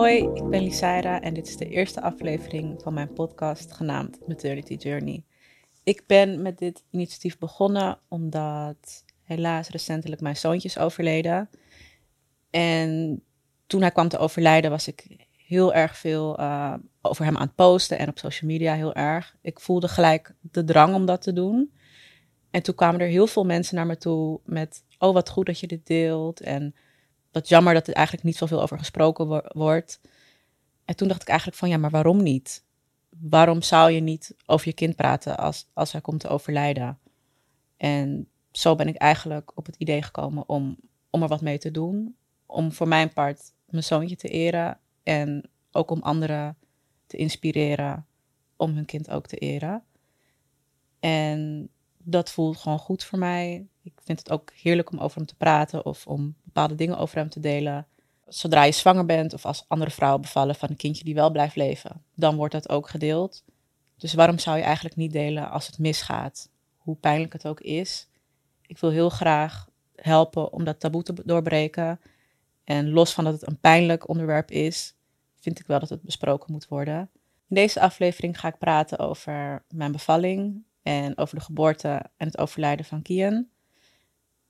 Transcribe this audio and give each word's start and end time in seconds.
Hoi, 0.00 0.30
ik 0.34 0.48
ben 0.48 0.62
Lisaira 0.62 1.20
en 1.20 1.34
dit 1.34 1.48
is 1.48 1.56
de 1.56 1.68
eerste 1.68 2.00
aflevering 2.00 2.82
van 2.82 2.94
mijn 2.94 3.12
podcast 3.12 3.72
genaamd 3.72 4.18
Maternity 4.26 4.74
Journey. 4.74 5.24
Ik 5.84 6.02
ben 6.06 6.42
met 6.42 6.58
dit 6.58 6.84
initiatief 6.90 7.38
begonnen 7.38 7.98
omdat 8.08 9.04
helaas 9.22 9.68
recentelijk 9.68 10.20
mijn 10.20 10.36
zoontje 10.36 10.68
is 10.68 10.78
overleden. 10.78 11.50
En 12.50 13.22
toen 13.66 13.80
hij 13.80 13.90
kwam 13.90 14.08
te 14.08 14.18
overlijden 14.18 14.70
was 14.70 14.88
ik 14.88 15.26
heel 15.46 15.74
erg 15.74 15.96
veel 15.96 16.40
uh, 16.40 16.74
over 17.02 17.24
hem 17.24 17.36
aan 17.36 17.46
het 17.46 17.54
posten 17.54 17.98
en 17.98 18.08
op 18.08 18.18
social 18.18 18.50
media 18.50 18.74
heel 18.74 18.94
erg. 18.94 19.36
Ik 19.40 19.60
voelde 19.60 19.88
gelijk 19.88 20.34
de 20.40 20.64
drang 20.64 20.94
om 20.94 21.06
dat 21.06 21.22
te 21.22 21.32
doen. 21.32 21.72
En 22.50 22.62
toen 22.62 22.74
kwamen 22.74 23.00
er 23.00 23.06
heel 23.06 23.26
veel 23.26 23.44
mensen 23.44 23.76
naar 23.76 23.86
me 23.86 23.96
toe 23.96 24.40
met, 24.44 24.84
oh 24.98 25.12
wat 25.14 25.28
goed 25.28 25.46
dat 25.46 25.60
je 25.60 25.66
dit 25.66 25.86
deelt 25.86 26.40
en 26.40 26.74
wat 27.32 27.48
jammer 27.48 27.74
dat 27.74 27.88
er 27.88 27.94
eigenlijk 27.94 28.26
niet 28.26 28.36
zoveel 28.36 28.62
over 28.62 28.78
gesproken 28.78 29.42
wordt. 29.52 30.00
En 30.84 30.96
toen 30.96 31.08
dacht 31.08 31.22
ik 31.22 31.28
eigenlijk 31.28 31.58
van 31.58 31.68
ja, 31.68 31.76
maar 31.76 31.90
waarom 31.90 32.22
niet? 32.22 32.64
Waarom 33.20 33.62
zou 33.62 33.90
je 33.90 34.00
niet 34.00 34.34
over 34.46 34.68
je 34.68 34.74
kind 34.74 34.96
praten 34.96 35.38
als, 35.38 35.68
als 35.72 35.92
hij 35.92 36.00
komt 36.00 36.20
te 36.20 36.28
overlijden? 36.28 36.98
En 37.76 38.28
zo 38.50 38.74
ben 38.74 38.88
ik 38.88 38.96
eigenlijk 38.96 39.52
op 39.54 39.66
het 39.66 39.76
idee 39.76 40.02
gekomen 40.02 40.48
om, 40.48 40.76
om 41.10 41.22
er 41.22 41.28
wat 41.28 41.40
mee 41.40 41.58
te 41.58 41.70
doen. 41.70 42.16
Om 42.46 42.72
voor 42.72 42.88
mijn 42.88 43.12
part 43.12 43.52
mijn 43.66 43.84
zoontje 43.84 44.16
te 44.16 44.28
eren 44.28 44.78
en 45.02 45.50
ook 45.72 45.90
om 45.90 46.02
anderen 46.02 46.56
te 47.10 47.16
inspireren 47.16 48.06
om 48.56 48.74
hun 48.74 48.84
kind 48.84 49.10
ook 49.10 49.26
te 49.26 49.36
eren. 49.36 49.82
En 51.00 51.70
dat 51.98 52.30
voelt 52.30 52.56
gewoon 52.56 52.78
goed 52.78 53.04
voor 53.04 53.18
mij. 53.18 53.66
Ik 53.82 53.92
vind 54.04 54.18
het 54.18 54.30
ook 54.30 54.52
heerlijk 54.54 54.92
om 54.92 54.98
over 54.98 55.16
hem 55.16 55.26
te 55.26 55.36
praten 55.36 55.84
of 55.84 56.06
om 56.06 56.36
bepaalde 56.42 56.74
dingen 56.74 56.98
over 56.98 57.16
hem 57.16 57.28
te 57.28 57.40
delen. 57.40 57.86
Zodra 58.26 58.62
je 58.62 58.72
zwanger 58.72 59.06
bent 59.06 59.34
of 59.34 59.46
als 59.46 59.64
andere 59.68 59.90
vrouwen 59.90 60.20
bevallen 60.20 60.54
van 60.54 60.70
een 60.70 60.76
kindje 60.76 61.04
die 61.04 61.14
wel 61.14 61.30
blijft 61.30 61.56
leven, 61.56 62.04
dan 62.14 62.36
wordt 62.36 62.52
dat 62.52 62.68
ook 62.68 62.88
gedeeld. 62.88 63.44
Dus 63.96 64.14
waarom 64.14 64.38
zou 64.38 64.56
je 64.56 64.62
eigenlijk 64.62 64.96
niet 64.96 65.12
delen 65.12 65.50
als 65.50 65.66
het 65.66 65.78
misgaat? 65.78 66.50
Hoe 66.76 66.96
pijnlijk 66.96 67.32
het 67.32 67.46
ook 67.46 67.60
is. 67.60 68.08
Ik 68.66 68.78
wil 68.78 68.90
heel 68.90 69.10
graag 69.10 69.68
helpen 69.94 70.52
om 70.52 70.64
dat 70.64 70.80
taboe 70.80 71.02
te 71.02 71.14
doorbreken. 71.24 72.00
En 72.64 72.90
los 72.90 73.12
van 73.12 73.24
dat 73.24 73.32
het 73.32 73.46
een 73.46 73.60
pijnlijk 73.60 74.08
onderwerp 74.08 74.50
is, 74.50 74.94
vind 75.40 75.58
ik 75.58 75.66
wel 75.66 75.78
dat 75.78 75.88
het 75.88 76.02
besproken 76.02 76.52
moet 76.52 76.68
worden. 76.68 77.10
In 77.48 77.56
deze 77.56 77.80
aflevering 77.80 78.40
ga 78.40 78.48
ik 78.48 78.58
praten 78.58 78.98
over 78.98 79.64
mijn 79.68 79.92
bevalling 79.92 80.64
en 80.82 81.18
over 81.18 81.36
de 81.36 81.44
geboorte 81.44 81.88
en 82.16 82.26
het 82.26 82.38
overlijden 82.38 82.84
van 82.84 83.02
Kian. 83.02 83.48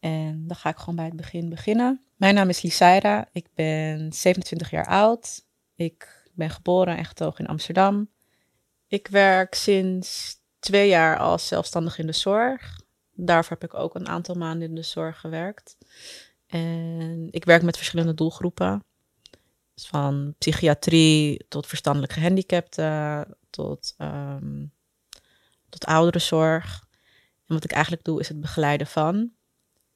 En 0.00 0.47
dan 0.47 0.56
ga 0.56 0.69
ik 0.69 0.77
gewoon 0.77 0.97
bij 0.97 1.05
het 1.05 1.16
begin 1.16 1.48
beginnen. 1.48 2.05
Mijn 2.16 2.34
naam 2.34 2.48
is 2.48 2.62
Lisaira. 2.62 3.28
Ik 3.32 3.47
ben 3.55 4.12
27 4.12 4.70
jaar 4.70 4.86
oud. 4.86 5.44
Ik 5.74 6.28
ben 6.32 6.50
geboren 6.50 6.97
en 6.97 7.04
getogen 7.04 7.44
in 7.44 7.50
Amsterdam. 7.50 8.08
Ik 8.86 9.08
werk 9.08 9.54
sinds 9.54 10.38
twee 10.58 10.88
jaar 10.88 11.19
als 11.19 11.47
zelfstandig 11.47 11.98
in 11.98 12.06
de 12.06 12.12
zorg. 12.12 12.80
Daarvoor 13.14 13.56
heb 13.60 13.72
ik 13.72 13.78
ook 13.78 13.94
een 13.94 14.08
aantal 14.08 14.34
maanden 14.34 14.69
in 14.69 14.75
de 14.75 14.82
zorg 14.82 15.20
gewerkt. 15.20 15.77
En 16.47 17.28
ik 17.30 17.44
werk 17.44 17.62
met 17.62 17.77
verschillende 17.77 18.14
doelgroepen. 18.14 18.84
Dus 19.81 19.89
van 19.89 20.34
psychiatrie 20.39 21.45
tot 21.48 21.67
verstandelijk 21.67 22.12
gehandicapten, 22.12 23.27
tot, 23.50 23.95
um, 23.98 24.72
tot 25.69 25.84
ouderenzorg. 25.84 26.87
En 27.47 27.55
wat 27.55 27.64
ik 27.64 27.70
eigenlijk 27.70 28.05
doe 28.05 28.20
is 28.20 28.28
het 28.28 28.41
begeleiden 28.41 28.87
van. 28.87 29.33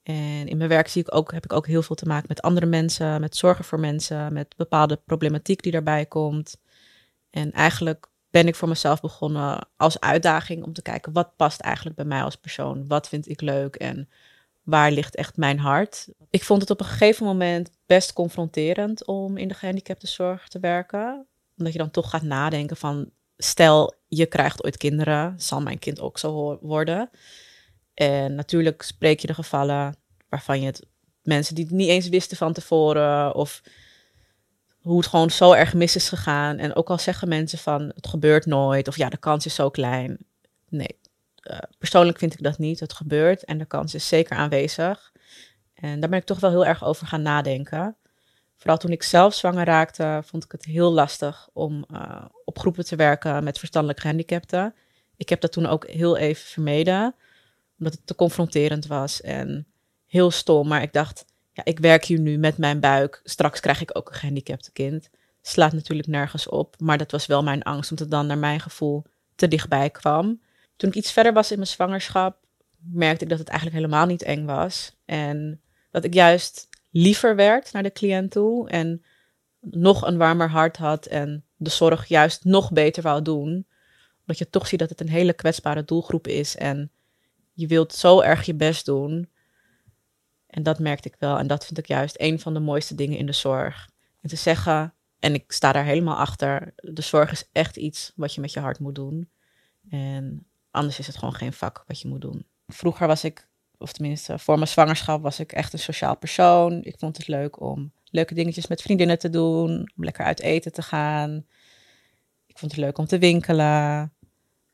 En 0.03 0.47
in 0.47 0.57
mijn 0.57 0.69
werk 0.69 0.89
zie 0.89 1.03
ik 1.03 1.15
ook, 1.15 1.33
heb 1.33 1.45
ik 1.45 1.53
ook 1.53 1.67
heel 1.67 1.83
veel 1.83 1.97
te 1.97 2.07
maken 2.07 2.27
met 2.29 2.43
andere 2.43 2.67
mensen, 2.67 3.21
met 3.21 3.37
zorgen 3.37 3.65
voor 3.65 3.81
mensen, 3.81 4.33
met 4.33 4.57
bepaalde 4.57 4.97
problematiek 4.97 5.63
die 5.63 5.73
daarbij 5.73 6.07
komt. 6.07 6.61
En 7.31 7.53
eigenlijk 7.53 8.07
ben 8.31 8.47
ik 8.47 8.55
voor 8.55 8.69
mezelf 8.69 9.01
begonnen 9.01 9.69
als 9.77 10.01
uitdaging 10.01 10.65
om 10.65 10.73
te 10.73 10.83
kijken 10.83 11.13
wat 11.13 11.37
past 11.37 11.61
eigenlijk 11.61 11.97
bij 11.97 12.05
mij 12.05 12.23
als 12.23 12.37
persoon. 12.37 12.87
Wat 12.87 13.09
vind 13.09 13.29
ik 13.29 13.41
leuk 13.41 13.75
en 13.75 14.09
waar 14.65 14.91
ligt 14.91 15.15
echt 15.15 15.37
mijn 15.37 15.59
hart. 15.59 16.09
Ik 16.31 16.45
vond 16.45 16.61
het 16.61 16.71
op 16.71 16.81
een 16.81 16.87
gegeven 16.87 17.27
moment 17.27 17.71
best 17.87 18.13
confronterend 18.13 19.07
om 19.07 19.37
in 19.37 19.49
de 19.49 19.55
gehandicaptenzorg 19.55 20.49
te 20.49 20.61
werken. 20.61 21.27
Omdat 21.57 21.73
je 21.73 21.79
dan 21.79 21.91
toch 21.91 22.11
gaat 22.11 22.23
nadenken 22.23 22.77
van, 22.77 23.11
stel 23.37 23.95
je 24.09 24.27
krijgt 24.27 24.65
ooit 24.65 24.77
kinderen, 24.77 25.35
zal 25.37 25.61
mijn 25.61 25.79
kind 25.79 26.01
ook 26.01 26.19
zo 26.19 26.59
worden? 26.61 27.11
En 27.95 28.35
natuurlijk 28.35 28.83
spreek 28.83 29.21
je 29.21 29.27
de 29.27 29.35
gevallen 29.35 29.97
waarvan 30.29 30.61
je 30.61 30.67
het 30.67 30.87
mensen 31.23 31.55
die 31.55 31.65
het 31.65 31.75
niet 31.75 31.89
eens 31.89 32.09
wisten 32.09 32.37
van 32.37 32.53
tevoren 32.53 33.35
of 33.35 33.63
hoe 34.81 34.97
het 34.97 35.07
gewoon 35.07 35.31
zo 35.31 35.53
erg 35.53 35.75
mis 35.75 35.97
is 35.97 36.09
gegaan. 36.09 36.59
En 36.59 36.75
ook 36.75 36.91
al 36.91 36.99
zeggen 36.99 37.29
mensen 37.29 37.59
van 37.59 37.83
het 37.95 38.07
gebeurt 38.07 38.47
nooit 38.47 38.89
of 38.89 38.97
ja, 38.97 39.09
de 39.09 39.17
kans 39.17 39.47
is 39.47 39.55
zo 39.55 39.71
klein. 39.71 40.19
Nee, 40.69 40.99
uh, 41.51 41.59
persoonlijk 41.79 42.19
vind 42.19 42.33
ik 42.33 42.43
dat 42.43 42.59
niet. 42.59 42.81
Het 42.81 42.93
gebeurt 42.93 43.45
en 43.45 43.59
de 43.59 43.65
kans 43.65 43.95
is 43.95 44.09
zeker 44.09 44.37
aanwezig. 44.37 45.13
En 45.75 46.01
daar 46.01 46.11
ben 46.11 46.19
ik 46.19 46.25
toch 46.25 46.41
wel 46.41 46.51
heel 46.51 46.67
erg 46.67 46.85
over 46.85 47.07
gaan 47.07 47.23
nadenken. 47.23 47.97
Vooral 48.57 48.79
toen 48.79 48.91
ik 48.91 49.03
zelf 49.03 49.35
zwanger 49.35 49.65
raakte, 49.65 50.23
vond 50.25 50.45
ik 50.45 50.53
het 50.53 50.65
heel 50.65 50.93
lastig 50.93 51.49
om 51.53 51.85
uh, 51.93 52.25
op 52.45 52.59
groepen 52.59 52.85
te 52.85 52.97
werken 52.97 53.45
met 53.45 53.59
verstandelijk 53.59 54.01
gehandicapten. 54.01 54.75
Ik 55.17 55.29
heb 55.29 55.41
dat 55.41 55.53
toen 55.53 55.67
ook 55.67 55.87
heel 55.87 56.17
even 56.17 56.47
vermeden, 56.47 57.15
omdat 57.79 57.93
het 57.93 58.07
te 58.07 58.15
confronterend 58.15 58.87
was 58.87 59.21
en 59.21 59.67
heel 60.07 60.31
stom. 60.31 60.69
Maar 60.69 60.83
ik 60.83 60.93
dacht, 60.93 61.25
ja, 61.53 61.65
ik 61.65 61.79
werk 61.79 62.05
hier 62.05 62.21
nu 62.21 62.39
met 62.39 62.59
mijn 62.59 62.81
buik. 62.81 63.21
Straks 63.25 63.61
krijg 63.61 63.81
ik 63.81 63.97
ook 63.97 64.09
een 64.09 64.15
gehandicapte 64.15 64.73
kind. 64.73 65.11
Slaat 65.43 65.73
natuurlijk 65.73 66.09
nergens 66.09 66.49
op, 66.49 66.75
maar 66.81 66.99
dat 66.99 67.11
was 67.11 67.27
wel 67.27 67.43
mijn 67.43 67.63
angst, 67.63 67.91
omdat 67.91 68.07
het 68.07 68.15
dan 68.17 68.27
naar 68.27 68.39
mijn 68.39 68.61
gevoel 68.61 69.05
te 69.35 69.49
dichtbij 69.49 69.91
kwam. 69.91 70.41
Toen 70.77 70.89
ik 70.89 70.95
iets 70.95 71.13
verder 71.13 71.33
was 71.33 71.51
in 71.51 71.57
mijn 71.57 71.69
zwangerschap, 71.69 72.37
merkte 72.77 73.25
ik 73.25 73.31
dat 73.31 73.39
het 73.39 73.49
eigenlijk 73.49 73.81
helemaal 73.81 74.07
niet 74.07 74.23
eng 74.23 74.45
was. 74.45 74.97
En 75.05 75.61
dat 75.91 76.05
ik 76.05 76.15
juist 76.15 76.69
liever 76.91 77.37
werd 77.37 77.73
naar 77.73 77.83
de 77.83 77.93
cliënt 77.93 78.31
toe 78.31 78.69
en 78.69 79.05
nog 79.61 80.07
een 80.07 80.17
warmer 80.17 80.51
hart 80.51 80.77
had 80.77 81.07
en 81.07 81.45
de 81.57 81.71
zorg 81.71 82.07
juist 82.07 82.45
nog 82.45 82.73
beter 82.73 83.03
wou 83.03 83.23
doen. 83.23 83.67
Omdat 84.21 84.39
je 84.39 84.51
toch 84.51 84.67
ziet 84.67 84.79
dat 84.79 84.89
het 84.89 85.01
een 85.01 85.09
hele 85.09 85.33
kwetsbare 85.33 85.85
doelgroep 85.85 86.27
is 86.27 86.57
en 86.57 86.91
je 87.53 87.67
wilt 87.67 87.95
zo 87.95 88.21
erg 88.21 88.47
je 88.47 88.55
best 88.55 88.85
doen. 88.85 89.29
En 90.47 90.63
dat 90.63 90.79
merkte 90.79 91.09
ik 91.09 91.17
wel. 91.19 91.39
En 91.39 91.47
dat 91.47 91.67
vind 91.67 91.79
ik 91.79 91.87
juist 91.87 92.15
een 92.19 92.41
van 92.41 92.55
de 92.55 92.61
mooiste 92.61 92.95
dingen 92.95 93.19
in 93.19 93.27
de 93.27 93.33
zorg. 93.33 93.89
En 94.21 94.29
te 94.29 94.37
zeggen, 94.37 94.95
en 95.19 95.35
ik 95.35 95.53
sta 95.53 95.73
daar 95.73 95.85
helemaal 95.85 96.17
achter, 96.17 96.75
de 96.77 97.03
zorg 97.03 97.31
is 97.31 97.49
echt 97.53 97.77
iets 97.77 98.13
wat 98.17 98.35
je 98.35 98.41
met 98.41 98.53
je 98.53 98.61
hart 98.61 98.79
moet 98.79 98.95
doen. 98.95 99.31
En 99.91 100.47
Anders 100.75 100.99
is 100.99 101.07
het 101.07 101.17
gewoon 101.17 101.35
geen 101.35 101.53
vak 101.53 101.85
wat 101.87 102.01
je 102.01 102.09
moet 102.09 102.21
doen. 102.21 102.47
Vroeger 102.67 103.07
was 103.07 103.25
ik, 103.25 103.49
of 103.79 103.93
tenminste 103.93 104.39
voor 104.39 104.55
mijn 104.57 104.69
zwangerschap, 104.69 105.23
was 105.23 105.41
ik 105.41 105.53
echt 105.53 105.73
een 105.73 105.79
sociaal 105.79 106.17
persoon. 106.17 106.81
Ik 106.83 106.99
vond 106.99 107.17
het 107.17 107.29
leuk 107.29 107.61
om 107.61 107.93
leuke 108.05 108.35
dingetjes 108.35 108.67
met 108.67 108.83
vriendinnen 108.83 109.19
te 109.19 109.31
doen, 109.31 109.71
om 109.97 110.05
lekker 110.05 110.25
uit 110.25 110.41
eten 110.41 110.73
te 110.73 110.83
gaan. 110.83 111.47
Ik 112.47 112.59
vond 112.59 112.73
het 112.73 112.81
leuk 112.81 112.99
om 112.99 113.07
te 113.07 113.19
winkelen. 113.19 114.13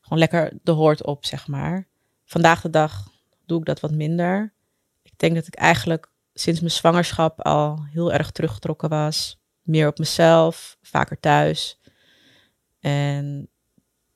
Gewoon 0.01 0.19
lekker 0.19 0.59
de 0.63 0.71
hoort 0.71 1.05
op, 1.05 1.25
zeg 1.25 1.47
maar. 1.47 1.87
Vandaag 2.25 2.61
de 2.61 2.69
dag 2.69 3.07
doe 3.45 3.59
ik 3.59 3.65
dat 3.65 3.79
wat 3.79 3.91
minder. 3.91 4.53
Ik 5.01 5.13
denk 5.17 5.35
dat 5.35 5.47
ik 5.47 5.55
eigenlijk 5.55 6.11
sinds 6.33 6.59
mijn 6.59 6.71
zwangerschap 6.71 7.41
al 7.41 7.85
heel 7.91 8.13
erg 8.13 8.31
teruggetrokken 8.31 8.89
was. 8.89 9.41
Meer 9.61 9.87
op 9.87 9.97
mezelf, 9.97 10.77
vaker 10.81 11.19
thuis. 11.19 11.79
En 12.79 13.49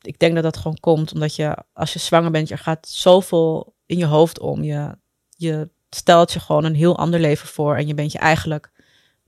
ik 0.08 0.20
denk 0.20 0.34
dat 0.34 0.44
dat 0.44 0.58
gewoon 0.58 0.80
komt 0.80 1.14
omdat 1.14 1.36
je, 1.36 1.58
als 1.74 1.94
je 1.94 2.00
zwanger 2.00 2.32
bent, 2.32 2.52
er 2.52 2.58
gaat 2.58 2.88
zoveel 2.88 3.76
in 3.86 3.98
je 3.98 4.06
hoofd 4.06 4.40
om. 4.40 4.64
Je, 4.64 4.98
je 5.30 5.70
stelt 5.90 6.34
je 6.34 6.40
gewoon 6.40 6.64
een 6.64 6.76
heel 6.76 6.98
ander 6.98 7.20
leven 7.20 7.48
voor 7.48 7.76
en 7.76 7.88
je 7.88 7.94
bent 7.94 8.12
je 8.12 8.18
eigenlijk 8.20 8.72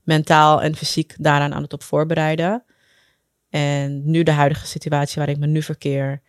mentaal 0.02 0.62
en 0.62 0.76
fysiek 0.76 1.14
daaraan 1.18 1.54
aan 1.54 1.62
het 1.62 1.72
op 1.72 1.82
voorbereiden. 1.82 2.64
En 3.48 4.10
nu 4.10 4.22
de 4.22 4.30
huidige 4.30 4.66
situatie 4.66 5.18
waar 5.18 5.28
ik 5.28 5.38
me 5.38 5.46
nu 5.46 5.62
verkeer, 5.62 6.22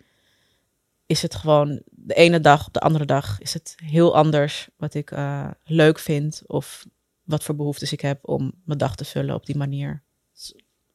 is 1.06 1.22
het 1.22 1.36
gewoon 1.36 1.82
de 1.90 2.14
ene 2.14 2.40
dag 2.40 2.68
op 2.68 2.74
de 2.74 2.80
andere 2.80 3.06
dag 3.06 3.40
is 3.40 3.54
het 3.54 3.76
heel 3.84 4.16
anders 4.16 4.70
wat 4.78 4.94
ik 4.94 5.12
uh, 5.12 5.48
leuk 5.64 6.00
vind 6.00 6.42
of 6.46 6.86
wat 7.24 7.44
voor 7.44 7.56
behoeftes 7.56 7.92
ik 7.92 8.02
heb 8.02 8.28
om 8.28 8.54
mijn 8.64 8.78
dag 8.78 8.96
te 8.96 9.06
vullen 9.06 9.36
op 9.36 9.46
die 9.46 9.58
manier. 9.58 10.04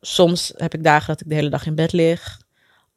Soms 0.01 0.53
heb 0.57 0.75
ik 0.75 0.85
dagen 0.85 1.07
dat 1.07 1.21
ik 1.21 1.29
de 1.29 1.35
hele 1.35 1.51
dag 1.51 1.67
in 1.67 1.75
bed 1.75 1.93
lig. 1.93 2.43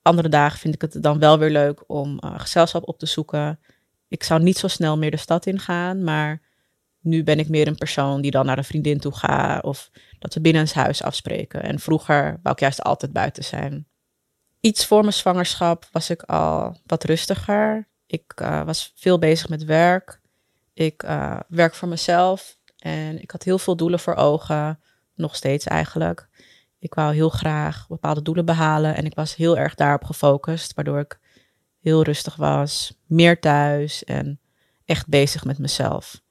Andere 0.07 0.29
dagen 0.29 0.59
vind 0.59 0.73
ik 0.73 0.81
het 0.81 1.03
dan 1.03 1.19
wel 1.19 1.39
weer 1.39 1.49
leuk 1.49 1.83
om 1.87 2.19
uh, 2.23 2.39
gezelschap 2.39 2.87
op 2.87 2.99
te 2.99 3.05
zoeken. 3.05 3.59
Ik 4.07 4.23
zou 4.23 4.41
niet 4.41 4.57
zo 4.57 4.67
snel 4.67 4.97
meer 4.97 5.11
de 5.11 5.17
stad 5.17 5.45
in 5.45 5.59
gaan, 5.59 6.03
maar 6.03 6.41
nu 6.99 7.23
ben 7.23 7.39
ik 7.39 7.49
meer 7.49 7.67
een 7.67 7.77
persoon 7.77 8.21
die 8.21 8.31
dan 8.31 8.45
naar 8.45 8.57
een 8.57 8.63
vriendin 8.63 8.99
toe 8.99 9.15
gaat 9.15 9.63
of 9.63 9.91
dat 10.19 10.33
we 10.33 10.41
binnen 10.41 10.67
huis 10.73 11.03
afspreken. 11.03 11.63
En 11.63 11.79
vroeger 11.79 12.39
wou 12.43 12.55
ik 12.55 12.59
juist 12.59 12.83
altijd 12.83 13.13
buiten 13.13 13.43
zijn. 13.43 13.87
Iets 14.59 14.85
voor 14.85 15.01
mijn 15.01 15.13
zwangerschap 15.13 15.87
was 15.91 16.09
ik 16.09 16.21
al 16.21 16.77
wat 16.85 17.03
rustiger. 17.03 17.87
Ik 18.05 18.33
uh, 18.41 18.63
was 18.63 18.93
veel 18.95 19.19
bezig 19.19 19.49
met 19.49 19.63
werk. 19.63 20.21
Ik 20.73 21.03
uh, 21.03 21.39
werk 21.47 21.75
voor 21.75 21.87
mezelf 21.87 22.57
en 22.77 23.21
ik 23.21 23.31
had 23.31 23.43
heel 23.43 23.59
veel 23.59 23.75
doelen 23.75 23.99
voor 23.99 24.15
ogen. 24.15 24.79
Nog 25.15 25.35
steeds 25.35 25.65
eigenlijk. 25.65 26.26
Ik 26.79 26.93
wou 26.93 27.13
heel 27.13 27.29
graag 27.29 27.87
bepaalde 27.87 28.21
doelen 28.21 28.45
behalen 28.45 28.95
en 28.95 29.05
ik 29.05 29.15
was 29.15 29.35
heel 29.35 29.57
erg 29.57 29.75
daarop 29.75 30.03
gefocust, 30.03 30.73
waardoor 30.73 30.99
ik 30.99 31.19
heel 31.81 32.03
rustig 32.03 32.35
was, 32.35 32.93
meer 33.05 33.39
thuis 33.39 34.03
en 34.03 34.39
echt 34.85 35.07
bezig 35.07 35.45
met 35.45 35.59
mezelf. 35.59 36.21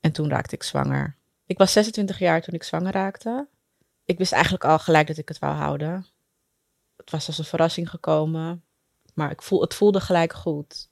En 0.00 0.12
toen 0.12 0.28
raakte 0.28 0.54
ik 0.54 0.62
zwanger. 0.62 1.16
Ik 1.46 1.58
was 1.58 1.72
26 1.72 2.18
jaar 2.18 2.42
toen 2.42 2.54
ik 2.54 2.62
zwanger 2.62 2.92
raakte. 2.92 3.48
Ik 4.04 4.18
wist 4.18 4.32
eigenlijk 4.32 4.64
al 4.64 4.78
gelijk 4.78 5.06
dat 5.06 5.16
ik 5.16 5.28
het 5.28 5.38
wou 5.38 5.54
houden. 5.54 6.06
Het 6.96 7.10
was 7.10 7.26
als 7.26 7.38
een 7.38 7.44
verrassing 7.44 7.90
gekomen, 7.90 8.64
maar 9.14 9.30
ik 9.30 9.42
voel, 9.42 9.60
het 9.60 9.74
voelde 9.74 10.00
gelijk 10.00 10.32
goed. 10.32 10.90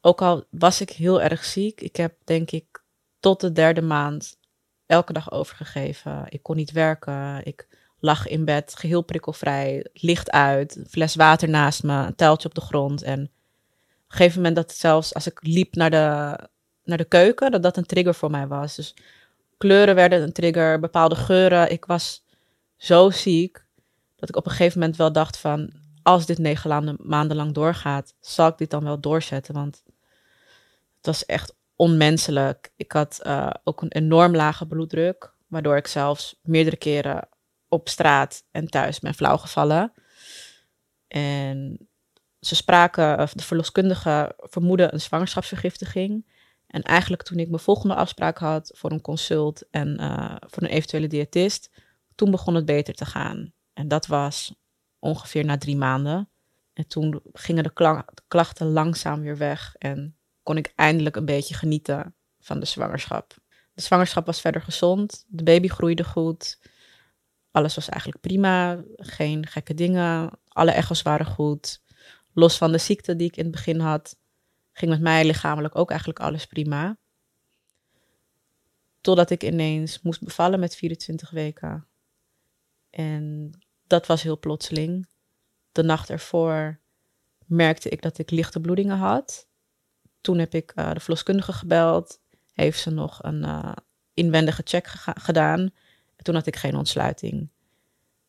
Ook 0.00 0.22
al 0.22 0.44
was 0.50 0.80
ik 0.80 0.90
heel 0.90 1.22
erg 1.22 1.44
ziek, 1.44 1.80
ik 1.80 1.96
heb 1.96 2.16
denk 2.24 2.50
ik 2.50 2.82
tot 3.20 3.40
de 3.40 3.52
derde 3.52 3.82
maand 3.82 4.36
elke 4.86 5.12
dag 5.12 5.32
overgegeven. 5.32 6.24
Ik 6.28 6.42
kon 6.42 6.56
niet 6.56 6.72
werken. 6.72 7.40
Ik 7.44 7.68
lag 7.98 8.26
in 8.26 8.44
bed, 8.44 8.74
geheel 8.76 9.02
prikkelvrij, 9.02 9.86
licht 9.92 10.30
uit, 10.30 10.84
fles 10.88 11.14
water 11.14 11.48
naast 11.48 11.82
me, 11.82 12.06
een 12.06 12.14
tuiltje 12.14 12.48
op 12.48 12.54
de 12.54 12.60
grond. 12.60 13.02
En 13.02 13.20
op 13.20 14.10
een 14.10 14.16
gegeven 14.16 14.36
moment 14.36 14.56
dat 14.56 14.72
zelfs 14.72 15.14
als 15.14 15.26
ik 15.26 15.38
liep 15.42 15.74
naar 15.74 15.90
de, 15.90 16.38
naar 16.84 16.98
de 16.98 17.04
keuken, 17.04 17.50
dat 17.50 17.62
dat 17.62 17.76
een 17.76 17.86
trigger 17.86 18.14
voor 18.14 18.30
mij 18.30 18.46
was. 18.46 18.74
Dus 18.74 18.94
kleuren 19.58 19.94
werden 19.94 20.22
een 20.22 20.32
trigger, 20.32 20.80
bepaalde 20.80 21.16
geuren. 21.16 21.70
Ik 21.70 21.84
was 21.84 22.24
zo 22.76 23.10
ziek 23.10 23.64
dat 24.16 24.28
ik 24.28 24.36
op 24.36 24.44
een 24.44 24.50
gegeven 24.50 24.78
moment 24.78 24.98
wel 24.98 25.12
dacht 25.12 25.36
van, 25.36 25.72
als 26.02 26.26
dit 26.26 26.38
negen 26.38 26.98
maanden 27.00 27.36
lang 27.36 27.52
doorgaat, 27.52 28.14
zal 28.20 28.48
ik 28.48 28.58
dit 28.58 28.70
dan 28.70 28.84
wel 28.84 29.00
doorzetten? 29.00 29.54
Want 29.54 29.82
het 30.96 31.06
was 31.06 31.26
echt 31.26 31.54
onmenselijk. 31.76 32.72
Ik 32.76 32.92
had 32.92 33.20
uh, 33.22 33.50
ook 33.64 33.82
een 33.82 33.92
enorm 33.92 34.34
lage 34.34 34.66
bloeddruk, 34.66 35.34
waardoor 35.46 35.76
ik 35.76 35.86
zelfs 35.86 36.40
meerdere 36.42 36.76
keren 36.76 37.28
op 37.68 37.88
straat 37.88 38.44
en 38.50 38.66
thuis 38.66 38.98
ben 38.98 39.14
flauwgevallen. 39.14 39.92
En 41.08 41.88
ze 42.40 42.54
spraken, 42.54 43.20
of 43.20 43.32
de 43.32 43.42
verloskundige 43.42 44.34
vermoedde 44.36 44.92
een 44.92 45.00
zwangerschapsvergiftiging. 45.00 46.32
En 46.66 46.82
eigenlijk 46.82 47.22
toen 47.22 47.38
ik 47.38 47.48
mijn 47.48 47.62
volgende 47.62 47.94
afspraak 47.94 48.38
had 48.38 48.72
voor 48.74 48.90
een 48.90 49.00
consult 49.00 49.70
en 49.70 50.00
uh, 50.00 50.36
voor 50.40 50.62
een 50.62 50.68
eventuele 50.68 51.06
diëtist, 51.06 51.70
toen 52.14 52.30
begon 52.30 52.54
het 52.54 52.64
beter 52.64 52.94
te 52.94 53.04
gaan. 53.04 53.52
En 53.72 53.88
dat 53.88 54.06
was 54.06 54.54
ongeveer 54.98 55.44
na 55.44 55.58
drie 55.58 55.76
maanden. 55.76 56.28
En 56.72 56.86
toen 56.86 57.20
gingen 57.32 57.62
de 57.62 58.02
klachten 58.28 58.66
langzaam 58.66 59.20
weer 59.20 59.36
weg 59.36 59.74
en 59.78 60.16
kon 60.44 60.56
ik 60.56 60.72
eindelijk 60.74 61.16
een 61.16 61.24
beetje 61.24 61.54
genieten 61.54 62.14
van 62.40 62.60
de 62.60 62.66
zwangerschap. 62.66 63.34
De 63.72 63.82
zwangerschap 63.82 64.26
was 64.26 64.40
verder 64.40 64.62
gezond, 64.62 65.24
de 65.28 65.42
baby 65.42 65.68
groeide 65.68 66.04
goed, 66.04 66.58
alles 67.50 67.74
was 67.74 67.88
eigenlijk 67.88 68.20
prima, 68.20 68.84
geen 68.96 69.46
gekke 69.46 69.74
dingen, 69.74 70.30
alle 70.48 70.70
echo's 70.70 71.02
waren 71.02 71.26
goed. 71.26 71.82
Los 72.32 72.56
van 72.56 72.72
de 72.72 72.78
ziekte 72.78 73.16
die 73.16 73.26
ik 73.26 73.36
in 73.36 73.42
het 73.42 73.52
begin 73.52 73.80
had, 73.80 74.16
ging 74.72 74.90
met 74.90 75.00
mij 75.00 75.24
lichamelijk 75.24 75.76
ook 75.76 75.90
eigenlijk 75.90 76.20
alles 76.20 76.46
prima. 76.46 76.98
Totdat 79.00 79.30
ik 79.30 79.42
ineens 79.42 80.02
moest 80.02 80.22
bevallen 80.22 80.60
met 80.60 80.76
24 80.76 81.30
weken. 81.30 81.86
En 82.90 83.50
dat 83.86 84.06
was 84.06 84.22
heel 84.22 84.38
plotseling. 84.38 85.08
De 85.72 85.82
nacht 85.82 86.10
ervoor 86.10 86.80
merkte 87.46 87.88
ik 87.88 88.02
dat 88.02 88.18
ik 88.18 88.30
lichte 88.30 88.60
bloedingen 88.60 88.96
had. 88.96 89.48
Toen 90.24 90.38
heb 90.38 90.54
ik 90.54 90.72
uh, 90.74 90.92
de 90.92 91.00
verloskundige 91.00 91.52
gebeld. 91.52 92.20
Heeft 92.52 92.80
ze 92.80 92.90
nog 92.90 93.22
een 93.22 93.42
uh, 93.42 93.72
inwendige 94.14 94.62
check 94.64 94.86
gedaan. 95.04 95.60
En 96.16 96.24
toen 96.24 96.34
had 96.34 96.46
ik 96.46 96.56
geen 96.56 96.76
ontsluiting. 96.76 97.50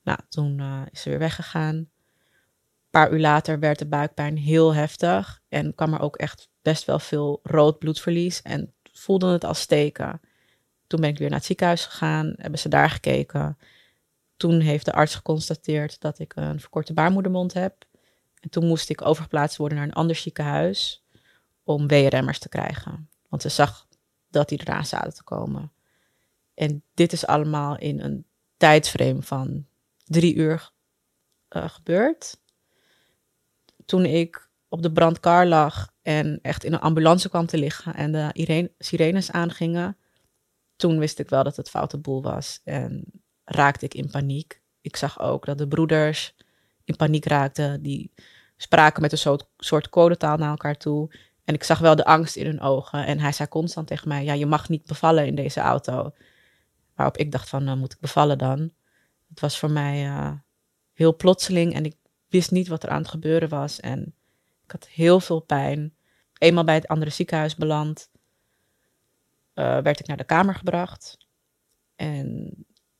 Nou, 0.03 0.19
toen 0.29 0.59
uh, 0.59 0.81
is 0.91 1.01
ze 1.01 1.09
weer 1.09 1.19
weggegaan. 1.19 1.75
Een 1.75 1.89
paar 2.89 3.11
uur 3.11 3.19
later 3.19 3.59
werd 3.59 3.79
de 3.79 3.87
buikpijn 3.87 4.37
heel 4.37 4.73
heftig. 4.73 5.41
En 5.49 5.75
kwam 5.75 5.93
er 5.93 5.99
ook 5.99 6.15
echt 6.15 6.49
best 6.61 6.85
wel 6.85 6.99
veel 6.99 7.39
rood 7.43 7.79
bloedverlies. 7.79 8.41
En 8.41 8.73
voelde 8.91 9.31
het 9.31 9.43
als 9.43 9.59
steken. 9.59 10.21
Toen 10.87 11.01
ben 11.01 11.09
ik 11.09 11.17
weer 11.17 11.29
naar 11.29 11.37
het 11.37 11.47
ziekenhuis 11.47 11.85
gegaan. 11.85 12.33
Hebben 12.37 12.59
ze 12.59 12.69
daar 12.69 12.89
gekeken. 12.89 13.57
Toen 14.37 14.59
heeft 14.59 14.85
de 14.85 14.93
arts 14.93 15.15
geconstateerd 15.15 15.99
dat 15.99 16.19
ik 16.19 16.35
een 16.35 16.59
verkorte 16.59 16.93
baarmoedermond 16.93 17.53
heb. 17.53 17.85
En 18.39 18.49
toen 18.49 18.65
moest 18.65 18.89
ik 18.89 19.05
overgeplaatst 19.05 19.57
worden 19.57 19.77
naar 19.77 19.87
een 19.87 19.93
ander 19.93 20.15
ziekenhuis 20.15 21.04
om 21.65 21.87
WRM'ers 21.87 22.39
te 22.39 22.49
krijgen. 22.49 23.09
Want 23.29 23.41
ze 23.41 23.49
zag 23.49 23.87
dat 24.29 24.49
die 24.49 24.59
eraan 24.61 24.85
zaten 24.85 25.13
te 25.13 25.23
komen. 25.23 25.71
En 26.53 26.83
dit 26.93 27.13
is 27.13 27.25
allemaal 27.25 27.77
in 27.77 27.99
een 27.99 28.25
tijdsframe 28.57 29.21
van 29.21 29.65
drie 30.03 30.35
uur 30.35 30.71
uh, 31.49 31.69
gebeurd. 31.69 32.39
Toen 33.85 34.05
ik 34.05 34.49
op 34.67 34.81
de 34.81 34.91
brandkar 34.91 35.45
lag 35.45 35.93
en 36.01 36.39
echt 36.41 36.63
in 36.63 36.73
een 36.73 36.79
ambulance 36.79 37.29
kwam 37.29 37.45
te 37.45 37.57
liggen 37.57 37.93
en 37.93 38.11
de 38.11 38.71
sirenes 38.77 39.31
aangingen, 39.31 39.97
toen 40.75 40.99
wist 40.99 41.19
ik 41.19 41.29
wel 41.29 41.43
dat 41.43 41.55
het 41.55 41.69
foute 41.69 41.97
boel 41.97 42.21
was 42.21 42.61
en 42.63 43.03
raakte 43.43 43.85
ik 43.85 43.93
in 43.93 44.09
paniek. 44.11 44.61
Ik 44.81 44.95
zag 44.95 45.19
ook 45.19 45.45
dat 45.45 45.57
de 45.57 45.67
broeders 45.67 46.35
in 46.83 46.95
paniek 46.95 47.25
raakten. 47.25 47.81
Die 47.81 48.11
spraken 48.57 49.01
met 49.01 49.11
een 49.11 49.17
soort, 49.17 49.47
soort 49.57 49.89
codetaal 49.89 50.37
naar 50.37 50.49
elkaar 50.49 50.77
toe. 50.77 51.11
En 51.45 51.53
ik 51.53 51.63
zag 51.63 51.79
wel 51.79 51.95
de 51.95 52.05
angst 52.05 52.35
in 52.35 52.45
hun 52.45 52.61
ogen. 52.61 53.05
En 53.05 53.19
hij 53.19 53.31
zei 53.31 53.49
constant 53.49 53.87
tegen 53.87 54.07
mij: 54.07 54.23
Ja, 54.23 54.33
je 54.33 54.45
mag 54.45 54.69
niet 54.69 54.85
bevallen 54.85 55.25
in 55.25 55.35
deze 55.35 55.59
auto. 55.59 56.13
Waarop 56.95 57.17
ik 57.17 57.31
dacht: 57.31 57.49
van, 57.49 57.63
nou, 57.63 57.77
moet 57.77 57.93
ik 57.93 57.99
bevallen 57.99 58.37
dan? 58.37 58.71
Het 59.29 59.39
was 59.39 59.59
voor 59.59 59.71
mij 59.71 60.05
uh, 60.05 60.31
heel 60.93 61.15
plotseling 61.15 61.73
en 61.73 61.85
ik 61.85 61.95
wist 62.27 62.51
niet 62.51 62.67
wat 62.67 62.83
er 62.83 62.89
aan 62.89 63.01
het 63.01 63.07
gebeuren 63.07 63.49
was. 63.49 63.79
En 63.79 64.13
ik 64.63 64.71
had 64.71 64.87
heel 64.87 65.19
veel 65.19 65.39
pijn. 65.39 65.95
Eenmaal 66.37 66.63
bij 66.63 66.75
het 66.75 66.87
andere 66.87 67.11
ziekenhuis 67.11 67.55
beland, 67.55 68.09
uh, 69.53 69.77
werd 69.77 69.99
ik 69.99 70.07
naar 70.07 70.17
de 70.17 70.23
kamer 70.23 70.55
gebracht. 70.55 71.17
En 71.95 72.51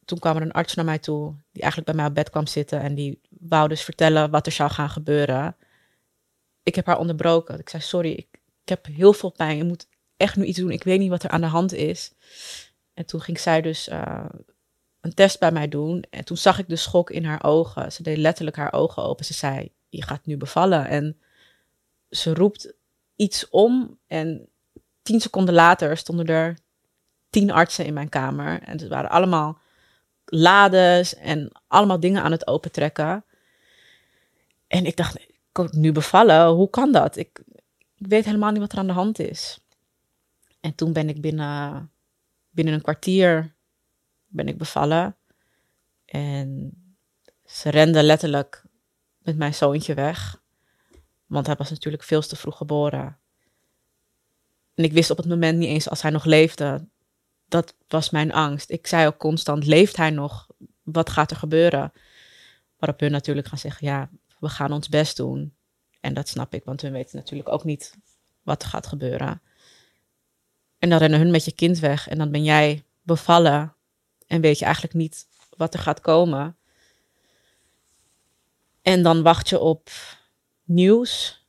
toen 0.06 0.20
kwam 0.20 0.36
er 0.36 0.42
een 0.42 0.52
arts 0.52 0.74
naar 0.74 0.86
mij 0.86 1.00
toe, 1.00 1.36
die 1.52 1.62
eigenlijk 1.62 1.92
bij 1.92 2.00
mij 2.00 2.10
op 2.10 2.16
bed 2.16 2.30
kwam 2.30 2.48
zitten 2.48 2.82
en 2.82 2.96
die 2.96 3.22
wou 3.30 3.68
dus 3.68 3.82
vertellen 3.82 4.32
wat 4.32 4.46
er 4.46 4.52
zou 4.52 4.70
gaan 4.70 4.90
gebeuren 4.90 5.56
ik 6.66 6.76
heb 6.76 6.86
haar 6.86 7.00
onderbroken. 7.00 7.60
Ik 7.60 7.70
zei, 7.70 7.82
sorry, 7.84 8.28
ik 8.66 8.70
heb 8.70 8.86
heel 8.86 9.14
veel 9.14 9.30
pijn. 9.30 9.58
Je 9.58 9.64
moet 9.64 9.88
echt 10.18 10.36
nu 10.36 10.46
iets 10.46 10.60
doen. 10.60 10.72
Ik 10.72 10.84
weet 10.84 11.00
niet 11.00 11.10
wat 11.10 11.24
er 11.24 11.30
aan 11.30 11.42
de 11.42 11.48
hand 11.48 11.74
is. 11.74 12.12
En 12.94 13.06
toen 13.06 13.22
ging 13.22 13.40
zij 13.40 13.62
dus 13.62 13.88
uh, 13.88 14.26
een 15.02 15.14
test 15.14 15.40
bij 15.40 15.52
mij 15.52 15.68
doen. 15.68 16.04
En 16.10 16.26
toen 16.26 16.38
zag 16.38 16.60
ik 16.60 16.70
de 16.70 16.76
schok 16.76 17.10
in 17.10 17.26
haar 17.26 17.44
ogen. 17.44 17.92
Ze 17.92 18.04
deed 18.04 18.18
letterlijk 18.18 18.58
haar 18.58 18.74
ogen 18.74 19.04
open. 19.04 19.26
Ze 19.26 19.34
zei, 19.34 19.72
je 19.90 20.04
gaat 20.04 20.26
nu 20.26 20.38
bevallen. 20.38 20.88
En 20.88 21.18
ze 22.10 22.34
roept 22.34 22.74
iets 23.16 23.50
om. 23.50 24.00
En 24.08 24.50
tien 25.02 25.22
seconden 25.22 25.54
later 25.54 25.98
stonden 25.98 26.26
er 26.26 26.58
tien 27.30 27.52
artsen 27.52 27.86
in 27.86 27.94
mijn 27.94 28.10
kamer. 28.10 28.62
En 28.62 28.78
het 28.78 28.88
waren 28.88 29.10
allemaal 29.10 29.60
lades 30.26 31.16
en 31.16 31.52
allemaal 31.68 32.00
dingen 32.00 32.24
aan 32.24 32.32
het 32.32 32.48
opentrekken. 32.48 33.26
En 34.68 34.86
ik 34.86 34.96
dacht, 34.96 35.18
nu 35.72 35.92
bevallen. 35.92 36.48
Hoe 36.48 36.70
kan 36.70 36.92
dat? 36.92 37.16
Ik, 37.16 37.44
ik 37.98 38.08
weet 38.08 38.26
helemaal 38.26 38.52
niet 38.52 38.60
wat 38.60 38.72
er 38.72 38.78
aan 38.78 38.88
de 38.88 38.94
hand 38.94 39.20
is. 39.20 39.60
En 40.60 40.76
toen 40.76 40.94
ben 40.94 41.10
ik 41.10 41.22
binnen, 41.22 41.92
binnen 42.50 42.74
een 42.74 42.82
kwartier 42.82 43.56
ben 44.28 44.48
ik 44.48 44.58
bevallen. 44.58 45.16
En 46.06 46.74
ze 47.46 47.70
rende 47.70 48.04
letterlijk 48.04 48.64
met 49.18 49.38
mijn 49.38 49.54
zoontje 49.54 49.94
weg. 49.94 50.44
Want 51.26 51.46
hij 51.46 51.56
was 51.56 51.70
natuurlijk 51.70 52.04
veel 52.04 52.22
te 52.22 52.36
vroeg 52.36 52.58
geboren. 52.58 53.18
En 54.74 54.84
ik 54.84 54.94
wist 54.94 55.10
op 55.10 55.18
het 55.18 55.28
moment 55.28 55.58
niet 55.58 55.70
eens 55.70 55.90
als 55.90 56.02
hij 56.02 56.12
nog 56.12 56.26
leefde. 56.26 56.88
Dat 57.48 57.76
was 57.88 58.10
mijn 58.10 58.34
angst. 58.34 58.70
Ik 58.70 58.88
zei 58.88 59.08
ook 59.08 59.18
constant: 59.18 59.66
leeft 59.66 59.98
hij 59.98 60.10
nog? 60.10 60.48
Wat 60.84 61.10
gaat 61.10 61.32
er 61.32 61.38
gebeuren? 61.38 61.92
Waarop 62.78 63.00
hun 63.00 63.12
natuurlijk 63.12 63.48
gaan 63.48 63.58
zeggen: 63.58 63.88
ja, 63.88 64.10
we 64.40 64.50
gaan 64.50 64.72
ons 64.72 64.90
best 64.90 65.18
doen. 65.18 65.56
En 66.06 66.14
dat 66.14 66.28
snap 66.28 66.54
ik, 66.54 66.64
want 66.64 66.82
we 66.82 66.90
weten 66.90 67.18
natuurlijk 67.18 67.50
ook 67.50 67.64
niet 67.64 67.98
wat 68.44 68.64
er 68.64 68.70
gaat 68.70 68.88
gebeuren. 68.88 69.42
En 70.78 70.90
dan 70.90 71.00
rennen 71.00 71.20
hun 71.20 71.32
met 71.32 71.46
je 71.46 71.52
kind 71.52 71.80
weg 71.80 72.08
en 72.08 72.18
dan 72.18 72.32
ben 72.32 72.44
jij 72.44 72.84
bevallen 73.02 73.76
en 74.28 74.42
weet 74.42 74.60
je 74.60 74.66
eigenlijk 74.66 74.94
niet 74.94 75.28
wat 75.58 75.74
er 75.74 75.80
gaat 75.80 76.02
komen. 76.02 76.58
En 78.82 79.04
dan 79.04 79.22
wacht 79.22 79.50
je 79.50 79.60
op 79.60 79.90
nieuws. 80.64 81.44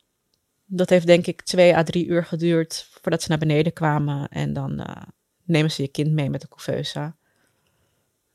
Dat 0.65 0.91
heeft 0.91 1.07
denk 1.07 1.27
ik 1.27 1.43
twee 1.43 1.77
à 1.77 1.83
drie 1.83 2.07
uur 2.07 2.25
geduurd 2.25 2.89
voordat 2.91 3.23
ze 3.23 3.29
naar 3.29 3.39
beneden 3.39 3.73
kwamen. 3.73 4.29
En 4.29 4.53
dan 4.53 4.81
uh, 4.81 5.03
nemen 5.45 5.71
ze 5.71 5.83
je 5.83 5.89
kind 5.89 6.13
mee 6.13 6.31
met 6.31 6.41
de 6.41 6.49
couveuse. 6.49 7.15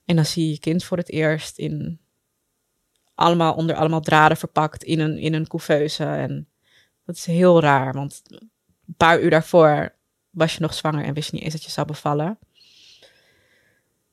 En 0.05 0.15
dan 0.15 0.25
zie 0.25 0.45
je 0.45 0.51
je 0.51 0.59
kind 0.59 0.83
voor 0.83 0.97
het 0.97 1.09
eerst 1.09 1.57
in 1.57 1.99
allemaal 3.21 3.53
onder 3.53 3.75
allemaal 3.75 4.01
draden 4.01 4.37
verpakt 4.37 4.83
in 4.83 4.99
een, 4.99 5.17
in 5.17 5.33
een 5.33 5.47
couveuse. 5.47 6.03
En 6.03 6.47
dat 7.05 7.15
is 7.15 7.25
heel 7.25 7.61
raar, 7.61 7.93
want 7.93 8.21
een 8.27 8.95
paar 8.97 9.21
uur 9.21 9.29
daarvoor 9.29 9.95
was 10.29 10.53
je 10.53 10.61
nog 10.61 10.73
zwanger 10.73 11.05
en 11.05 11.13
wist 11.13 11.29
je 11.29 11.35
niet 11.35 11.43
eens 11.43 11.53
dat 11.53 11.63
je 11.63 11.71
zou 11.71 11.87
bevallen. 11.87 12.39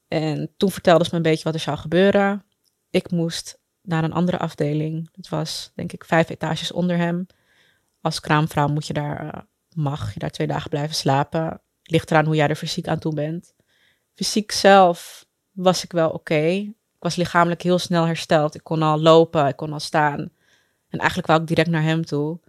En 0.09 0.51
toen 0.57 0.71
vertelde 0.71 1.05
ze 1.05 1.11
me 1.11 1.17
een 1.17 1.23
beetje 1.23 1.45
wat 1.45 1.55
er 1.55 1.61
zou 1.61 1.77
gebeuren. 1.77 2.45
Ik 2.91 3.11
moest 3.11 3.59
naar 3.83 4.05
een 4.05 4.13
andere 4.13 4.39
afdeling. 4.39 5.09
Het 5.13 5.29
was 5.29 5.73
denk 5.75 5.93
ik 5.93 6.05
vijf 6.05 6.29
etages 6.29 6.73
onder 6.73 6.97
hem. 6.97 7.27
Als 8.01 8.21
kraamvrouw 8.21 8.69
moet 8.69 8.87
je 8.87 8.93
daar, 8.93 9.25
uh, 9.25 9.41
mag 9.75 10.13
je 10.13 10.19
daar 10.19 10.31
twee 10.31 10.47
dagen 10.47 10.71
blijven 10.71 10.95
slapen. 10.95 11.61
Ligt 11.83 12.11
eraan 12.11 12.25
hoe 12.25 12.37
jij 12.37 12.49
er 12.49 12.57
fysiek 12.57 12.89
aan 12.89 12.99
toe 12.99 13.15
bent. 13.15 13.55
Fysiek 14.15 14.53
zelf 14.53 15.27
was 15.51 15.85
ik 15.85 15.93
wel 15.93 16.11
oké. 16.11 16.73
Ik 16.99 17.05
was 17.05 17.17
lichamelijk 17.17 17.63
heel 17.63 17.79
snel 17.79 18.05
hersteld. 18.05 18.55
Ik 18.55 18.65
kon 18.65 18.83
al 18.83 19.01
lopen, 19.01 19.47
ik 19.47 19.57
kon 19.57 19.73
al 19.73 19.81
staan. 19.81 20.19
En 20.89 20.99
eigenlijk 20.99 21.29
wou 21.29 21.41
ik 21.41 21.47
direct 21.47 21.69
naar 21.69 21.83
hem 21.83 22.05
toe. 22.05 22.41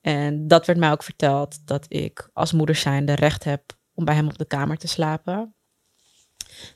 En 0.00 0.48
dat 0.48 0.66
werd 0.66 0.78
mij 0.78 0.90
ook 0.90 1.02
verteld, 1.02 1.66
dat 1.66 1.86
ik 1.88 2.30
als 2.32 2.52
moeder 2.52 2.74
zijnde 2.74 3.14
recht 3.14 3.44
heb 3.44 3.62
om 3.94 4.04
bij 4.04 4.14
hem 4.14 4.26
op 4.26 4.38
de 4.38 4.44
kamer 4.44 4.76
te 4.76 4.88
slapen. 4.88 5.54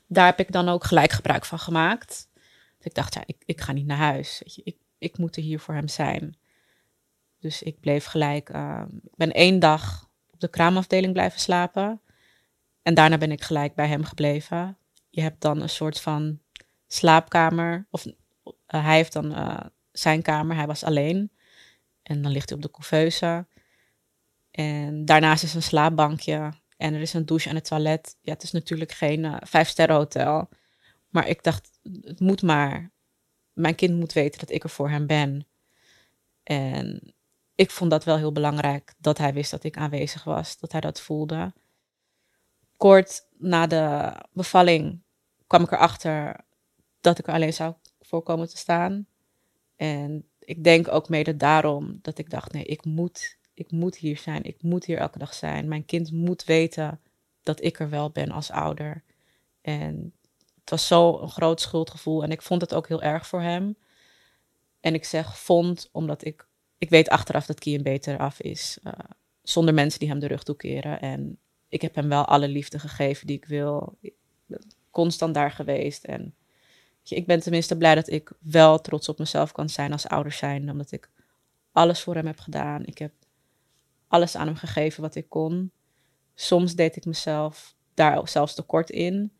Daar 0.06 0.26
heb 0.26 0.38
ik 0.38 0.52
dan 0.52 0.68
ook 0.68 0.84
gelijk 0.84 1.12
gebruik 1.12 1.44
van 1.44 1.58
gemaakt. 1.58 2.28
Dus 2.76 2.86
ik 2.86 2.94
dacht, 2.94 3.14
ja, 3.14 3.22
ik, 3.26 3.36
ik 3.44 3.60
ga 3.60 3.72
niet 3.72 3.86
naar 3.86 3.96
huis. 3.96 4.40
Weet 4.44 4.54
je, 4.54 4.62
ik, 4.64 4.76
ik 4.98 5.18
moet 5.18 5.36
er 5.36 5.42
hier 5.42 5.60
voor 5.60 5.74
hem 5.74 5.88
zijn. 5.88 6.36
Dus 7.38 7.62
ik 7.62 7.80
bleef 7.80 8.04
gelijk. 8.04 8.50
Uh, 8.50 8.82
ik 9.02 9.16
ben 9.16 9.32
één 9.32 9.58
dag 9.58 10.08
op 10.30 10.40
de 10.40 10.48
kraamafdeling 10.48 11.12
blijven 11.12 11.40
slapen. 11.40 12.00
En 12.82 12.94
daarna 12.94 13.18
ben 13.18 13.32
ik 13.32 13.42
gelijk 13.42 13.74
bij 13.74 13.88
hem 13.88 14.04
gebleven. 14.04 14.76
Je 15.10 15.20
hebt 15.20 15.40
dan 15.40 15.60
een 15.60 15.68
soort 15.68 16.00
van 16.00 16.38
slaapkamer. 16.92 17.86
Of 17.90 18.06
uh, 18.06 18.12
hij 18.66 18.96
heeft 18.96 19.12
dan 19.12 19.30
uh, 19.30 19.60
zijn 19.92 20.22
kamer. 20.22 20.56
Hij 20.56 20.66
was 20.66 20.84
alleen. 20.84 21.32
En 22.02 22.22
dan 22.22 22.32
ligt 22.32 22.48
hij 22.48 22.58
op 22.58 22.64
de 22.64 22.70
couveuse. 22.70 23.46
En 24.50 25.04
daarnaast 25.04 25.42
is 25.42 25.54
een 25.54 25.62
slaapbankje. 25.62 26.52
En 26.76 26.94
er 26.94 27.00
is 27.00 27.12
een 27.12 27.26
douche 27.26 27.48
en 27.48 27.56
een 27.56 27.62
toilet. 27.62 28.16
Ja, 28.20 28.32
het 28.32 28.42
is 28.42 28.52
natuurlijk 28.52 28.92
geen 28.92 29.24
uh, 29.24 29.36
vijf-sterren 29.40 29.96
hotel. 29.96 30.48
Maar 31.08 31.28
ik 31.28 31.42
dacht, 31.42 31.70
het 31.82 32.20
moet 32.20 32.42
maar. 32.42 32.90
Mijn 33.52 33.74
kind 33.74 33.98
moet 33.98 34.12
weten 34.12 34.40
dat 34.40 34.50
ik 34.50 34.62
er 34.62 34.70
voor 34.70 34.90
hem 34.90 35.06
ben. 35.06 35.46
En 36.42 37.14
ik 37.54 37.70
vond 37.70 37.90
dat 37.90 38.04
wel 38.04 38.16
heel 38.16 38.32
belangrijk 38.32 38.94
dat 38.98 39.18
hij 39.18 39.32
wist 39.32 39.50
dat 39.50 39.64
ik 39.64 39.76
aanwezig 39.76 40.24
was, 40.24 40.58
dat 40.58 40.72
hij 40.72 40.80
dat 40.80 41.00
voelde. 41.00 41.52
Kort 42.76 43.26
na 43.38 43.66
de 43.66 44.14
bevalling 44.32 45.02
kwam 45.46 45.62
ik 45.62 45.72
erachter 45.72 46.44
dat 47.02 47.18
ik 47.18 47.26
er 47.26 47.34
alleen 47.34 47.52
zou 47.52 47.74
voorkomen 48.00 48.48
te 48.48 48.56
staan. 48.56 49.06
En 49.76 50.28
ik 50.38 50.64
denk 50.64 50.88
ook 50.88 51.08
mede 51.08 51.36
daarom 51.36 51.98
dat 52.02 52.18
ik 52.18 52.30
dacht: 52.30 52.52
nee, 52.52 52.64
ik 52.64 52.84
moet, 52.84 53.38
ik 53.54 53.70
moet 53.70 53.96
hier 53.96 54.16
zijn. 54.16 54.44
Ik 54.44 54.62
moet 54.62 54.84
hier 54.84 54.98
elke 54.98 55.18
dag 55.18 55.34
zijn. 55.34 55.68
Mijn 55.68 55.84
kind 55.84 56.12
moet 56.12 56.44
weten 56.44 57.00
dat 57.42 57.62
ik 57.62 57.80
er 57.80 57.90
wel 57.90 58.10
ben 58.10 58.30
als 58.30 58.50
ouder. 58.50 59.02
En 59.60 60.12
het 60.60 60.70
was 60.70 60.86
zo 60.86 61.18
een 61.18 61.30
groot 61.30 61.60
schuldgevoel 61.60 62.22
en 62.22 62.30
ik 62.30 62.42
vond 62.42 62.60
het 62.60 62.74
ook 62.74 62.88
heel 62.88 63.02
erg 63.02 63.26
voor 63.26 63.40
hem. 63.40 63.76
En 64.80 64.94
ik 64.94 65.04
zeg 65.04 65.38
vond 65.38 65.88
omdat 65.92 66.24
ik, 66.24 66.46
ik 66.78 66.90
weet 66.90 67.08
achteraf 67.08 67.46
dat 67.46 67.58
Kian 67.58 67.82
beter 67.82 68.18
af 68.18 68.40
is. 68.40 68.78
Uh, 68.84 68.92
zonder 69.42 69.74
mensen 69.74 69.98
die 69.98 70.08
hem 70.08 70.18
de 70.18 70.26
rug 70.26 70.42
toekeren. 70.42 71.00
En 71.00 71.38
ik 71.68 71.82
heb 71.82 71.94
hem 71.94 72.08
wel 72.08 72.24
alle 72.24 72.48
liefde 72.48 72.78
gegeven 72.78 73.26
die 73.26 73.36
ik 73.36 73.44
wil. 73.44 73.98
Constant 74.90 75.34
daar 75.34 75.50
geweest. 75.50 76.04
En 76.04 76.34
ik 77.04 77.26
ben 77.26 77.40
tenminste 77.40 77.76
blij 77.76 77.94
dat 77.94 78.08
ik 78.08 78.32
wel 78.40 78.80
trots 78.80 79.08
op 79.08 79.18
mezelf 79.18 79.52
kan 79.52 79.68
zijn 79.68 79.92
als 79.92 80.08
ouder 80.08 80.32
zijn. 80.32 80.70
Omdat 80.70 80.92
ik 80.92 81.10
alles 81.72 82.00
voor 82.00 82.14
hem 82.14 82.26
heb 82.26 82.38
gedaan. 82.38 82.84
Ik 82.84 82.98
heb 82.98 83.12
alles 84.08 84.36
aan 84.36 84.46
hem 84.46 84.56
gegeven 84.56 85.02
wat 85.02 85.14
ik 85.14 85.28
kon. 85.28 85.72
Soms 86.34 86.74
deed 86.74 86.96
ik 86.96 87.04
mezelf 87.04 87.74
daar 87.94 88.28
zelfs 88.28 88.54
tekort 88.54 88.90
in 88.90 89.32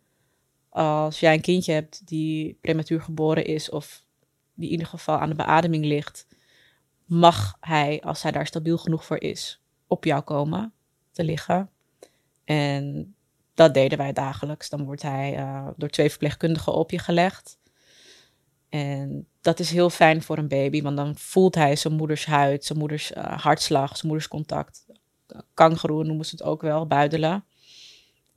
als 0.72 1.20
jij 1.20 1.34
een 1.34 1.40
kindje 1.40 1.72
hebt 1.72 2.06
die 2.06 2.58
prematuur 2.60 3.00
geboren 3.00 3.44
is 3.44 3.70
of 3.70 4.04
die 4.54 4.66
in 4.66 4.72
ieder 4.72 4.86
geval 4.86 5.18
aan 5.18 5.28
de 5.28 5.34
beademing 5.34 5.84
ligt, 5.84 6.26
mag 7.04 7.56
hij, 7.60 8.00
als 8.00 8.22
hij 8.22 8.32
daar 8.32 8.46
stabiel 8.46 8.78
genoeg 8.78 9.04
voor 9.04 9.20
is, 9.20 9.62
op 9.86 10.04
jou 10.04 10.22
komen 10.22 10.72
te 11.10 11.24
liggen. 11.24 11.70
En 12.44 13.14
dat 13.62 13.74
deden 13.74 13.98
wij 13.98 14.12
dagelijks. 14.12 14.68
Dan 14.68 14.84
wordt 14.84 15.02
hij 15.02 15.38
uh, 15.38 15.68
door 15.76 15.88
twee 15.88 16.08
verpleegkundigen 16.08 16.72
op 16.72 16.90
je 16.90 16.98
gelegd. 16.98 17.58
En 18.68 19.26
dat 19.40 19.58
is 19.60 19.70
heel 19.70 19.90
fijn 19.90 20.22
voor 20.22 20.38
een 20.38 20.48
baby, 20.48 20.82
want 20.82 20.96
dan 20.96 21.16
voelt 21.16 21.54
hij 21.54 21.76
zijn 21.76 21.94
moeders 21.94 22.26
huid, 22.26 22.64
zijn 22.64 22.78
moeders 22.78 23.12
uh, 23.12 23.24
hartslag, 23.24 23.88
zijn 23.96 24.06
moeders 24.06 24.28
contact. 24.28 24.86
Kangeroe 25.54 26.04
noemen 26.04 26.24
ze 26.24 26.30
het 26.30 26.44
ook 26.44 26.62
wel, 26.62 26.86
buidelen. 26.86 27.44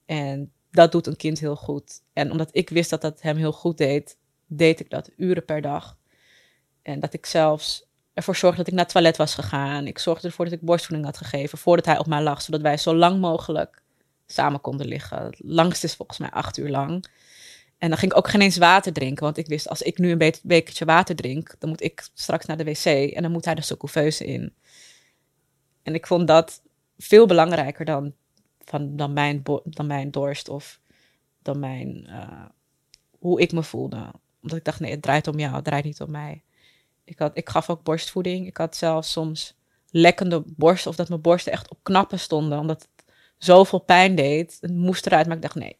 En 0.05 0.51
dat 0.71 0.91
doet 0.91 1.07
een 1.07 1.15
kind 1.15 1.39
heel 1.39 1.55
goed. 1.55 2.01
En 2.13 2.31
omdat 2.31 2.49
ik 2.51 2.69
wist 2.69 2.89
dat 2.89 3.01
dat 3.01 3.21
hem 3.21 3.37
heel 3.37 3.51
goed 3.51 3.77
deed, 3.77 4.17
deed 4.47 4.79
ik 4.79 4.89
dat 4.89 5.11
uren 5.17 5.45
per 5.45 5.61
dag. 5.61 5.97
En 6.81 6.99
dat 6.99 7.13
ik 7.13 7.25
zelfs 7.25 7.85
ervoor 8.13 8.35
zorgde 8.35 8.57
dat 8.57 8.67
ik 8.67 8.73
naar 8.73 8.83
het 8.83 8.93
toilet 8.93 9.17
was 9.17 9.33
gegaan. 9.33 9.87
Ik 9.87 9.99
zorgde 9.99 10.27
ervoor 10.27 10.45
dat 10.45 10.53
ik 10.53 10.61
borstvoeding 10.61 11.05
had 11.05 11.17
gegeven 11.17 11.57
voordat 11.57 11.85
hij 11.85 11.99
op 11.99 12.07
mij 12.07 12.21
lag, 12.21 12.41
zodat 12.41 12.61
wij 12.61 12.77
zo 12.77 12.95
lang 12.95 13.19
mogelijk 13.19 13.83
samen 14.27 14.61
konden 14.61 14.87
liggen. 14.87 15.23
Het 15.23 15.35
langste 15.39 15.85
is 15.85 15.95
volgens 15.95 16.17
mij 16.17 16.29
acht 16.29 16.57
uur 16.57 16.69
lang. 16.69 17.05
En 17.77 17.89
dan 17.89 17.97
ging 17.97 18.11
ik 18.11 18.17
ook 18.17 18.29
geen 18.29 18.41
eens 18.41 18.57
water 18.57 18.93
drinken, 18.93 19.23
want 19.23 19.37
ik 19.37 19.47
wist 19.47 19.69
als 19.69 19.81
ik 19.81 19.97
nu 19.97 20.11
een 20.11 20.33
bekertje 20.43 20.85
water 20.85 21.15
drink, 21.15 21.55
dan 21.59 21.69
moet 21.69 21.81
ik 21.81 22.07
straks 22.13 22.45
naar 22.45 22.57
de 22.57 22.63
wc 22.63 22.85
en 22.85 23.21
dan 23.21 23.31
moet 23.31 23.45
hij 23.45 23.55
de 23.55 23.77
couveuse 23.77 24.25
in. 24.25 24.53
En 25.83 25.93
ik 25.93 26.07
vond 26.07 26.27
dat 26.27 26.61
veel 26.97 27.25
belangrijker 27.25 27.85
dan 27.85 28.13
van, 28.65 28.95
dan, 28.95 29.13
mijn, 29.13 29.43
dan 29.63 29.87
mijn 29.87 30.11
dorst 30.11 30.49
of 30.49 30.79
dan 31.41 31.59
mijn, 31.59 32.07
uh, 32.09 32.45
hoe 33.19 33.41
ik 33.41 33.51
me 33.51 33.63
voelde. 33.63 34.11
Omdat 34.41 34.57
ik 34.57 34.63
dacht, 34.63 34.79
nee, 34.79 34.91
het 34.91 35.01
draait 35.01 35.27
om 35.27 35.39
jou, 35.39 35.55
het 35.55 35.63
draait 35.63 35.83
niet 35.83 36.01
om 36.01 36.11
mij. 36.11 36.43
Ik, 37.03 37.19
had, 37.19 37.37
ik 37.37 37.49
gaf 37.49 37.69
ook 37.69 37.83
borstvoeding. 37.83 38.47
Ik 38.47 38.57
had 38.57 38.75
zelfs 38.75 39.11
soms 39.11 39.55
lekkende 39.89 40.43
borsten 40.45 40.89
of 40.89 40.95
dat 40.95 41.09
mijn 41.09 41.21
borsten 41.21 41.51
echt 41.51 41.69
op 41.69 41.77
knappen 41.83 42.19
stonden, 42.19 42.59
omdat 42.59 42.87
zoveel 43.37 43.79
pijn 43.79 44.15
deed. 44.15 44.57
Het 44.61 44.71
moest 44.71 45.05
eruit, 45.05 45.27
maar 45.27 45.35
ik 45.35 45.41
dacht, 45.41 45.55
nee, 45.55 45.77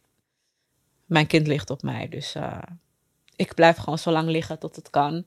mijn 1.04 1.26
kind 1.26 1.46
ligt 1.46 1.70
op 1.70 1.82
mij. 1.82 2.08
Dus 2.08 2.34
uh, 2.34 2.62
ik 3.36 3.54
blijf 3.54 3.76
gewoon 3.76 3.98
zo 3.98 4.10
lang 4.10 4.28
liggen 4.28 4.58
tot 4.58 4.76
het 4.76 4.90
kan. 4.90 5.26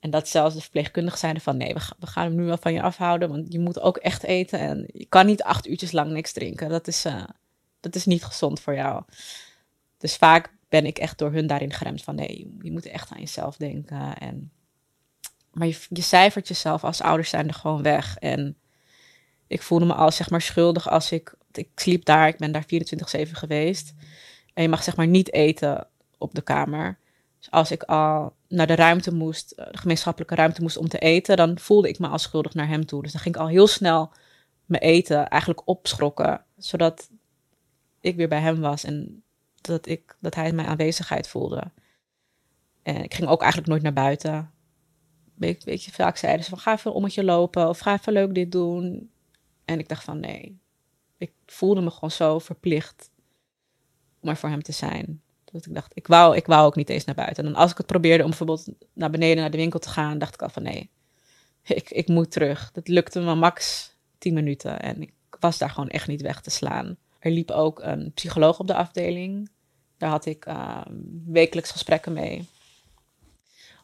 En 0.00 0.10
dat 0.10 0.28
zelfs 0.28 0.54
de 0.54 0.60
verpleegkundigen 0.60 1.18
zeiden 1.18 1.42
van 1.42 1.56
nee, 1.56 1.74
we, 1.74 2.06
gaan 2.06 2.24
hem 2.24 2.34
nu 2.34 2.44
wel 2.44 2.56
van 2.56 2.72
je 2.72 2.82
afhouden, 2.82 3.28
want 3.28 3.52
je 3.52 3.58
moet 3.58 3.80
ook 3.80 3.96
echt 3.96 4.22
eten 4.22 4.58
en 4.58 4.88
je 4.92 5.06
kan 5.06 5.26
niet 5.26 5.42
acht 5.42 5.66
uurtjes 5.66 5.92
lang 5.92 6.10
niks 6.10 6.32
drinken. 6.32 6.68
Dat 6.68 6.86
is, 6.86 7.06
uh, 7.06 7.24
dat 7.80 7.94
is 7.94 8.04
niet 8.04 8.24
gezond 8.24 8.60
voor 8.60 8.74
jou. 8.74 9.02
Dus 9.98 10.16
vaak 10.16 10.54
ben 10.68 10.86
ik 10.86 10.98
echt 10.98 11.18
door 11.18 11.32
hun 11.32 11.46
daarin 11.46 11.72
geremd 11.72 12.02
van 12.02 12.14
nee, 12.14 12.54
je 12.62 12.72
moet 12.72 12.86
echt 12.86 13.10
aan 13.10 13.20
jezelf 13.20 13.56
denken. 13.56 14.16
En, 14.18 14.52
maar 15.52 15.66
je, 15.66 15.78
je 15.88 16.02
cijfert 16.02 16.48
jezelf 16.48 16.84
als 16.84 17.00
ouders 17.00 17.28
zijn 17.30 17.48
er 17.48 17.54
gewoon 17.54 17.82
weg. 17.82 18.16
En 18.16 18.56
ik 19.46 19.62
voelde 19.62 19.84
me 19.84 19.94
al 19.94 20.12
zeg 20.12 20.30
maar 20.30 20.42
schuldig 20.42 20.88
als 20.88 21.12
ik, 21.12 21.34
ik 21.58 21.68
sliep 21.74 22.04
daar, 22.04 22.28
ik 22.28 22.36
ben 22.36 22.52
daar 22.52 22.64
24-7 22.64 23.30
geweest. 23.30 23.94
En 24.54 24.62
je 24.62 24.68
mag 24.68 24.82
zeg 24.82 24.96
maar 24.96 25.06
niet 25.06 25.32
eten 25.32 25.88
op 26.18 26.34
de 26.34 26.42
kamer. 26.42 26.98
Dus 27.38 27.50
als 27.50 27.70
ik 27.70 27.82
al 27.82 28.34
naar 28.48 28.66
de 28.66 28.74
ruimte 28.74 29.14
moest, 29.14 29.50
eh, 29.50 29.70
de 29.70 29.78
gemeenschappelijke 29.78 30.34
ruimte 30.34 30.62
moest 30.62 30.76
om 30.76 30.88
te 30.88 30.98
eten, 30.98 31.36
dan 31.36 31.58
voelde 31.58 31.88
ik 31.88 31.98
me 31.98 32.08
al 32.08 32.18
schuldig 32.18 32.54
naar 32.54 32.68
hem 32.68 32.86
toe. 32.86 33.02
Dus 33.02 33.12
dan 33.12 33.20
ging 33.20 33.34
ik 33.34 33.40
al 33.40 33.48
heel 33.48 33.66
snel 33.66 34.12
mijn 34.64 34.82
eten 34.82 35.28
eigenlijk 35.28 35.62
opschrokken, 35.64 36.44
zodat 36.56 37.10
ik 38.00 38.16
weer 38.16 38.28
bij 38.28 38.40
hem 38.40 38.60
was 38.60 38.84
en 38.84 39.22
dat, 39.60 39.88
ik, 39.88 40.16
dat 40.20 40.34
hij 40.34 40.52
mijn 40.52 40.68
aanwezigheid 40.68 41.28
voelde. 41.28 41.70
En 42.82 43.02
ik 43.02 43.14
ging 43.14 43.28
ook 43.28 43.40
eigenlijk 43.40 43.70
nooit 43.70 43.82
naar 43.82 43.92
buiten. 43.92 44.50
Weet, 45.34 45.84
je, 45.84 45.90
vaak 45.92 46.16
zeiden 46.16 46.44
ze 46.44 46.50
van 46.50 46.58
ga 46.58 46.72
even 46.72 46.90
een 46.90 46.96
ommetje 46.96 47.24
lopen 47.24 47.68
of 47.68 47.78
ga 47.78 47.92
even 47.92 48.12
leuk 48.12 48.34
dit 48.34 48.52
doen. 48.52 49.10
En 49.64 49.78
ik 49.78 49.88
dacht 49.88 50.04
van 50.04 50.20
nee, 50.20 50.60
ik 51.18 51.32
voelde 51.46 51.80
me 51.80 51.90
gewoon 51.90 52.10
zo 52.10 52.38
verplicht 52.38 53.10
om 54.20 54.28
er 54.28 54.36
voor 54.36 54.48
hem 54.48 54.62
te 54.62 54.72
zijn. 54.72 55.22
Dat 55.44 55.66
ik 55.66 55.74
dacht, 55.74 55.96
ik 55.96 56.06
wou, 56.06 56.36
ik 56.36 56.46
wou 56.46 56.66
ook 56.66 56.76
niet 56.76 56.88
eens 56.88 57.04
naar 57.04 57.14
buiten. 57.14 57.46
En 57.46 57.54
als 57.54 57.70
ik 57.70 57.76
het 57.76 57.86
probeerde 57.86 58.22
om 58.22 58.28
bijvoorbeeld 58.28 58.68
naar 58.92 59.10
beneden 59.10 59.36
naar 59.36 59.50
de 59.50 59.56
winkel 59.56 59.78
te 59.78 59.88
gaan, 59.88 60.18
dacht 60.18 60.34
ik 60.34 60.42
al 60.42 60.48
van 60.48 60.62
nee, 60.62 60.90
ik, 61.62 61.90
ik 61.90 62.08
moet 62.08 62.30
terug. 62.30 62.72
Dat 62.72 62.88
lukte 62.88 63.20
me 63.20 63.34
max 63.34 63.90
10 64.18 64.34
minuten 64.34 64.80
en 64.80 65.02
ik 65.02 65.12
was 65.40 65.58
daar 65.58 65.70
gewoon 65.70 65.88
echt 65.88 66.08
niet 66.08 66.22
weg 66.22 66.40
te 66.40 66.50
slaan. 66.50 66.96
Er 67.18 67.30
liep 67.30 67.50
ook 67.50 67.80
een 67.82 68.12
psycholoog 68.14 68.58
op 68.58 68.66
de 68.66 68.74
afdeling. 68.74 69.50
Daar 69.96 70.10
had 70.10 70.26
ik 70.26 70.46
uh, 70.46 70.80
wekelijks 71.26 71.70
gesprekken 71.70 72.12
mee 72.12 72.48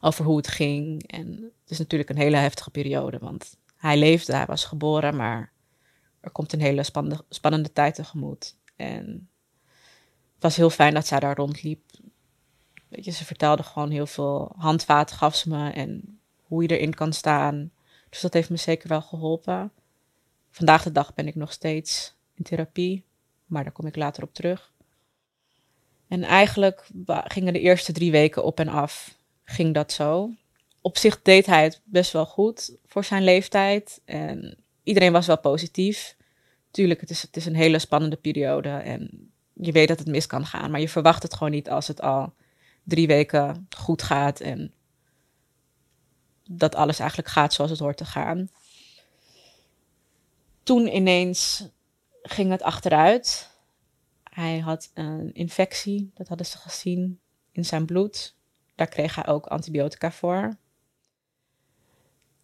over 0.00 0.24
hoe 0.24 0.36
het 0.36 0.48
ging. 0.48 1.06
En 1.06 1.26
het 1.62 1.70
is 1.70 1.78
natuurlijk 1.78 2.10
een 2.10 2.16
hele 2.16 2.36
heftige 2.36 2.70
periode, 2.70 3.18
want 3.18 3.56
hij 3.76 3.98
leefde, 3.98 4.34
hij 4.34 4.46
was 4.46 4.64
geboren, 4.64 5.16
maar 5.16 5.51
er 6.22 6.30
komt 6.30 6.52
een 6.52 6.60
hele 6.60 6.82
spannende, 6.82 7.24
spannende 7.28 7.72
tijd 7.72 7.94
tegemoet. 7.94 8.56
En 8.76 9.28
was 10.38 10.56
heel 10.56 10.70
fijn 10.70 10.94
dat 10.94 11.06
zij 11.06 11.20
daar 11.20 11.36
rondliep. 11.36 11.90
Weet 12.88 13.04
je, 13.04 13.10
ze 13.10 13.24
vertelde 13.24 13.62
gewoon 13.62 13.90
heel 13.90 14.06
veel 14.06 14.52
handvaten, 14.56 15.16
gaf 15.16 15.36
ze 15.36 15.48
me 15.48 15.70
en 15.70 16.20
hoe 16.42 16.62
je 16.62 16.68
erin 16.68 16.94
kan 16.94 17.12
staan. 17.12 17.70
Dus 18.08 18.20
dat 18.20 18.32
heeft 18.32 18.50
me 18.50 18.56
zeker 18.56 18.88
wel 18.88 19.02
geholpen. 19.02 19.72
Vandaag 20.50 20.82
de 20.82 20.92
dag 20.92 21.14
ben 21.14 21.26
ik 21.26 21.34
nog 21.34 21.52
steeds 21.52 22.14
in 22.34 22.44
therapie, 22.44 23.04
maar 23.46 23.62
daar 23.62 23.72
kom 23.72 23.86
ik 23.86 23.96
later 23.96 24.22
op 24.22 24.34
terug. 24.34 24.72
En 26.08 26.22
eigenlijk 26.22 26.88
gingen 27.24 27.52
de 27.52 27.60
eerste 27.60 27.92
drie 27.92 28.10
weken 28.10 28.44
op 28.44 28.60
en 28.60 28.68
af, 28.68 29.16
ging 29.44 29.74
dat 29.74 29.92
zo. 29.92 30.30
Op 30.80 30.98
zich 30.98 31.22
deed 31.22 31.46
hij 31.46 31.62
het 31.62 31.80
best 31.84 32.12
wel 32.12 32.26
goed 32.26 32.76
voor 32.86 33.04
zijn 33.04 33.24
leeftijd 33.24 34.00
en 34.04 34.61
iedereen 34.82 35.12
was 35.12 35.26
wel 35.26 35.38
positief. 35.40 36.16
Tuurlijk, 36.70 37.00
het 37.00 37.10
is, 37.10 37.22
het 37.22 37.36
is 37.36 37.46
een 37.46 37.54
hele 37.54 37.78
spannende 37.78 38.16
periode 38.16 38.68
en 38.68 39.32
je 39.52 39.72
weet 39.72 39.88
dat 39.88 39.98
het 39.98 40.08
mis 40.08 40.26
kan 40.26 40.46
gaan, 40.46 40.70
maar 40.70 40.80
je 40.80 40.88
verwacht 40.88 41.22
het 41.22 41.34
gewoon 41.34 41.52
niet 41.52 41.70
als 41.70 41.88
het 41.88 42.00
al 42.00 42.34
drie 42.82 43.06
weken 43.06 43.66
goed 43.76 44.02
gaat 44.02 44.40
en 44.40 44.72
dat 46.48 46.74
alles 46.74 46.98
eigenlijk 46.98 47.28
gaat 47.28 47.52
zoals 47.52 47.70
het 47.70 47.80
hoort 47.80 47.96
te 47.96 48.04
gaan. 48.04 48.48
Toen 50.62 50.94
ineens 50.94 51.68
ging 52.22 52.50
het 52.50 52.62
achteruit. 52.62 53.50
Hij 54.22 54.58
had 54.58 54.90
een 54.94 55.34
infectie, 55.34 56.10
dat 56.14 56.28
hadden 56.28 56.46
ze 56.46 56.58
gezien 56.58 57.20
in 57.50 57.64
zijn 57.64 57.86
bloed. 57.86 58.34
Daar 58.74 58.88
kreeg 58.88 59.14
hij 59.14 59.26
ook 59.26 59.46
antibiotica 59.46 60.12
voor. 60.12 60.56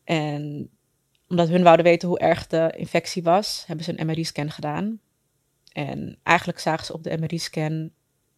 En 0.05 0.71
omdat 1.29 1.49
hun 1.49 1.63
wouden 1.63 1.85
weten 1.85 2.09
hoe 2.09 2.19
erg 2.19 2.47
de 2.47 2.75
infectie 2.77 3.23
was, 3.23 3.65
hebben 3.67 3.85
ze 3.85 4.01
een 4.01 4.07
MRI-scan 4.07 4.51
gedaan. 4.51 5.01
En 5.73 6.19
eigenlijk 6.23 6.59
zagen 6.59 6.87
ze 6.87 6.93
op 6.93 7.03
de 7.03 7.19
MRI-scan 7.19 7.91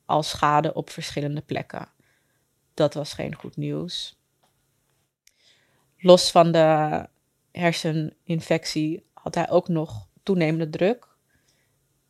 al 0.05 0.23
schade 0.23 0.75
op 0.75 0.91
verschillende 0.91 1.41
plekken. 1.41 1.89
Dat 2.75 2.95
was 2.95 3.13
geen 3.13 3.35
goed 3.35 3.57
nieuws. 3.57 4.19
Los 5.99 6.31
van 6.31 6.53
de 6.53 7.09
herseninfectie 7.53 9.07
had 9.13 9.35
hij 9.35 9.51
ook 9.51 9.69
nog 9.69 10.09
toenemende 10.23 10.71
druk. 10.71 11.09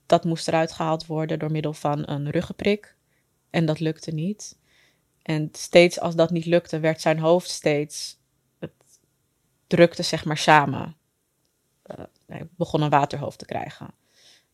Dat 0.06 0.24
moest 0.24 0.48
eruit 0.48 0.72
gehaald 0.72 1.06
worden 1.06 1.38
door 1.38 1.50
middel 1.50 1.72
van 1.72 2.08
een 2.08 2.30
ruggenprik. 2.30 2.96
En 3.50 3.66
dat 3.66 3.80
lukte 3.80 4.10
niet. 4.10 4.58
En 5.22 5.48
steeds 5.52 6.00
als 6.00 6.14
dat 6.16 6.30
niet 6.30 6.46
lukte, 6.46 6.80
werd 6.80 7.00
zijn 7.00 7.18
hoofd 7.18 7.50
steeds. 7.50 8.19
Drukte 9.70 10.02
zeg 10.02 10.24
maar 10.24 10.38
samen. 10.38 10.96
Uh, 11.86 12.04
hij 12.26 12.48
begon 12.56 12.82
een 12.82 12.90
waterhoofd 12.90 13.38
te 13.38 13.44
krijgen. 13.44 13.90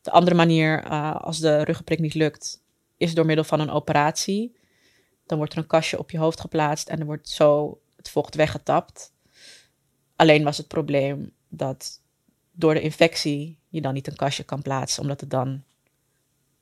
De 0.02 0.10
andere 0.10 0.36
manier, 0.36 0.84
uh, 0.84 1.16
als 1.16 1.38
de 1.38 1.62
ruggenprik 1.62 1.98
niet 1.98 2.14
lukt, 2.14 2.62
is 2.96 3.14
door 3.14 3.26
middel 3.26 3.44
van 3.44 3.60
een 3.60 3.70
operatie. 3.70 4.56
Dan 5.26 5.38
wordt 5.38 5.52
er 5.52 5.58
een 5.58 5.66
kastje 5.66 5.98
op 5.98 6.10
je 6.10 6.18
hoofd 6.18 6.40
geplaatst 6.40 6.88
en 6.88 7.00
er 7.00 7.06
wordt 7.06 7.28
zo 7.28 7.80
het 7.96 8.08
vocht 8.10 8.34
weggetapt. 8.34 9.12
Alleen 10.16 10.44
was 10.44 10.56
het 10.56 10.68
probleem 10.68 11.32
dat 11.48 12.00
door 12.52 12.74
de 12.74 12.80
infectie 12.80 13.58
je 13.68 13.80
dan 13.80 13.94
niet 13.94 14.06
een 14.06 14.16
kastje 14.16 14.44
kan 14.44 14.62
plaatsen, 14.62 15.02
omdat 15.02 15.20
het 15.20 15.30
dan 15.30 15.62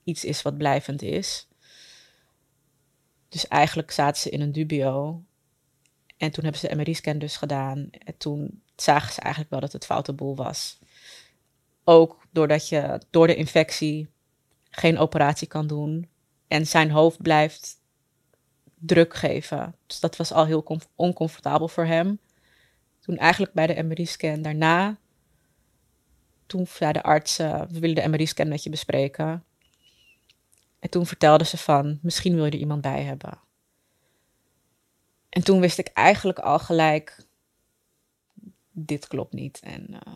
iets 0.05 0.25
is 0.25 0.43
wat 0.43 0.57
blijvend 0.59 1.03
is. 1.03 1.49
Dus 3.29 3.49
eigenlijk 3.49 3.91
zaten 3.91 4.21
ze 4.21 4.31
in 4.31 4.41
een 4.41 4.53
dubio. 4.53 5.23
En 6.25 6.31
toen 6.31 6.43
hebben 6.45 6.61
ze 6.61 6.69
de 6.69 6.75
MRI-scan 6.75 7.19
dus 7.19 7.37
gedaan. 7.37 7.89
En 7.91 8.17
toen 8.17 8.63
zagen 8.77 9.13
ze 9.13 9.21
eigenlijk 9.21 9.51
wel 9.51 9.61
dat 9.61 9.73
het 9.73 9.85
foute 9.85 10.13
boel 10.13 10.37
was. 10.37 10.79
Ook 11.85 12.27
doordat 12.31 12.69
je 12.69 13.01
door 13.11 13.27
de 13.27 13.35
infectie 13.35 14.09
geen 14.71 14.99
operatie 14.99 15.49
kan 15.49 15.67
doen. 15.67 16.09
En 16.49 16.67
zijn 16.67 16.91
hoofd 16.91 17.23
blijft 17.23 17.83
druk 18.75 19.15
geven. 19.15 19.75
Dus 19.87 20.01
dat 20.01 20.17
was 20.17 20.33
al 20.33 20.47
heel 20.47 20.81
oncomfortabel 20.95 21.69
voor 21.69 21.85
hem. 21.85 22.19
Toen 23.01 23.17
eigenlijk 23.17 23.53
bij 23.53 23.67
de 23.67 23.83
MRI-scan 23.83 24.43
daarna, 24.43 24.99
toen 26.47 26.67
zei 26.67 26.93
de 26.93 27.03
arts, 27.03 27.37
we 27.37 27.79
willen 27.81 27.95
de 27.95 28.09
MRI-scan 28.09 28.49
met 28.49 28.63
je 28.63 28.71
bespreken. 28.71 29.45
En 30.79 30.91
toen 30.91 31.07
vertelde 31.07 31.45
ze 31.45 31.57
van, 31.57 31.99
misschien 32.03 32.35
wil 32.35 32.45
je 32.45 32.51
er 32.51 32.59
iemand 32.59 32.81
bij 32.81 33.03
hebben. 33.03 33.39
En 35.35 35.45
toen 35.45 35.61
wist 35.61 35.79
ik 35.79 35.87
eigenlijk 35.87 36.39
al 36.39 36.59
gelijk, 36.59 37.27
dit 38.71 39.07
klopt 39.07 39.33
niet. 39.33 39.61
En 39.61 39.91
uh, 39.91 40.15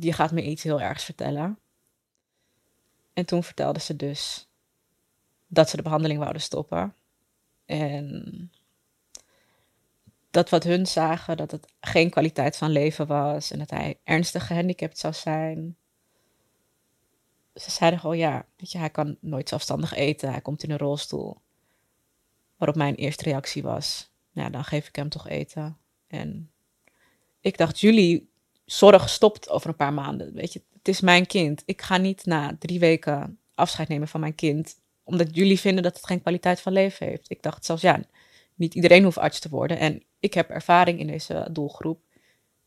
je 0.00 0.12
gaat 0.12 0.32
me 0.32 0.42
iets 0.42 0.62
heel 0.62 0.80
ergs 0.80 1.04
vertellen. 1.04 1.58
En 3.12 3.26
toen 3.26 3.44
vertelde 3.44 3.80
ze 3.80 3.96
dus 3.96 4.48
dat 5.46 5.68
ze 5.68 5.76
de 5.76 5.82
behandeling 5.82 6.18
wouden 6.18 6.42
stoppen. 6.42 6.94
En 7.64 8.50
dat 10.30 10.50
wat 10.50 10.64
hun 10.64 10.86
zagen, 10.86 11.36
dat 11.36 11.50
het 11.50 11.66
geen 11.80 12.10
kwaliteit 12.10 12.56
van 12.56 12.70
leven 12.70 13.06
was 13.06 13.50
en 13.50 13.58
dat 13.58 13.70
hij 13.70 13.98
ernstig 14.04 14.46
gehandicapt 14.46 14.98
zou 14.98 15.14
zijn. 15.14 15.76
Ze 17.54 17.70
zeiden 17.70 18.00
gewoon, 18.00 18.18
ja, 18.18 18.46
weet 18.56 18.72
je, 18.72 18.78
hij 18.78 18.90
kan 18.90 19.16
nooit 19.20 19.48
zelfstandig 19.48 19.94
eten, 19.94 20.30
hij 20.30 20.40
komt 20.40 20.62
in 20.62 20.70
een 20.70 20.78
rolstoel. 20.78 21.40
Waarop 22.56 22.76
mijn 22.76 22.94
eerste 22.94 23.24
reactie 23.24 23.62
was, 23.62 24.14
nou, 24.36 24.50
dan 24.50 24.64
geef 24.64 24.88
ik 24.88 24.96
hem 24.96 25.08
toch 25.08 25.28
eten. 25.28 25.78
En 26.06 26.50
ik 27.40 27.56
dacht, 27.56 27.80
jullie 27.80 28.30
zorg 28.64 29.08
stopt 29.08 29.48
over 29.48 29.68
een 29.68 29.76
paar 29.76 29.92
maanden, 29.92 30.34
weet 30.34 30.52
je. 30.52 30.62
Het 30.72 30.88
is 30.88 31.00
mijn 31.00 31.26
kind. 31.26 31.62
Ik 31.64 31.82
ga 31.82 31.96
niet 31.96 32.26
na 32.26 32.56
drie 32.58 32.78
weken 32.78 33.38
afscheid 33.54 33.88
nemen 33.88 34.08
van 34.08 34.20
mijn 34.20 34.34
kind, 34.34 34.74
omdat 35.04 35.34
jullie 35.34 35.60
vinden 35.60 35.82
dat 35.82 35.96
het 35.96 36.06
geen 36.06 36.20
kwaliteit 36.20 36.60
van 36.60 36.72
leven 36.72 37.06
heeft. 37.06 37.30
Ik 37.30 37.42
dacht 37.42 37.64
zelfs, 37.64 37.82
ja, 37.82 38.00
niet 38.54 38.74
iedereen 38.74 39.04
hoeft 39.04 39.18
arts 39.18 39.38
te 39.38 39.48
worden. 39.48 39.78
En 39.78 40.02
ik 40.20 40.34
heb 40.34 40.50
ervaring 40.50 40.98
in 40.98 41.06
deze 41.06 41.48
doelgroep. 41.50 42.00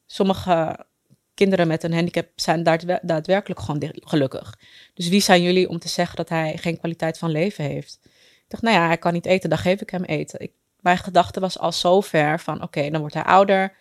Sommige 0.05 0.85
kinderen 1.33 1.67
met 1.67 1.83
een 1.83 1.93
handicap 1.93 2.27
zijn 2.35 2.63
daadwerkelijk 3.01 3.59
gewoon 3.59 3.91
gelukkig. 3.93 4.59
Dus 4.93 5.07
wie 5.07 5.21
zijn 5.21 5.41
jullie 5.41 5.69
om 5.69 5.79
te 5.79 5.87
zeggen 5.87 6.15
dat 6.15 6.29
hij 6.29 6.57
geen 6.57 6.77
kwaliteit 6.77 7.17
van 7.17 7.31
leven 7.31 7.63
heeft? 7.63 7.99
Ik 8.03 8.45
dacht, 8.47 8.63
nou 8.63 8.75
ja, 8.75 8.87
hij 8.87 8.97
kan 8.97 9.13
niet 9.13 9.25
eten, 9.25 9.49
dan 9.49 9.59
geef 9.59 9.81
ik 9.81 9.89
hem 9.89 10.03
eten. 10.03 10.39
Ik, 10.39 10.51
mijn 10.79 10.97
gedachte 10.97 11.39
was 11.39 11.59
al 11.59 11.71
zo 11.71 12.01
ver 12.01 12.39
van, 12.39 12.63
oké, 12.63 12.89
dan 12.89 12.99
wordt 12.99 13.15
hij 13.15 13.23
ouder, 13.23 13.75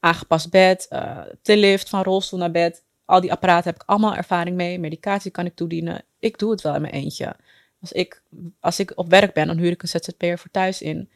aangepast 0.00 0.50
bed, 0.50 0.86
uh, 0.90 1.18
lift 1.42 1.88
van 1.88 2.02
rolstoel 2.02 2.38
naar 2.38 2.50
bed. 2.50 2.84
Al 3.04 3.20
die 3.20 3.32
apparaten 3.32 3.72
heb 3.72 3.82
ik 3.82 3.88
allemaal 3.88 4.14
ervaring 4.14 4.56
mee. 4.56 4.78
Medicatie 4.78 5.30
kan 5.30 5.46
ik 5.46 5.54
toedienen. 5.54 6.04
Ik 6.18 6.38
doe 6.38 6.50
het 6.50 6.60
wel 6.60 6.74
in 6.74 6.80
mijn 6.80 6.94
eentje. 6.94 7.36
Als 7.80 7.92
ik, 7.92 8.22
als 8.60 8.78
ik 8.78 8.92
op 8.94 9.10
werk 9.10 9.34
ben, 9.34 9.46
dan 9.46 9.58
huur 9.58 9.70
ik 9.70 9.82
een 9.82 9.88
ZZP'er 9.88 10.38
voor 10.38 10.50
thuis 10.50 10.82
in 10.82 11.10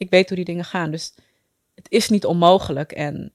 ik 0.00 0.10
weet 0.10 0.28
hoe 0.28 0.36
die 0.36 0.44
dingen 0.44 0.64
gaan. 0.64 0.90
Dus 0.90 1.14
het 1.74 1.90
is 1.90 2.08
niet 2.08 2.24
onmogelijk. 2.24 2.92
En 2.92 3.32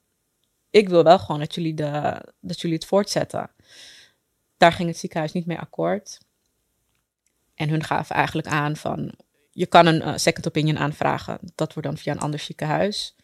ik 0.69 0.89
wil 0.89 1.03
wel 1.03 1.19
gewoon 1.19 1.39
dat 1.39 1.55
jullie, 1.55 1.73
de, 1.73 2.21
dat 2.39 2.61
jullie 2.61 2.77
het 2.77 2.85
voortzetten. 2.85 3.51
Daar 4.57 4.71
ging 4.71 4.89
het 4.89 4.97
ziekenhuis 4.97 5.31
niet 5.31 5.45
mee 5.45 5.59
akkoord. 5.59 6.19
En 7.55 7.69
hun 7.69 7.83
gaven 7.83 8.15
eigenlijk 8.15 8.47
aan 8.47 8.75
van, 8.75 9.13
je 9.55 9.65
kan 9.65 9.85
een 9.85 10.01
uh, 10.01 10.17
second 10.17 10.47
opinion 10.47 10.77
aanvragen. 10.77 11.39
Dat 11.55 11.73
wordt 11.73 11.89
dan 11.89 11.97
via 11.97 12.11
een 12.11 12.19
ander 12.19 12.39
ziekenhuis. 12.39 13.15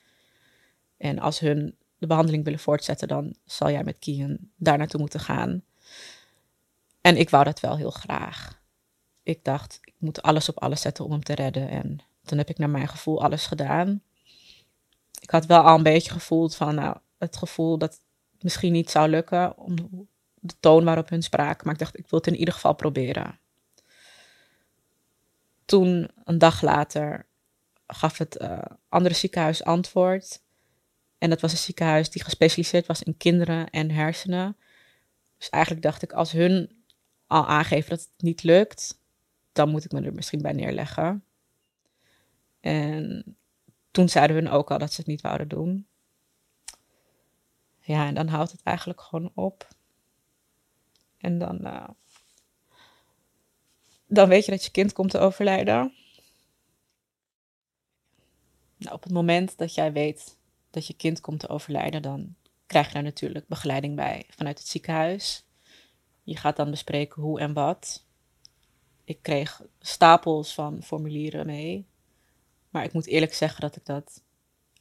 En 0.97 1.19
als 1.19 1.39
hun 1.39 1.75
de 1.97 2.07
behandeling 2.07 2.43
willen 2.43 2.59
voortzetten, 2.59 3.07
dan 3.07 3.35
zal 3.45 3.71
jij 3.71 3.83
met 3.83 3.99
Kian 3.99 4.37
daar 4.55 4.77
naartoe 4.77 4.99
moeten 4.99 5.19
gaan. 5.19 5.63
En 7.01 7.17
ik 7.17 7.29
wou 7.29 7.43
dat 7.43 7.59
wel 7.59 7.77
heel 7.77 7.91
graag. 7.91 8.61
Ik 9.23 9.43
dacht, 9.43 9.79
ik 9.81 9.93
moet 9.97 10.21
alles 10.21 10.49
op 10.49 10.59
alles 10.59 10.81
zetten 10.81 11.05
om 11.05 11.11
hem 11.11 11.23
te 11.23 11.35
redden. 11.35 11.69
En 11.69 11.99
toen 12.23 12.37
heb 12.37 12.49
ik 12.49 12.57
naar 12.57 12.69
mijn 12.69 12.87
gevoel 12.87 13.23
alles 13.23 13.45
gedaan. 13.45 14.01
Ik 15.19 15.29
had 15.29 15.45
wel 15.45 15.61
al 15.61 15.77
een 15.77 15.83
beetje 15.83 16.11
gevoeld 16.11 16.55
van, 16.55 16.75
nou, 16.75 16.97
het 17.17 17.37
gevoel 17.37 17.77
dat 17.77 17.91
het 18.33 18.43
misschien 18.43 18.71
niet 18.71 18.89
zou 18.89 19.09
lukken 19.09 19.57
om 19.57 19.75
de 20.35 20.55
toon 20.59 20.83
waarop 20.83 21.09
hun 21.09 21.23
spraken. 21.23 21.65
Maar 21.65 21.73
ik 21.73 21.79
dacht, 21.79 21.97
ik 21.97 22.07
wil 22.07 22.19
het 22.19 22.27
in 22.27 22.39
ieder 22.39 22.53
geval 22.53 22.73
proberen. 22.73 23.39
Toen, 25.71 26.09
een 26.23 26.37
dag 26.37 26.61
later, 26.61 27.25
gaf 27.87 28.17
het 28.17 28.41
uh, 28.41 28.59
andere 28.89 29.15
ziekenhuis 29.15 29.63
antwoord. 29.63 30.41
En 31.17 31.29
dat 31.29 31.41
was 31.41 31.51
een 31.51 31.57
ziekenhuis 31.57 32.09
die 32.09 32.23
gespecialiseerd 32.23 32.85
was 32.85 33.03
in 33.03 33.17
kinderen 33.17 33.69
en 33.69 33.91
hersenen. 33.91 34.57
Dus 35.37 35.49
eigenlijk 35.49 35.83
dacht 35.83 36.01
ik, 36.01 36.11
als 36.13 36.31
hun 36.31 36.83
al 37.27 37.47
aangeven 37.47 37.89
dat 37.89 37.99
het 37.99 38.21
niet 38.21 38.43
lukt, 38.43 38.99
dan 39.51 39.69
moet 39.69 39.85
ik 39.85 39.91
me 39.91 40.01
er 40.01 40.13
misschien 40.13 40.41
bij 40.41 40.51
neerleggen. 40.51 41.23
En 42.59 43.23
toen 43.91 44.09
zeiden 44.09 44.35
hun 44.35 44.49
ook 44.49 44.71
al 44.71 44.77
dat 44.77 44.93
ze 44.93 44.99
het 44.99 45.09
niet 45.09 45.21
wouden 45.21 45.47
doen. 45.47 45.87
Ja, 47.79 48.07
en 48.07 48.13
dan 48.13 48.27
houdt 48.27 48.51
het 48.51 48.61
eigenlijk 48.63 49.01
gewoon 49.01 49.31
op. 49.33 49.67
En 51.17 51.37
dan, 51.37 51.59
uh, 51.63 51.87
dan 54.11 54.29
weet 54.29 54.45
je 54.45 54.51
dat 54.51 54.63
je 54.63 54.71
kind 54.71 54.93
komt 54.93 55.09
te 55.09 55.19
overlijden. 55.19 55.93
Nou, 58.77 58.95
op 58.95 59.03
het 59.03 59.11
moment 59.11 59.57
dat 59.57 59.73
jij 59.73 59.91
weet 59.91 60.37
dat 60.69 60.87
je 60.87 60.93
kind 60.93 61.21
komt 61.21 61.39
te 61.39 61.47
overlijden, 61.47 62.01
dan 62.01 62.35
krijg 62.65 62.87
je 62.87 62.93
daar 62.93 63.03
natuurlijk 63.03 63.47
begeleiding 63.47 63.95
bij 63.95 64.25
vanuit 64.29 64.57
het 64.57 64.67
ziekenhuis. 64.67 65.45
Je 66.23 66.35
gaat 66.35 66.55
dan 66.55 66.69
bespreken 66.69 67.21
hoe 67.21 67.39
en 67.39 67.53
wat. 67.53 68.05
Ik 69.03 69.21
kreeg 69.21 69.61
stapels 69.79 70.53
van 70.53 70.83
formulieren 70.83 71.45
mee 71.45 71.87
Maar 72.69 72.83
ik 72.83 72.93
moet 72.93 73.07
eerlijk 73.07 73.33
zeggen 73.33 73.61
dat 73.61 73.75
ik 73.75 73.85
dat 73.85 74.23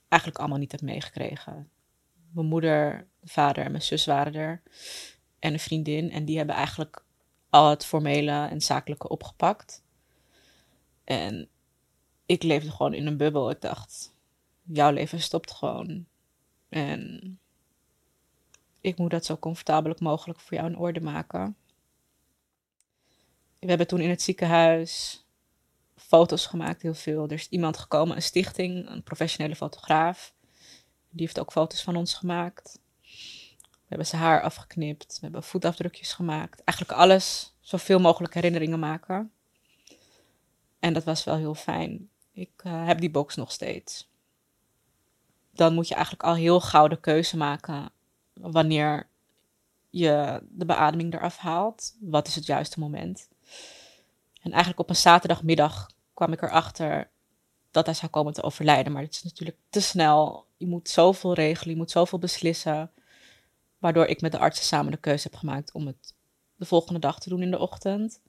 eigenlijk 0.09 0.41
allemaal 0.41 0.59
niet 0.59 0.73
heb 0.73 0.81
meegekregen. 0.81 1.71
Mijn 2.31 2.47
moeder, 2.47 3.07
vader 3.23 3.65
en 3.65 3.71
mijn 3.71 3.83
zus 3.83 4.07
waren 4.07 4.35
er. 4.35 4.63
En 5.39 5.53
een 5.53 5.61
vriendin. 5.61 6.11
En 6.11 6.25
die 6.25 6.37
hebben 6.37 6.55
eigenlijk 6.55 7.05
al 7.51 7.71
het 7.71 7.85
formele 7.85 8.47
en 8.47 8.61
zakelijke 8.61 9.09
opgepakt. 9.09 9.83
En 11.05 11.49
ik 12.27 12.43
leefde 12.43 12.71
gewoon 12.71 12.95
in 12.95 13.07
een 13.07 13.17
bubbel. 13.17 13.51
Ik 13.51 13.61
dacht, 13.61 14.15
jouw 14.63 14.91
leven 14.91 15.21
stopt 15.21 15.51
gewoon. 15.51 16.07
En 16.69 17.39
ik 18.81 18.99
moet 18.99 19.11
dat 19.11 19.25
zo 19.25 19.37
comfortabel 19.37 19.95
mogelijk 19.99 20.41
voor 20.41 20.57
jou 20.57 20.71
in 20.71 20.79
orde 20.79 21.01
maken. 21.01 21.57
We 23.59 23.69
hebben 23.69 23.87
toen 23.87 24.01
in 24.01 24.11
het 24.11 24.23
ziekenhuis 24.23 25.25
foto's 25.97 26.47
gemaakt, 26.47 26.83
heel 26.83 26.95
veel. 26.95 27.25
Er 27.25 27.33
is 27.33 27.49
iemand 27.49 27.79
gekomen, 27.79 28.17
een 28.17 28.23
stichting, 28.23 28.89
een 28.89 29.03
professionele 29.03 29.57
fotograaf. 29.57 30.35
Die 31.11 31.27
heeft 31.27 31.41
ook 31.41 31.53
foto's 31.53 31.83
van 31.83 31.97
ons 31.97 32.15
gemaakt. 32.15 32.80
We 33.91 33.97
hebben 33.97 34.07
zijn 34.07 34.23
haar 34.23 34.43
afgeknipt, 34.43 35.15
we 35.15 35.19
hebben 35.21 35.43
voetafdrukjes 35.43 36.13
gemaakt. 36.13 36.65
Eigenlijk 36.65 36.99
alles, 36.99 37.57
zoveel 37.61 37.99
mogelijk 37.99 38.35
herinneringen 38.35 38.79
maken. 38.79 39.33
En 40.79 40.93
dat 40.93 41.05
was 41.05 41.25
wel 41.25 41.37
heel 41.37 41.55
fijn. 41.55 42.09
Ik 42.33 42.63
uh, 42.67 42.87
heb 42.87 43.01
die 43.01 43.11
box 43.11 43.35
nog 43.37 43.53
steeds. 43.53 44.09
Dan 45.51 45.75
moet 45.75 45.89
je 45.89 45.95
eigenlijk 45.95 46.25
al 46.25 46.35
heel 46.35 46.61
gauw 46.61 46.89
de 46.89 47.01
keuze 47.01 47.37
maken 47.37 47.91
wanneer 48.33 49.09
je 49.89 50.43
de 50.51 50.65
beademing 50.65 51.15
eraf 51.15 51.37
haalt. 51.37 51.97
Wat 52.01 52.27
is 52.27 52.35
het 52.35 52.47
juiste 52.47 52.81
moment? 52.81 53.29
En 54.43 54.51
eigenlijk 54.51 54.81
op 54.81 54.89
een 54.89 54.97
zaterdagmiddag 54.97 55.91
kwam 56.15 56.33
ik 56.33 56.43
erachter 56.43 57.11
dat 57.71 57.87
hij 57.87 57.95
zou 57.95 58.11
komen 58.11 58.33
te 58.33 58.43
overlijden. 58.43 58.93
Maar 58.93 59.03
het 59.03 59.15
is 59.15 59.23
natuurlijk 59.23 59.59
te 59.71 59.81
snel. 59.81 60.47
Je 60.57 60.67
moet 60.67 60.89
zoveel 60.89 61.35
regelen, 61.35 61.73
je 61.73 61.81
moet 61.81 61.91
zoveel 61.91 62.19
beslissen. 62.19 62.91
Waardoor 63.81 64.07
ik 64.07 64.21
met 64.21 64.33
de 64.33 64.39
artsen 64.39 64.65
samen 64.65 64.93
de 64.93 64.99
keuze 64.99 65.29
heb 65.31 65.39
gemaakt 65.39 65.73
om 65.73 65.87
het 65.87 66.15
de 66.57 66.65
volgende 66.65 67.01
dag 67.01 67.21
te 67.21 67.29
doen 67.29 67.43
in 67.43 67.51
de 67.51 67.59
ochtend. 67.59 68.21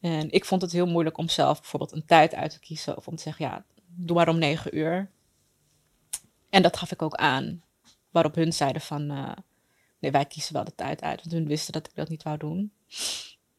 En 0.00 0.30
ik 0.30 0.44
vond 0.44 0.62
het 0.62 0.72
heel 0.72 0.86
moeilijk 0.86 1.18
om 1.18 1.28
zelf 1.28 1.60
bijvoorbeeld 1.60 1.92
een 1.92 2.04
tijd 2.04 2.34
uit 2.34 2.50
te 2.50 2.58
kiezen. 2.58 2.96
Of 2.96 3.08
om 3.08 3.16
te 3.16 3.22
zeggen, 3.22 3.44
ja, 3.44 3.64
doe 3.86 4.16
maar 4.16 4.28
om 4.28 4.38
negen 4.38 4.76
uur. 4.76 5.10
En 6.50 6.62
dat 6.62 6.76
gaf 6.76 6.92
ik 6.92 7.02
ook 7.02 7.14
aan. 7.14 7.62
Waarop 8.10 8.34
hun 8.34 8.52
zeiden 8.52 8.82
van, 8.82 9.10
uh, 9.10 9.32
nee, 9.98 10.10
wij 10.10 10.24
kiezen 10.24 10.52
wel 10.52 10.64
de 10.64 10.74
tijd 10.74 11.02
uit. 11.02 11.20
Want 11.20 11.32
hun 11.32 11.46
wisten 11.46 11.72
dat 11.72 11.86
ik 11.86 11.94
dat 11.94 12.08
niet 12.08 12.22
wou 12.22 12.36
doen. 12.36 12.72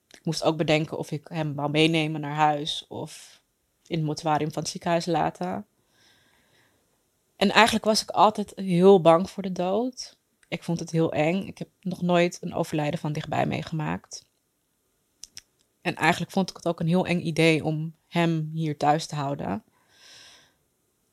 Ik 0.08 0.22
moest 0.24 0.44
ook 0.44 0.58
bedenken 0.58 0.98
of 0.98 1.12
ik 1.12 1.28
hem 1.28 1.56
wou 1.56 1.70
meenemen 1.70 2.22
naar 2.22 2.36
huis. 2.36 2.86
Of 2.88 3.42
in 3.88 3.98
het 3.98 4.06
mortuarium 4.06 4.52
van 4.52 4.62
het 4.62 4.72
ziekenhuis 4.72 5.06
laten. 5.06 5.66
En 7.36 7.52
eigenlijk 7.52 7.86
was 7.86 8.02
ik 8.02 8.10
altijd 8.10 8.54
heel 8.56 9.02
bang 9.02 9.30
voor 9.30 9.44
de 9.44 9.52
dood. 9.52 10.18
Ik 10.48 10.64
vond 10.64 10.80
het 10.80 10.92
heel 10.92 11.14
eng. 11.14 11.48
Ik 11.48 11.58
heb 11.58 11.70
nog 11.82 12.02
nooit 12.02 12.38
een 12.42 12.54
overlijden 12.54 13.00
van 13.00 13.14
dichtbij 13.14 13.46
meegemaakt. 13.46 14.26
En 15.82 15.96
eigenlijk 15.96 16.32
vond 16.32 16.50
ik 16.50 16.56
het 16.56 16.68
ook 16.68 16.80
een 16.80 16.88
heel 16.88 17.06
eng 17.06 17.20
idee 17.20 17.64
om 17.64 17.96
hem 18.08 18.50
hier 18.54 18.78
thuis 18.78 19.06
te 19.06 19.16
houden. 19.16 19.64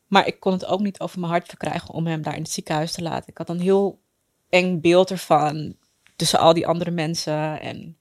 Maar 0.06 0.26
ik 0.26 0.40
kon 0.40 0.52
het 0.52 0.64
ook 0.64 0.80
niet 0.80 1.00
over 1.00 1.20
mijn 1.20 1.32
hart 1.32 1.48
verkrijgen 1.48 1.94
om 1.94 2.06
hem 2.06 2.22
daar 2.22 2.36
in 2.36 2.42
het 2.42 2.50
ziekenhuis 2.50 2.92
te 2.92 3.02
laten. 3.02 3.28
Ik 3.28 3.38
had 3.38 3.48
een 3.48 3.60
heel 3.60 4.00
eng 4.48 4.80
beeld 4.80 5.10
ervan 5.10 5.76
tussen 6.16 6.38
al 6.38 6.52
die 6.52 6.66
andere 6.66 6.90
mensen. 6.90 7.60
En 7.60 7.96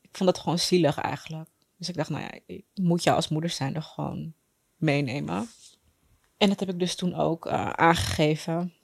ik 0.00 0.16
vond 0.16 0.30
dat 0.30 0.38
gewoon 0.38 0.58
zielig 0.58 0.98
eigenlijk. 0.98 1.48
Dus 1.76 1.88
ik 1.88 1.94
dacht, 1.96 2.10
nou 2.10 2.22
ja, 2.22 2.30
ik 2.46 2.64
moet 2.74 3.02
jou 3.02 3.16
als 3.16 3.28
moeder 3.28 3.50
zijn 3.50 3.74
er 3.74 3.82
gewoon 3.82 4.32
meenemen. 4.76 5.48
En 6.36 6.48
dat 6.48 6.60
heb 6.60 6.68
ik 6.68 6.78
dus 6.78 6.94
toen 6.94 7.14
ook 7.14 7.46
uh, 7.46 7.70
aangegeven. 7.70 8.74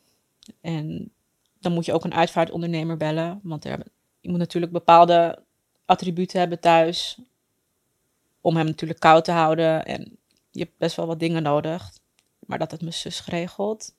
En 0.60 1.12
dan 1.64 1.72
moet 1.72 1.84
je 1.84 1.92
ook 1.92 2.04
een 2.04 2.14
uitvaartondernemer 2.14 2.96
bellen. 2.96 3.40
Want 3.42 3.64
er, 3.64 3.86
je 4.20 4.28
moet 4.28 4.38
natuurlijk 4.38 4.72
bepaalde 4.72 5.42
attributen 5.84 6.38
hebben 6.38 6.60
thuis. 6.60 7.18
Om 8.40 8.56
hem 8.56 8.66
natuurlijk 8.66 9.00
koud 9.00 9.24
te 9.24 9.32
houden. 9.32 9.84
En 9.84 10.18
je 10.50 10.60
hebt 10.60 10.78
best 10.78 10.96
wel 10.96 11.06
wat 11.06 11.18
dingen 11.18 11.42
nodig. 11.42 11.92
Maar 12.38 12.58
dat 12.58 12.70
had 12.70 12.80
mijn 12.80 12.92
zus 12.92 13.20
geregeld. 13.20 13.94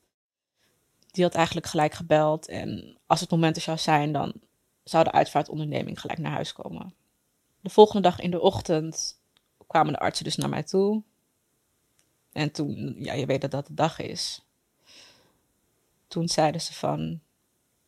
Die 1.11 1.23
had 1.23 1.35
eigenlijk 1.35 1.67
gelijk 1.67 1.93
gebeld. 1.93 2.47
En 2.47 2.97
als 3.05 3.19
het 3.19 3.29
moment 3.29 3.55
er 3.55 3.61
zou 3.61 3.77
zijn, 3.77 4.11
dan 4.11 4.33
zou 4.83 5.03
de 5.03 5.11
uitvaartonderneming 5.11 5.99
gelijk 5.99 6.19
naar 6.19 6.31
huis 6.31 6.53
komen. 6.53 6.93
De 7.61 7.69
volgende 7.69 8.01
dag 8.01 8.19
in 8.19 8.31
de 8.31 8.41
ochtend 8.41 9.19
kwamen 9.67 9.93
de 9.93 9.99
artsen 9.99 10.23
dus 10.23 10.35
naar 10.35 10.49
mij 10.49 10.63
toe. 10.63 11.03
En 12.31 12.51
toen, 12.51 12.95
ja, 12.97 13.13
je 13.13 13.25
weet 13.25 13.41
dat 13.41 13.51
dat 13.51 13.67
de 13.67 13.73
dag 13.73 13.99
is. 13.99 14.41
Toen 16.07 16.27
zeiden 16.27 16.61
ze 16.61 16.73
van, 16.73 17.21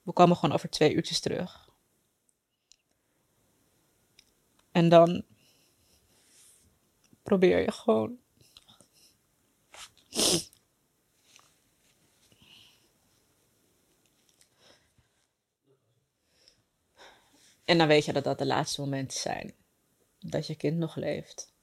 we 0.07 0.13
komen 0.13 0.35
gewoon 0.35 0.55
over 0.55 0.69
twee 0.69 0.93
uurtjes 0.93 1.19
terug. 1.19 1.69
En 4.71 4.89
dan 4.89 5.25
probeer 7.23 7.61
je 7.61 7.71
gewoon. 7.71 8.17
En 17.65 17.77
dan 17.77 17.87
weet 17.87 18.05
je 18.05 18.13
dat 18.13 18.23
dat 18.23 18.37
de 18.37 18.45
laatste 18.45 18.81
momenten 18.81 19.19
zijn. 19.19 19.53
Dat 20.19 20.47
je 20.47 20.55
kind 20.55 20.77
nog 20.77 20.95
leeft. 20.95 21.53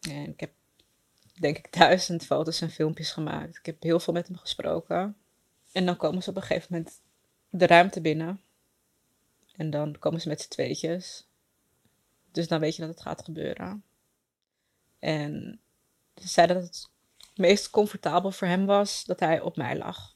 En 0.00 0.28
ik 0.28 0.40
heb 0.40 0.52
denk 1.40 1.58
ik 1.58 1.72
duizend 1.72 2.24
foto's 2.24 2.60
en 2.60 2.70
filmpjes 2.70 3.12
gemaakt. 3.12 3.56
Ik 3.56 3.66
heb 3.66 3.82
heel 3.82 4.00
veel 4.00 4.12
met 4.12 4.26
hem 4.26 4.36
gesproken. 4.36 5.16
En 5.72 5.86
dan 5.86 5.96
komen 5.96 6.22
ze 6.22 6.30
op 6.30 6.36
een 6.36 6.42
gegeven 6.42 6.68
moment 6.70 7.00
de 7.52 7.66
ruimte 7.66 8.00
binnen. 8.00 8.40
En 9.56 9.70
dan 9.70 9.98
komen 9.98 10.20
ze 10.20 10.28
met 10.28 10.40
z'n 10.40 10.48
tweetjes. 10.48 11.26
Dus 12.30 12.48
dan 12.48 12.60
weet 12.60 12.76
je 12.76 12.82
dat 12.82 12.90
het 12.90 13.00
gaat 13.00 13.24
gebeuren. 13.24 13.84
En 14.98 15.60
ze 16.16 16.28
zeiden 16.28 16.56
dat 16.56 16.64
het 16.64 16.88
meest 17.34 17.70
comfortabel 17.70 18.30
voor 18.30 18.48
hem 18.48 18.66
was 18.66 19.04
dat 19.04 19.20
hij 19.20 19.40
op 19.40 19.56
mij 19.56 19.76
lag. 19.76 20.14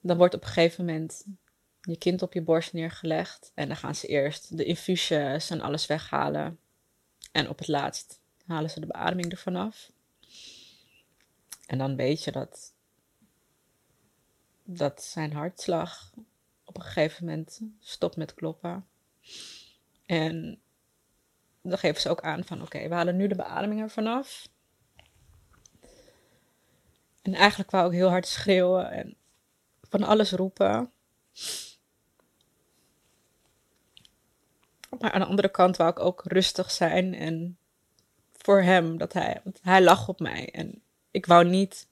Dan 0.00 0.16
wordt 0.16 0.34
op 0.34 0.42
een 0.42 0.46
gegeven 0.46 0.84
moment 0.84 1.24
je 1.80 1.96
kind 1.96 2.22
op 2.22 2.32
je 2.32 2.42
borst 2.42 2.72
neergelegd. 2.72 3.52
En 3.54 3.68
dan 3.68 3.76
gaan 3.76 3.94
ze 3.94 4.06
eerst 4.06 4.56
de 4.56 4.64
infusies 4.64 5.50
en 5.50 5.60
alles 5.60 5.86
weghalen. 5.86 6.58
En 7.32 7.48
op 7.48 7.58
het 7.58 7.68
laatst 7.68 8.20
halen 8.46 8.70
ze 8.70 8.80
de 8.80 8.86
beademing 8.86 9.30
ervan 9.30 9.56
af. 9.56 9.90
En 11.66 11.78
dan 11.78 11.96
weet 11.96 12.24
je 12.24 12.32
dat, 12.32 12.74
dat 14.64 15.02
zijn 15.02 15.32
hartslag 15.32 16.12
op 16.66 16.76
een 16.76 16.82
gegeven 16.82 17.24
moment 17.24 17.60
stopt 17.80 18.16
met 18.16 18.34
kloppen. 18.34 18.86
En 20.06 20.60
dan 21.62 21.78
geven 21.78 22.00
ze 22.00 22.08
ook 22.08 22.20
aan 22.20 22.44
van 22.44 22.62
oké, 22.62 22.88
we 22.88 22.94
halen 22.94 23.16
nu 23.16 23.26
de 23.26 23.34
beademing 23.34 23.80
ervan 23.80 24.06
af. 24.06 24.48
En 27.22 27.34
eigenlijk 27.34 27.70
wou 27.70 27.86
ik 27.86 27.92
heel 27.92 28.08
hard 28.08 28.26
schreeuwen 28.26 28.90
en 28.90 29.16
van 29.82 30.02
alles 30.02 30.32
roepen. 30.32 30.90
Maar 34.98 35.12
aan 35.12 35.20
de 35.20 35.26
andere 35.26 35.48
kant 35.48 35.76
wou 35.76 35.90
ik 35.90 35.98
ook 35.98 36.22
rustig 36.24 36.70
zijn 36.70 37.14
en 37.14 37.58
voor 38.32 38.62
hem, 38.62 38.98
dat 38.98 39.12
hij, 39.12 39.40
want 39.44 39.58
hij 39.62 39.82
lag 39.82 40.08
op 40.08 40.20
mij. 40.20 40.50
En 40.50 40.82
ik 41.10 41.26
wou 41.26 41.44
niet 41.44 41.88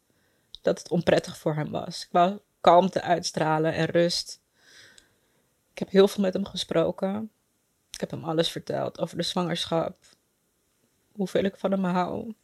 dat 0.63 0.79
het 0.79 0.91
onprettig 0.91 1.39
voor 1.39 1.55
hem 1.55 1.71
was. 1.71 2.05
Ik 2.05 2.13
wou 2.13 2.41
kalmte 2.61 3.03
uitstralen 3.03 3.75
en 3.75 3.87
rust. 3.87 4.43
Ik 5.75 5.81
heb 5.81 5.91
heel 5.91 6.09
veel 6.09 6.23
met 6.23 6.33
hem 6.33 6.45
gesproken. 6.45 7.31
Ik 7.91 8.01
heb 8.01 8.11
hem 8.11 8.25
alles 8.25 8.51
verteld 8.51 9.01
over 9.01 9.17
de 9.17 9.23
zwangerschap. 9.23 9.97
Hoeveel 11.13 11.45
ik 11.45 11.57
van 11.57 11.71
hem 11.71 11.85
hou. 11.85 12.35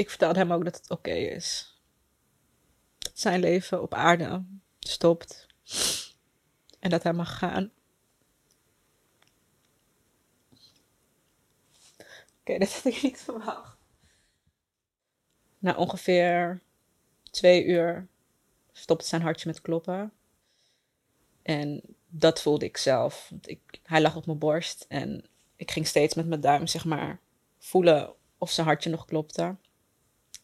Ik 0.00 0.08
vertelde 0.08 0.38
hem 0.38 0.52
ook 0.52 0.64
dat 0.64 0.76
het 0.76 0.90
oké 0.90 1.10
is. 1.10 1.78
Dat 2.98 3.18
zijn 3.18 3.40
leven 3.40 3.82
op 3.82 3.94
aarde 3.94 4.44
stopt. 4.78 5.46
En 6.78 6.90
dat 6.90 7.02
hij 7.02 7.12
mag 7.12 7.38
gaan. 7.38 7.70
Oké, 12.40 12.58
dat 12.64 12.72
had 12.72 12.84
ik 12.84 13.02
niet 13.02 13.20
verwacht. 13.20 13.76
Na 15.58 15.74
ongeveer 15.74 16.62
twee 17.30 17.64
uur 17.64 18.06
stopte 18.72 19.06
zijn 19.06 19.22
hartje 19.22 19.48
met 19.48 19.60
kloppen. 19.60 20.12
En 21.42 21.82
dat 22.08 22.40
voelde 22.40 22.64
ik 22.64 22.76
zelf. 22.76 23.26
Want 23.30 23.48
ik, 23.48 23.60
hij 23.82 24.00
lag 24.00 24.16
op 24.16 24.26
mijn 24.26 24.38
borst 24.38 24.84
en 24.88 25.24
ik 25.56 25.70
ging 25.70 25.86
steeds 25.86 26.14
met 26.14 26.26
mijn 26.26 26.40
duim, 26.40 26.66
zeg 26.66 26.84
maar, 26.84 27.20
voelen 27.58 28.14
of 28.38 28.50
zijn 28.50 28.66
hartje 28.66 28.90
nog 28.90 29.04
klopte. 29.04 29.56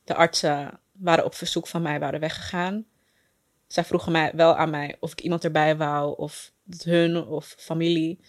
De 0.07 0.14
artsen 0.14 0.81
waren 0.92 1.25
op 1.25 1.35
verzoek 1.35 1.66
van 1.66 1.83
mij 1.83 1.99
waren 2.01 2.21
weggegaan. 2.21 2.87
Zij 3.66 3.85
vroegen 3.85 4.12
mij 4.12 4.33
wel 4.35 4.57
aan 4.57 4.71
mij 4.71 4.97
of 5.01 5.12
ik 5.12 5.21
iemand 5.21 5.45
erbij 5.45 5.77
wou, 5.77 6.16
of 6.16 6.53
hun 6.83 7.27
of 7.27 7.55
familie. 7.59 8.21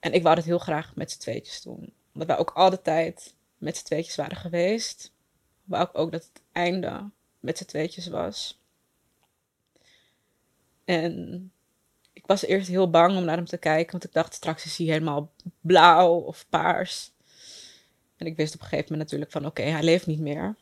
En 0.00 0.12
ik 0.12 0.22
wou 0.22 0.36
het 0.36 0.44
heel 0.44 0.58
graag 0.58 0.94
met 0.94 1.10
z'n 1.10 1.18
tweetjes 1.18 1.62
doen. 1.62 1.92
Omdat 2.12 2.28
wij 2.28 2.38
ook 2.38 2.50
al 2.50 2.70
de 2.70 2.82
tijd 2.82 3.34
met 3.58 3.76
z'n 3.76 3.84
tweetjes 3.84 4.16
waren 4.16 4.36
geweest. 4.36 5.12
Wou 5.64 5.84
ik 5.84 5.98
ook 5.98 6.12
dat 6.12 6.24
het 6.24 6.42
einde 6.52 7.10
met 7.40 7.58
z'n 7.58 7.64
tweetjes 7.64 8.06
was. 8.06 8.60
En 10.84 11.52
ik 12.12 12.26
was 12.26 12.44
eerst 12.44 12.68
heel 12.68 12.90
bang 12.90 13.16
om 13.16 13.24
naar 13.24 13.36
hem 13.36 13.44
te 13.44 13.58
kijken, 13.58 13.92
want 13.92 14.04
ik 14.04 14.12
dacht 14.12 14.34
straks 14.34 14.64
is 14.64 14.76
hij 14.76 14.86
helemaal 14.86 15.32
blauw 15.60 16.14
of 16.14 16.46
paars. 16.48 17.12
En 18.16 18.26
ik 18.26 18.36
wist 18.36 18.54
op 18.54 18.60
een 18.60 18.66
gegeven 18.66 18.92
moment 18.92 19.02
natuurlijk 19.02 19.32
van 19.32 19.46
oké, 19.46 19.62
hij 19.62 19.82
leeft 19.82 20.06
niet 20.06 20.20
meer. 20.20 20.56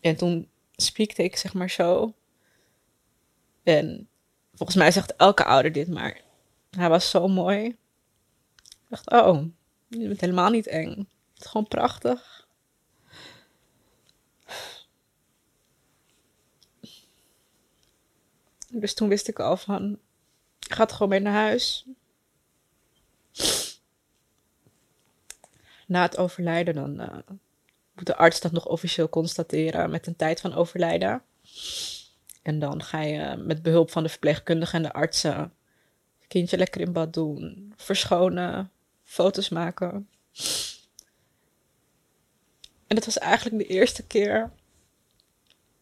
En 0.00 0.16
toen 0.16 0.48
spiekte 0.76 1.22
ik 1.22 1.36
zeg 1.36 1.54
maar 1.54 1.70
zo. 1.70 2.14
En 3.62 4.08
volgens 4.54 4.78
mij 4.78 4.90
zegt 4.90 5.16
elke 5.16 5.44
ouder 5.44 5.72
dit, 5.72 5.88
maar 5.88 6.20
hij 6.70 6.88
was 6.88 7.10
zo 7.10 7.28
mooi. 7.28 7.64
Ik 7.64 8.88
dacht, 8.88 9.10
oh, 9.10 9.44
je 9.88 10.06
bent 10.08 10.20
helemaal 10.20 10.50
niet 10.50 10.66
eng. 10.66 10.96
Het 11.34 11.44
is 11.44 11.46
gewoon 11.46 11.68
prachtig. 11.68 12.48
Dus 18.68 18.94
toen 18.94 19.08
wist 19.08 19.28
ik 19.28 19.38
al 19.38 19.56
van, 19.56 19.98
gaat 20.58 20.92
gewoon 20.92 21.08
mee 21.08 21.20
naar 21.20 21.32
huis. 21.32 21.86
Na 25.86 26.02
het 26.02 26.16
overlijden 26.16 26.74
dan 26.74 27.00
uh, 27.00 27.18
de 28.06 28.16
arts 28.16 28.40
dat 28.40 28.52
nog 28.52 28.66
officieel 28.66 29.08
constateren 29.08 29.90
met 29.90 30.06
een 30.06 30.16
tijd 30.16 30.40
van 30.40 30.54
overlijden. 30.54 31.22
En 32.42 32.58
dan 32.58 32.82
ga 32.82 33.00
je 33.00 33.36
met 33.36 33.62
behulp 33.62 33.90
van 33.90 34.02
de 34.02 34.08
verpleegkundige 34.08 34.76
en 34.76 34.82
de 34.82 34.92
artsen 34.92 35.52
kindje 36.34 36.56
lekker 36.56 36.80
in 36.80 36.92
bad 36.92 37.12
doen, 37.12 37.72
verschonen, 37.76 38.70
foto's 39.02 39.48
maken. 39.48 40.08
En 42.86 42.96
het 42.96 43.04
was 43.04 43.18
eigenlijk 43.18 43.58
de 43.58 43.74
eerste 43.74 44.06
keer 44.06 44.52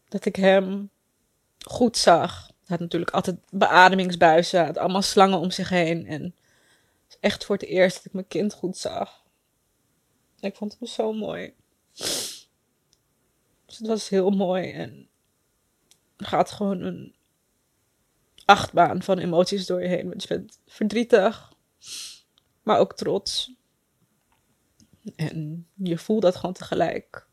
dat 0.09 0.25
ik 0.25 0.35
hem 0.35 0.89
goed 1.65 1.97
zag. 1.97 2.47
Hij 2.47 2.55
had 2.65 2.79
natuurlijk 2.79 3.11
altijd 3.11 3.37
beademingsbuizen, 3.49 4.65
had 4.65 4.77
allemaal 4.77 5.01
slangen 5.01 5.39
om 5.39 5.51
zich 5.51 5.69
heen. 5.69 6.07
En 6.07 6.35
echt 7.19 7.45
voor 7.45 7.55
het 7.55 7.65
eerst 7.65 7.95
dat 7.95 8.05
ik 8.05 8.13
mijn 8.13 8.27
kind 8.27 8.53
goed 8.53 8.77
zag. 8.77 9.23
Ik 10.39 10.55
vond 10.55 10.75
hem 10.79 10.87
zo 10.87 11.13
mooi. 11.13 11.53
Dus 11.93 13.77
het 13.77 13.87
was 13.87 14.09
heel 14.09 14.29
mooi 14.29 14.71
en 14.71 15.09
gaat 16.17 16.51
gewoon 16.51 16.81
een 16.81 17.15
achtbaan 18.45 19.03
van 19.03 19.17
emoties 19.17 19.65
door 19.65 19.81
je 19.81 19.87
heen. 19.87 20.07
Want 20.07 20.21
je 20.21 20.27
bent 20.27 20.59
verdrietig, 20.67 21.53
maar 22.63 22.79
ook 22.79 22.95
trots. 22.95 23.51
En 25.15 25.67
je 25.73 25.97
voelt 25.97 26.21
dat 26.21 26.35
gewoon 26.35 26.53
tegelijk. 26.53 27.27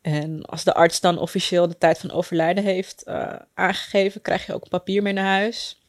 En 0.00 0.44
als 0.44 0.64
de 0.64 0.74
arts 0.74 1.00
dan 1.00 1.18
officieel 1.18 1.68
de 1.68 1.78
tijd 1.78 1.98
van 1.98 2.10
overlijden 2.10 2.64
heeft 2.64 3.06
uh, 3.06 3.36
aangegeven, 3.54 4.20
krijg 4.20 4.46
je 4.46 4.54
ook 4.54 4.68
papier 4.68 5.02
mee 5.02 5.12
naar 5.12 5.24
huis. 5.24 5.80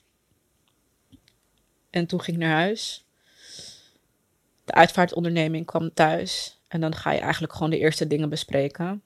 En 1.89 2.07
toen 2.07 2.21
ging 2.21 2.37
ik 2.37 2.43
naar 2.43 2.55
huis. 2.55 3.05
De 4.71 4.77
uitvaartonderneming 4.77 5.65
kwam 5.65 5.93
thuis. 5.93 6.61
En 6.67 6.81
dan 6.81 6.95
ga 6.95 7.11
je 7.11 7.19
eigenlijk 7.19 7.53
gewoon 7.53 7.69
de 7.69 7.77
eerste 7.77 8.07
dingen 8.07 8.29
bespreken. 8.29 9.03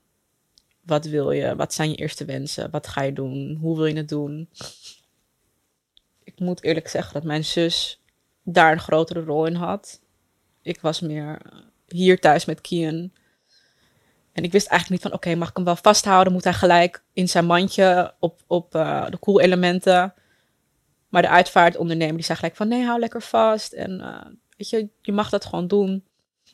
Wat 0.82 1.06
wil 1.06 1.32
je? 1.32 1.56
Wat 1.56 1.74
zijn 1.74 1.90
je 1.90 1.96
eerste 1.96 2.26
wensen? 2.26 2.72
Wat 2.72 2.88
ga 2.88 3.02
je 3.02 3.14
doen? 3.14 3.58
Hoe 3.62 3.76
wil 3.76 3.86
je 3.86 3.96
het 3.96 4.10
doen? 4.10 4.50
Ik 6.24 6.40
moet 6.40 6.64
eerlijk 6.64 6.88
zeggen 6.88 7.14
dat 7.14 7.24
mijn 7.24 7.46
zus 7.46 8.02
daar 8.44 8.72
een 8.72 8.80
grotere 8.80 9.24
rol 9.24 9.46
in 9.46 9.56
had. 9.56 10.02
Ik 10.62 10.82
was 10.82 11.00
meer 11.00 11.42
hier 11.88 12.20
thuis 12.20 12.46
met 12.46 12.62
Kian. 12.62 13.12
En 14.32 14.44
ik 14.44 14.52
wist 14.52 14.68
eigenlijk 14.68 15.02
niet 15.02 15.12
van, 15.12 15.22
oké, 15.22 15.36
mag 15.36 15.50
ik 15.50 15.56
hem 15.56 15.66
wel 15.66 15.76
vasthouden? 15.76 16.34
Moet 16.34 16.44
hij 16.44 16.54
gelijk 16.54 17.04
in 17.14 17.30
zijn 17.30 17.46
mandje 17.46 18.14
op, 18.20 18.42
op 18.48 18.76
uh, 18.76 19.10
de 19.10 19.18
koelelementen? 19.18 20.14
Maar 21.10 21.22
de 21.22 21.30
uitvaartondernemer 21.30 22.16
die 22.16 22.26
zei 22.26 22.38
gelijk 22.38 22.56
van, 22.56 22.68
nee, 22.68 22.84
hou 22.84 23.00
lekker 23.00 23.22
vast. 23.22 23.74
En 23.74 23.92
uh, 23.92 24.26
weet 24.56 24.70
je, 24.70 24.90
je 25.02 25.12
mag 25.12 25.30
dat 25.30 25.46
gewoon 25.46 25.68
doen. 25.68 26.04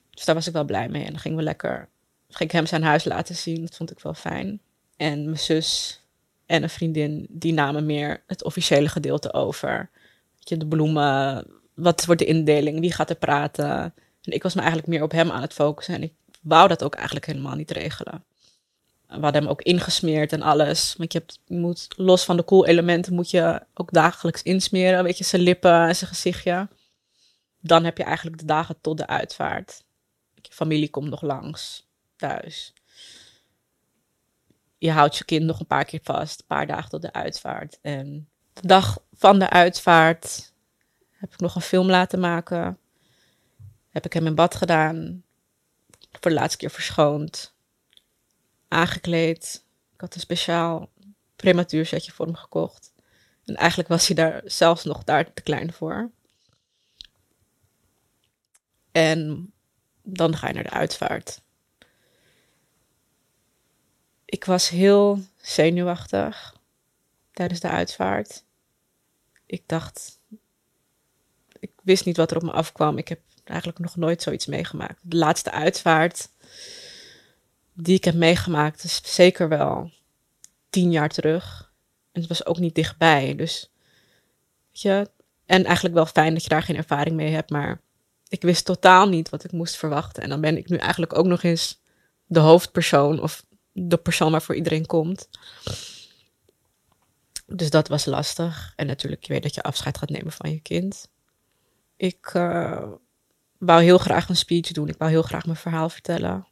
Dus 0.09 0.25
daar 0.25 0.35
was 0.35 0.47
ik 0.47 0.53
wel 0.53 0.65
blij 0.65 0.89
mee. 0.89 1.03
En 1.03 1.11
dan 1.11 1.19
gingen 1.19 1.37
we 1.37 1.43
lekker, 1.43 1.89
ging 2.29 2.49
ik 2.49 2.55
hem 2.55 2.65
zijn 2.65 2.83
huis 2.83 3.03
laten 3.03 3.35
zien. 3.35 3.61
Dat 3.61 3.75
vond 3.75 3.91
ik 3.91 3.99
wel 3.99 4.13
fijn. 4.13 4.61
En 4.97 5.23
mijn 5.23 5.39
zus 5.39 6.01
en 6.45 6.63
een 6.63 6.69
vriendin, 6.69 7.27
die 7.29 7.53
namen 7.53 7.85
meer 7.85 8.23
het 8.27 8.43
officiële 8.43 8.87
gedeelte 8.87 9.33
over. 9.33 9.89
Weet 10.33 10.49
je, 10.49 10.57
de 10.57 10.67
bloemen, 10.67 11.47
wat 11.73 12.05
wordt 12.05 12.21
de 12.21 12.27
indeling, 12.27 12.79
wie 12.79 12.93
gaat 12.93 13.09
er 13.09 13.15
praten. 13.15 13.93
En 14.21 14.31
ik 14.31 14.43
was 14.43 14.53
me 14.53 14.59
eigenlijk 14.59 14.89
meer 14.89 15.03
op 15.03 15.11
hem 15.11 15.31
aan 15.31 15.41
het 15.41 15.53
focussen. 15.53 15.95
En 15.95 16.03
ik 16.03 16.13
wou 16.41 16.67
dat 16.67 16.83
ook 16.83 16.95
eigenlijk 16.95 17.25
helemaal 17.25 17.55
niet 17.55 17.71
regelen. 17.71 18.23
We 19.07 19.19
hadden 19.19 19.41
hem 19.41 19.51
ook 19.51 19.61
ingesmeerd 19.61 20.33
en 20.33 20.41
alles. 20.41 20.95
Want 20.97 21.13
je, 21.13 21.19
hebt, 21.19 21.39
moet 21.47 21.87
los 21.97 22.23
van 22.23 22.37
de 22.37 22.45
cool 22.45 22.65
elementen 22.65 23.13
moet 23.13 23.29
je 23.29 23.61
ook 23.73 23.91
dagelijks 23.91 24.43
insmeren. 24.43 25.03
Weet 25.03 25.17
je, 25.17 25.23
zijn 25.23 25.41
lippen 25.41 25.87
en 25.87 25.95
zijn 25.95 26.09
gezichtje. 26.09 26.67
Dan 27.61 27.83
heb 27.83 27.97
je 27.97 28.03
eigenlijk 28.03 28.37
de 28.37 28.45
dagen 28.45 28.81
tot 28.81 28.97
de 28.97 29.07
uitvaart. 29.07 29.83
Familie 30.49 30.89
komt 30.89 31.09
nog 31.09 31.21
langs 31.21 31.87
thuis. 32.15 32.73
Je 34.77 34.91
houdt 34.91 35.17
je 35.17 35.25
kind 35.25 35.45
nog 35.45 35.59
een 35.59 35.67
paar 35.67 35.85
keer 35.85 35.99
vast, 36.03 36.39
een 36.39 36.45
paar 36.45 36.67
dagen 36.67 36.89
tot 36.89 37.01
de 37.01 37.13
uitvaart. 37.13 37.79
En 37.81 38.29
de 38.53 38.67
dag 38.67 38.99
van 39.13 39.39
de 39.39 39.49
uitvaart 39.49 40.53
heb 41.09 41.33
ik 41.33 41.39
nog 41.39 41.55
een 41.55 41.61
film 41.61 41.89
laten 41.89 42.19
maken. 42.19 42.77
Heb 43.89 44.05
ik 44.05 44.13
hem 44.13 44.25
in 44.25 44.35
bad 44.35 44.55
gedaan. 44.55 45.23
Voor 46.11 46.31
de 46.31 46.37
laatste 46.37 46.57
keer 46.57 46.69
verschoond. 46.69 47.53
Aangekleed. 48.67 49.65
Ik 49.93 50.01
had 50.01 50.15
een 50.15 50.21
speciaal 50.21 50.89
prematuursetje 51.35 52.11
voor 52.11 52.25
hem 52.25 52.35
gekocht. 52.35 52.93
En 53.45 53.55
eigenlijk 53.55 53.89
was 53.89 54.07
hij 54.07 54.15
daar 54.15 54.41
zelfs 54.45 54.83
nog 54.83 55.03
daar 55.03 55.33
te 55.33 55.41
klein 55.41 55.73
voor. 55.73 56.11
En 58.91 59.51
dan 60.03 60.35
ga 60.35 60.47
je 60.47 60.53
naar 60.53 60.63
de 60.63 60.69
uitvaart. 60.69 61.41
Ik 64.25 64.45
was 64.45 64.69
heel 64.69 65.19
zenuwachtig 65.37 66.55
tijdens 67.31 67.59
de 67.59 67.69
uitvaart. 67.69 68.43
Ik 69.45 69.63
dacht, 69.65 70.19
ik 71.59 71.71
wist 71.83 72.05
niet 72.05 72.17
wat 72.17 72.31
er 72.31 72.37
op 72.37 72.43
me 72.43 72.51
afkwam. 72.51 72.97
Ik 72.97 73.07
heb 73.07 73.19
eigenlijk 73.43 73.79
nog 73.79 73.95
nooit 73.95 74.21
zoiets 74.21 74.45
meegemaakt. 74.45 74.99
De 75.01 75.17
laatste 75.17 75.51
uitvaart 75.51 76.29
die 77.73 77.95
ik 77.95 78.03
heb 78.03 78.15
meegemaakt 78.15 78.83
is 78.83 79.01
zeker 79.03 79.49
wel 79.49 79.91
tien 80.69 80.91
jaar 80.91 81.09
terug. 81.09 81.71
En 82.11 82.19
het 82.19 82.29
was 82.29 82.45
ook 82.45 82.57
niet 82.57 82.75
dichtbij. 82.75 83.35
Dus, 83.35 83.71
weet 84.67 84.81
je, 84.81 85.09
en 85.45 85.65
eigenlijk 85.65 85.95
wel 85.95 86.05
fijn 86.05 86.33
dat 86.33 86.43
je 86.43 86.49
daar 86.49 86.63
geen 86.63 86.75
ervaring 86.75 87.15
mee 87.15 87.31
hebt, 87.31 87.49
maar 87.49 87.81
ik 88.31 88.41
wist 88.41 88.65
totaal 88.65 89.09
niet 89.09 89.29
wat 89.29 89.43
ik 89.43 89.51
moest 89.51 89.75
verwachten. 89.75 90.23
En 90.23 90.29
dan 90.29 90.41
ben 90.41 90.57
ik 90.57 90.69
nu 90.69 90.77
eigenlijk 90.77 91.17
ook 91.17 91.25
nog 91.25 91.43
eens 91.43 91.81
de 92.25 92.39
hoofdpersoon 92.39 93.21
of 93.21 93.45
de 93.71 93.97
persoon 93.97 94.31
waarvoor 94.31 94.55
iedereen 94.55 94.85
komt. 94.85 95.29
Dus 97.45 97.69
dat 97.69 97.87
was 97.87 98.05
lastig. 98.05 98.73
En 98.75 98.87
natuurlijk, 98.87 99.23
je 99.23 99.33
weet 99.33 99.43
dat 99.43 99.55
je 99.55 99.63
afscheid 99.63 99.97
gaat 99.97 100.09
nemen 100.09 100.31
van 100.31 100.51
je 100.51 100.59
kind. 100.59 101.09
Ik 101.95 102.33
uh, 102.33 102.91
wou 103.57 103.83
heel 103.83 103.97
graag 103.97 104.29
een 104.29 104.35
speech 104.35 104.71
doen. 104.71 104.87
Ik 104.87 104.97
wou 104.97 105.11
heel 105.11 105.21
graag 105.21 105.45
mijn 105.45 105.57
verhaal 105.57 105.89
vertellen. 105.89 106.47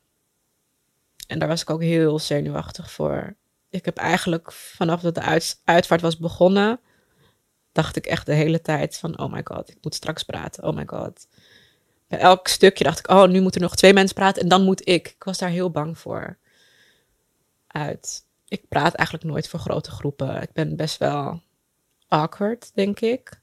En 1.27 1.39
daar 1.39 1.47
was 1.47 1.61
ik 1.61 1.69
ook 1.69 1.81
heel 1.81 2.19
zenuwachtig 2.19 2.91
voor. 2.91 3.35
Ik 3.69 3.85
heb 3.85 3.97
eigenlijk 3.97 4.51
vanaf 4.51 5.01
dat 5.01 5.15
de 5.15 5.41
uitvaart 5.63 6.01
was 6.01 6.17
begonnen, 6.17 6.79
dacht 7.71 7.95
ik 7.95 8.05
echt 8.05 8.25
de 8.25 8.33
hele 8.33 8.61
tijd 8.61 8.97
van, 8.97 9.19
oh 9.19 9.31
my 9.31 9.41
god, 9.43 9.69
ik 9.69 9.77
moet 9.81 9.95
straks 9.95 10.23
praten. 10.23 10.63
Oh 10.63 10.75
my 10.75 10.83
god 10.85 11.27
bij 12.09 12.19
elk 12.19 12.47
stukje 12.47 12.83
dacht 12.83 12.99
ik, 12.99 13.09
oh, 13.09 13.27
nu 13.27 13.41
moeten 13.41 13.61
er 13.61 13.67
nog 13.67 13.75
twee 13.75 13.93
mensen 13.93 14.15
praten 14.15 14.41
en 14.41 14.47
dan 14.47 14.63
moet 14.63 14.87
ik. 14.87 15.07
Ik 15.07 15.23
was 15.23 15.37
daar 15.37 15.49
heel 15.49 15.71
bang 15.71 15.97
voor. 15.97 16.37
Uit. 17.67 18.25
Ik 18.47 18.67
praat 18.67 18.93
eigenlijk 18.93 19.27
nooit 19.29 19.47
voor 19.47 19.59
grote 19.59 19.91
groepen. 19.91 20.41
Ik 20.41 20.53
ben 20.53 20.75
best 20.75 20.97
wel 20.97 21.41
awkward, 22.07 22.71
denk 22.73 22.99
ik. 22.99 23.41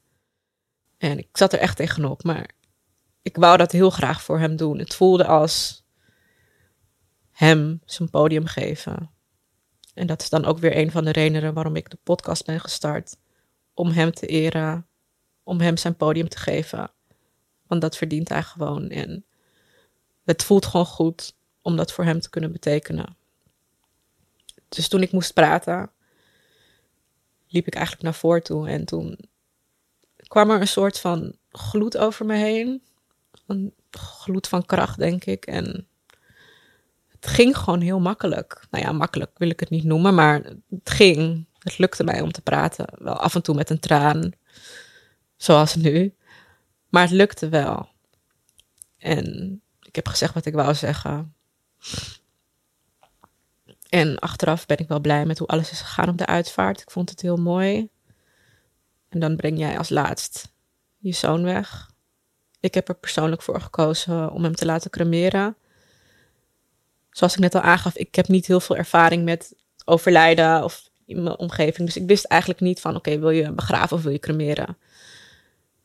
En 0.99 1.19
ik 1.19 1.29
zat 1.33 1.53
er 1.53 1.59
echt 1.59 1.77
tegenop, 1.77 2.23
maar 2.23 2.51
ik 3.23 3.37
wou 3.37 3.57
dat 3.57 3.73
heel 3.73 3.91
graag 3.91 4.23
voor 4.23 4.39
hem 4.39 4.57
doen. 4.57 4.79
Het 4.79 4.95
voelde 4.95 5.27
als 5.27 5.85
hem 7.33 7.81
zijn 7.85 8.11
podium 8.11 8.47
geven. 8.47 9.11
En 9.95 10.07
dat 10.07 10.23
is 10.23 10.29
dan 10.29 10.45
ook 10.45 10.59
weer 10.59 10.77
een 10.77 10.91
van 10.91 11.05
de 11.05 11.13
redenen 11.13 11.55
waarom 11.55 11.77
ik 11.77 11.91
de 11.91 11.99
podcast 12.03 12.45
ben 12.45 12.61
gestart. 12.61 13.17
Om 13.75 13.91
hem 13.91 14.13
te 14.13 14.27
eren, 14.27 14.87
om 15.43 15.61
hem 15.61 15.77
zijn 15.77 15.97
podium 15.97 16.29
te 16.29 16.39
geven. 16.39 16.91
Want 17.67 17.81
dat 17.81 17.97
verdient 17.97 18.29
hij 18.29 18.43
gewoon. 18.43 18.89
En 18.89 19.25
het 20.25 20.43
voelt 20.43 20.67
gewoon 20.67 20.87
goed 20.87 21.35
om 21.63 21.77
dat 21.77 21.93
voor 21.93 22.05
hem 22.05 22.21
te 22.21 22.31
kunnen 22.31 22.53
betekenen. 22.53 23.17
Dus 24.69 24.89
toen 24.89 25.03
ik 25.03 25.13
moest 25.13 25.33
praten, 25.35 25.91
liep 27.49 27.67
ik 27.67 27.75
eigenlijk 27.75 28.05
naar 28.05 28.15
voren 28.15 28.43
toe. 28.43 28.69
En 28.69 28.85
toen 28.85 29.19
kwam 30.27 30.51
er 30.51 30.61
een 30.61 30.69
soort 30.69 31.01
van 31.01 31.37
gloed 31.51 31.97
over 31.97 32.27
me 32.27 32.37
heen. 32.37 32.83
Een 33.47 33.75
gloed 33.91 34.49
van 34.49 34.67
kracht, 34.67 34.99
denk 34.99 35.25
ik. 35.25 35.47
En 35.47 35.87
het 37.09 37.27
ging 37.27 37.57
gewoon 37.57 37.81
heel 37.81 38.01
makkelijk. 38.01 38.67
Nou 38.71 38.85
ja, 38.85 38.93
makkelijk 38.93 39.39
wil 39.39 39.51
ik 39.51 39.61
het 39.61 39.71
niet 39.71 39.85
noemen, 39.85 40.15
maar 40.15 40.43
het 40.71 40.91
ging. 40.91 41.47
Het 41.59 41.79
lukte 41.79 42.05
mij 42.05 42.21
om 42.21 42.33
te 42.33 42.43
praten. 42.43 42.87
Wel 42.99 43.15
af 43.15 43.35
en 43.35 43.43
toe 43.43 43.55
met 43.55 43.71
een 43.71 43.81
traan, 43.81 44.33
zoals 45.37 45.75
nu. 45.75 46.15
Maar 46.89 47.03
het 47.03 47.11
lukte 47.11 47.49
wel. 47.49 47.89
En 48.99 49.61
ik 49.83 49.95
heb 49.95 50.09
gezegd 50.09 50.35
wat 50.35 50.47
ik 50.47 50.55
wou 50.55 50.75
zeggen. 50.75 51.35
En 53.89 54.19
achteraf 54.19 54.67
ben 54.67 54.79
ik 54.79 54.89
wel 54.89 55.01
blij 55.01 55.27
met 55.27 55.39
hoe 55.39 55.49
alles 55.49 55.71
is 55.71 55.81
gegaan 55.81 56.09
op 56.09 56.19
de 56.19 56.27
uitvaart. 56.27 56.81
Ik 56.81 56.91
vond 56.91 57.11
het 57.11 57.21
heel 57.21 57.37
mooi. 57.37 57.89
En 59.09 59.21
dan 59.21 59.37
breng 59.37 59.59
jij 59.59 59.79
als 59.79 59.89
laatst 59.89 60.53
je 60.99 61.13
zoon 61.13 61.43
weg. 61.43 61.91
Ik 62.61 62.75
heb 62.75 62.89
er 62.89 62.95
persoonlijk 62.95 63.43
voor 63.43 63.61
gekozen 63.61 64.31
om 64.31 64.45
hem 64.45 64.55
te 64.55 64.67
laten 64.67 64.91
cremeren. 64.91 65.57
Zoals 67.11 67.35
ik 67.35 67.41
net 67.41 67.55
al 67.55 67.61
aangaf, 67.61 67.97
ik 67.97 68.15
heb 68.15 68.29
niet 68.29 68.47
heel 68.47 68.61
veel 68.61 68.77
ervaring 68.77 69.25
met 69.25 69.55
overlijden 69.85 70.65
of 70.65 70.91
in 71.05 71.23
mijn 71.23 71.39
omgeving. 71.39 71.87
Dus 71.87 71.97
ik 71.97 72.07
wist 72.07 72.25
eigenlijk 72.25 72.61
niet 72.61 72.81
van, 72.81 72.97
oké, 72.97 73.19
wil 73.19 73.31
je 73.31 73.53
begraven 73.53 73.97
of 73.97 74.03
wil 74.03 74.13
je 74.13 74.19
cremeren? 74.19 74.77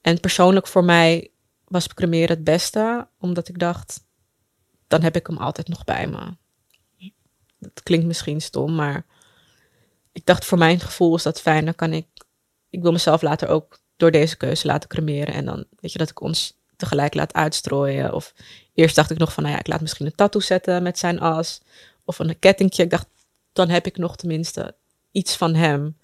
En 0.01 0.19
persoonlijk 0.19 0.67
voor 0.67 0.83
mij 0.83 1.31
was 1.67 1.93
cremeren 1.93 2.35
het 2.35 2.43
beste, 2.43 3.07
omdat 3.19 3.47
ik 3.47 3.59
dacht, 3.59 4.03
dan 4.87 5.01
heb 5.01 5.15
ik 5.15 5.27
hem 5.27 5.37
altijd 5.37 5.67
nog 5.67 5.83
bij 5.83 6.07
me. 6.07 6.35
Dat 7.59 7.83
klinkt 7.83 8.05
misschien 8.05 8.41
stom, 8.41 8.75
maar 8.75 9.05
ik 10.11 10.25
dacht 10.25 10.45
voor 10.45 10.57
mijn 10.57 10.79
gevoel 10.79 11.15
is 11.15 11.23
dat 11.23 11.41
fijn. 11.41 11.65
Dan 11.65 11.75
kan 11.75 11.93
ik, 11.93 12.07
ik 12.69 12.81
wil 12.81 12.91
mezelf 12.91 13.21
later 13.21 13.47
ook 13.47 13.79
door 13.97 14.11
deze 14.11 14.37
keuze 14.37 14.67
laten 14.67 14.89
cremeren. 14.89 15.33
En 15.33 15.45
dan 15.45 15.65
weet 15.79 15.91
je 15.91 15.97
dat 15.97 16.09
ik 16.09 16.21
ons 16.21 16.59
tegelijk 16.75 17.13
laat 17.13 17.33
uitstrooien. 17.33 18.13
Of 18.13 18.33
eerst 18.73 18.95
dacht 18.95 19.11
ik 19.11 19.17
nog 19.17 19.33
van, 19.33 19.43
nou 19.43 19.55
ja, 19.55 19.61
ik 19.61 19.67
laat 19.67 19.81
misschien 19.81 20.05
een 20.05 20.15
tattoo 20.15 20.41
zetten 20.41 20.83
met 20.83 20.99
zijn 20.99 21.19
as. 21.19 21.61
Of 22.05 22.19
een 22.19 22.39
kettingje. 22.39 22.83
Ik 22.83 22.89
dacht, 22.89 23.07
dan 23.53 23.69
heb 23.69 23.85
ik 23.85 23.97
nog 23.97 24.15
tenminste 24.15 24.75
iets 25.11 25.35
van 25.35 25.53
hem. 25.55 25.97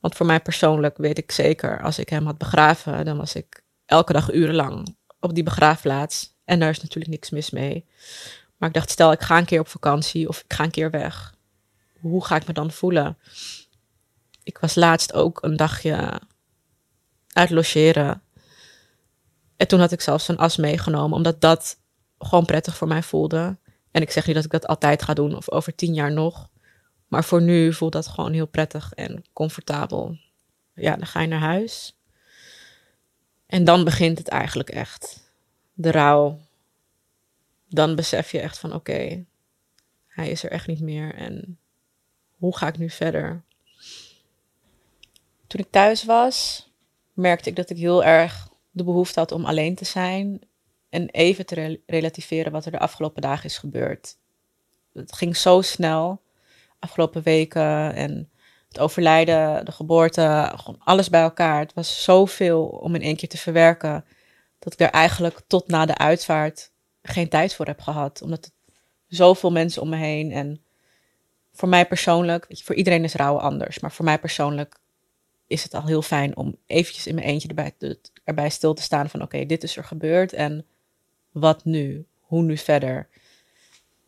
Want 0.00 0.14
voor 0.14 0.26
mij 0.26 0.40
persoonlijk 0.40 0.96
weet 0.96 1.18
ik 1.18 1.30
zeker, 1.32 1.82
als 1.82 1.98
ik 1.98 2.08
hem 2.08 2.26
had 2.26 2.38
begraven, 2.38 3.04
dan 3.04 3.16
was 3.16 3.34
ik 3.34 3.62
elke 3.86 4.12
dag 4.12 4.32
urenlang 4.32 4.96
op 5.20 5.34
die 5.34 5.42
begraafplaats. 5.42 6.36
En 6.44 6.60
daar 6.60 6.70
is 6.70 6.80
natuurlijk 6.80 7.10
niks 7.10 7.30
mis 7.30 7.50
mee. 7.50 7.86
Maar 8.56 8.68
ik 8.68 8.74
dacht, 8.74 8.90
stel 8.90 9.12
ik 9.12 9.20
ga 9.20 9.38
een 9.38 9.44
keer 9.44 9.60
op 9.60 9.68
vakantie 9.68 10.28
of 10.28 10.40
ik 10.40 10.52
ga 10.52 10.64
een 10.64 10.70
keer 10.70 10.90
weg. 10.90 11.34
Hoe 12.00 12.24
ga 12.24 12.36
ik 12.36 12.46
me 12.46 12.52
dan 12.52 12.70
voelen? 12.70 13.18
Ik 14.42 14.58
was 14.58 14.74
laatst 14.74 15.12
ook 15.12 15.42
een 15.42 15.56
dagje 15.56 16.20
uit 17.28 17.50
logeren. 17.50 18.22
En 19.56 19.68
toen 19.68 19.80
had 19.80 19.92
ik 19.92 20.00
zelfs 20.00 20.28
een 20.28 20.38
as 20.38 20.56
meegenomen, 20.56 21.16
omdat 21.16 21.40
dat 21.40 21.80
gewoon 22.18 22.44
prettig 22.44 22.76
voor 22.76 22.88
mij 22.88 23.02
voelde. 23.02 23.58
En 23.90 24.02
ik 24.02 24.10
zeg 24.10 24.26
niet 24.26 24.34
dat 24.34 24.44
ik 24.44 24.50
dat 24.50 24.66
altijd 24.66 25.02
ga 25.02 25.14
doen 25.14 25.36
of 25.36 25.50
over 25.50 25.74
tien 25.74 25.94
jaar 25.94 26.12
nog. 26.12 26.48
Maar 27.08 27.24
voor 27.24 27.42
nu 27.42 27.72
voelt 27.72 27.92
dat 27.92 28.06
gewoon 28.06 28.32
heel 28.32 28.46
prettig 28.46 28.92
en 28.92 29.24
comfortabel. 29.32 30.18
Ja, 30.74 30.96
dan 30.96 31.06
ga 31.06 31.20
je 31.20 31.26
naar 31.26 31.40
huis. 31.40 31.96
En 33.46 33.64
dan 33.64 33.84
begint 33.84 34.18
het 34.18 34.28
eigenlijk 34.28 34.70
echt. 34.70 35.32
De 35.72 35.90
rouw. 35.90 36.40
Dan 37.68 37.94
besef 37.94 38.32
je 38.32 38.40
echt 38.40 38.58
van 38.58 38.74
oké, 38.74 39.24
hij 40.06 40.30
is 40.30 40.42
er 40.42 40.50
echt 40.50 40.66
niet 40.66 40.80
meer. 40.80 41.14
En 41.14 41.58
hoe 42.36 42.56
ga 42.56 42.66
ik 42.66 42.78
nu 42.78 42.90
verder? 42.90 43.44
Toen 45.46 45.60
ik 45.60 45.70
thuis 45.70 46.04
was, 46.04 46.68
merkte 47.12 47.48
ik 47.48 47.56
dat 47.56 47.70
ik 47.70 47.76
heel 47.76 48.04
erg 48.04 48.48
de 48.70 48.84
behoefte 48.84 49.18
had 49.18 49.32
om 49.32 49.44
alleen 49.44 49.74
te 49.74 49.84
zijn. 49.84 50.40
En 50.88 51.08
even 51.10 51.46
te 51.46 51.80
relativeren 51.86 52.52
wat 52.52 52.64
er 52.64 52.70
de 52.70 52.78
afgelopen 52.78 53.22
dagen 53.22 53.44
is 53.44 53.58
gebeurd. 53.58 54.16
Het 54.92 55.12
ging 55.12 55.36
zo 55.36 55.60
snel, 55.62 56.22
afgelopen 56.78 57.22
weken. 57.22 57.94
En 57.94 58.30
het 58.68 58.78
overlijden, 58.78 59.64
de 59.64 59.72
geboorte, 59.72 60.52
gewoon 60.56 60.80
alles 60.84 61.10
bij 61.10 61.20
elkaar. 61.20 61.60
Het 61.60 61.74
was 61.74 62.02
zoveel 62.02 62.66
om 62.66 62.94
in 62.94 63.02
één 63.02 63.16
keer 63.16 63.28
te 63.28 63.38
verwerken. 63.38 64.04
Dat 64.58 64.72
ik 64.72 64.80
er 64.80 64.90
eigenlijk 64.90 65.40
tot 65.46 65.68
na 65.68 65.86
de 65.86 65.98
uitvaart 65.98 66.72
geen 67.02 67.28
tijd 67.28 67.54
voor 67.54 67.66
heb 67.66 67.80
gehad. 67.80 68.22
Omdat 68.22 68.44
het 68.44 68.54
zoveel 69.06 69.52
mensen 69.52 69.82
om 69.82 69.88
me 69.88 69.96
heen. 69.96 70.32
En 70.32 70.62
voor 71.52 71.68
mij 71.68 71.86
persoonlijk, 71.86 72.46
voor 72.48 72.74
iedereen 72.74 73.04
is 73.04 73.14
rouw 73.14 73.38
anders. 73.38 73.78
Maar 73.78 73.92
voor 73.92 74.04
mij 74.04 74.18
persoonlijk 74.18 74.78
is 75.46 75.62
het 75.62 75.74
al 75.74 75.86
heel 75.86 76.02
fijn 76.02 76.36
om 76.36 76.56
eventjes 76.66 77.06
in 77.06 77.14
mijn 77.14 77.26
eentje 77.26 77.48
erbij, 77.48 77.74
erbij 78.24 78.50
stil 78.50 78.74
te 78.74 78.82
staan 78.82 79.08
van 79.08 79.22
oké, 79.22 79.46
dit 79.46 79.62
is 79.62 79.76
er 79.76 79.84
gebeurd 79.84 80.32
en 80.32 80.66
wat 81.32 81.64
nu? 81.64 82.06
Hoe 82.20 82.42
nu 82.42 82.56
verder? 82.56 83.08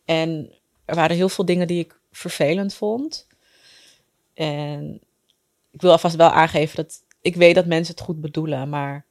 En 0.05 0.53
er 0.85 0.95
waren 0.95 1.15
heel 1.15 1.29
veel 1.29 1.45
dingen 1.45 1.67
die 1.67 1.79
ik 1.79 1.99
vervelend 2.11 2.73
vond. 2.73 3.27
En 4.33 5.01
ik 5.71 5.81
wil 5.81 5.91
alvast 5.91 6.15
wel 6.15 6.29
aangeven 6.29 6.75
dat 6.75 7.03
ik 7.21 7.35
weet 7.35 7.55
dat 7.55 7.65
mensen 7.65 7.95
het 7.95 8.03
goed 8.03 8.21
bedoelen, 8.21 8.69
maar 8.69 9.05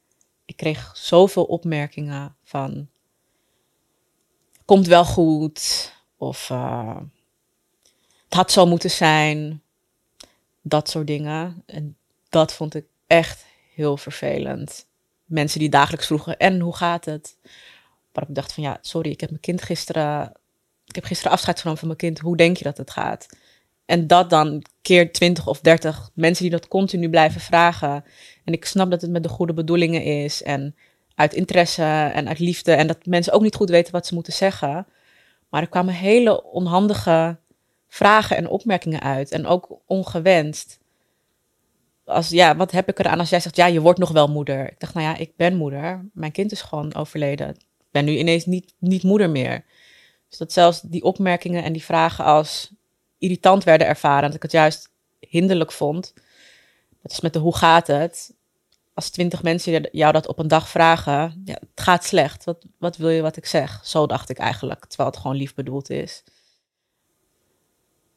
ik 0.45 0.57
kreeg 0.57 0.97
zoveel 0.97 1.45
opmerkingen 1.45 2.37
van 2.45 2.89
komt 4.65 4.87
wel 4.87 5.05
goed 5.05 5.93
of 6.17 6.49
uh, 6.51 6.97
het 8.25 8.35
had 8.35 8.53
zo 8.53 8.67
moeten 8.67 8.91
zijn, 8.91 9.63
dat 10.63 10.91
soort 10.91 11.07
dingen. 11.07 11.63
En 11.67 11.97
dat 12.29 12.53
vond 12.53 12.75
ik 12.75 12.87
echt 13.07 13.45
heel 13.75 13.97
vervelend. 13.97 14.87
Mensen 15.25 15.59
die 15.59 15.69
dagelijks 15.69 16.07
vroegen, 16.07 16.37
en 16.37 16.61
hoe 16.61 16.77
gaat 16.77 17.05
het? 17.05 17.37
Maar 18.13 18.29
ik 18.29 18.35
dacht 18.35 18.53
van 18.53 18.63
ja, 18.63 18.79
sorry, 18.81 19.11
ik 19.11 19.21
heb 19.21 19.31
mijn 19.31 19.43
kind 19.43 19.63
gisteren, 19.63 20.33
ik 20.91 20.95
heb 20.95 21.05
gisteren 21.05 21.33
afscheid 21.33 21.59
genomen 21.59 21.79
van 21.79 21.89
mijn 21.89 22.01
kind. 22.01 22.19
Hoe 22.19 22.37
denk 22.37 22.57
je 22.57 22.65
dat 22.65 22.77
het 22.77 22.91
gaat? 22.91 23.27
En 23.85 24.07
dat 24.07 24.31
dan 24.31 24.63
keer 24.83 25.13
20 25.13 25.47
of 25.47 25.61
30 25.61 26.11
mensen 26.15 26.43
die 26.43 26.53
dat 26.53 26.69
continu 26.69 27.11
blijven 27.11 27.41
vragen. 27.41 28.05
En 28.45 28.53
ik 28.53 28.65
snap 28.65 28.91
dat 28.91 29.01
het 29.01 29.11
met 29.11 29.23
de 29.23 29.29
goede 29.29 29.53
bedoelingen 29.53 30.03
is 30.03 30.43
en 30.43 30.75
uit 31.15 31.35
interesse 31.35 31.83
en 32.15 32.29
uit 32.29 32.39
liefde. 32.39 32.73
En 32.73 32.87
dat 32.87 33.07
mensen 33.07 33.33
ook 33.33 33.43
niet 33.43 33.55
goed 33.55 33.71
weten 33.71 33.93
wat 33.93 34.07
ze 34.07 34.15
moeten 34.15 34.33
zeggen. 34.33 34.87
Maar 35.49 35.63
er 35.63 35.69
kwamen 35.69 35.95
hele 35.95 36.45
onhandige 36.45 37.39
vragen 37.89 38.37
en 38.37 38.49
opmerkingen 38.49 39.01
uit. 39.01 39.31
En 39.31 39.47
ook 39.47 39.81
ongewenst 39.87 40.81
als, 42.11 42.29
ja, 42.29 42.57
wat 42.57 42.71
heb 42.71 42.89
ik 42.89 42.99
eraan 42.99 43.19
als 43.19 43.31
jij 43.31 43.41
zegt, 43.41 43.57
ja, 43.57 43.67
je 43.67 43.81
wordt 43.81 43.99
nog 43.99 44.11
wel 44.11 44.29
moeder. 44.29 44.71
Ik 44.71 44.81
dacht, 44.81 44.95
nou 44.95 45.07
ja, 45.07 45.17
ik 45.17 45.33
ben 45.37 45.57
moeder. 45.57 46.09
Mijn 46.13 46.33
kind 46.33 46.53
is 46.53 46.63
gewoon 46.63 46.95
overleden. 46.95 47.49
Ik 47.49 47.91
ben 47.91 48.05
nu 48.05 48.17
ineens 48.17 48.47
niet, 48.47 48.75
niet 48.79 49.03
moeder 49.03 49.31
meer. 49.31 49.65
Dus 50.31 50.39
dat 50.39 50.53
zelfs 50.53 50.81
die 50.81 51.03
opmerkingen 51.03 51.65
en 51.65 51.73
die 51.73 51.85
vragen 51.85 52.25
als 52.25 52.71
irritant 53.19 53.65
werden 53.65 53.87
ervaren. 53.87 54.23
Dat 54.23 54.35
ik 54.35 54.43
het 54.43 54.53
juist 54.53 54.91
hinderlijk 55.19 55.73
vond. 55.73 56.15
Dat 57.03 57.13
is 57.13 57.21
met 57.21 57.33
de 57.33 57.39
hoe 57.39 57.57
gaat 57.57 57.87
het? 57.87 58.35
Als 58.95 59.11
twintig 59.11 59.43
mensen 59.43 59.89
jou 59.93 60.13
dat 60.13 60.27
op 60.27 60.39
een 60.39 60.49
dag 60.49 60.69
vragen, 60.69 61.43
ja, 61.45 61.55
het 61.55 61.81
gaat 61.81 62.05
slecht. 62.05 62.45
Wat, 62.45 62.65
wat 62.79 62.97
wil 62.97 63.09
je 63.09 63.23
wat 63.23 63.37
ik 63.37 63.47
zeg? 63.47 63.87
Zo 63.87 64.07
dacht 64.07 64.29
ik 64.29 64.39
eigenlijk, 64.39 64.87
terwijl 64.87 65.11
het 65.11 65.19
gewoon 65.19 65.37
lief 65.37 65.55
bedoeld 65.55 65.91
is. 65.91 66.23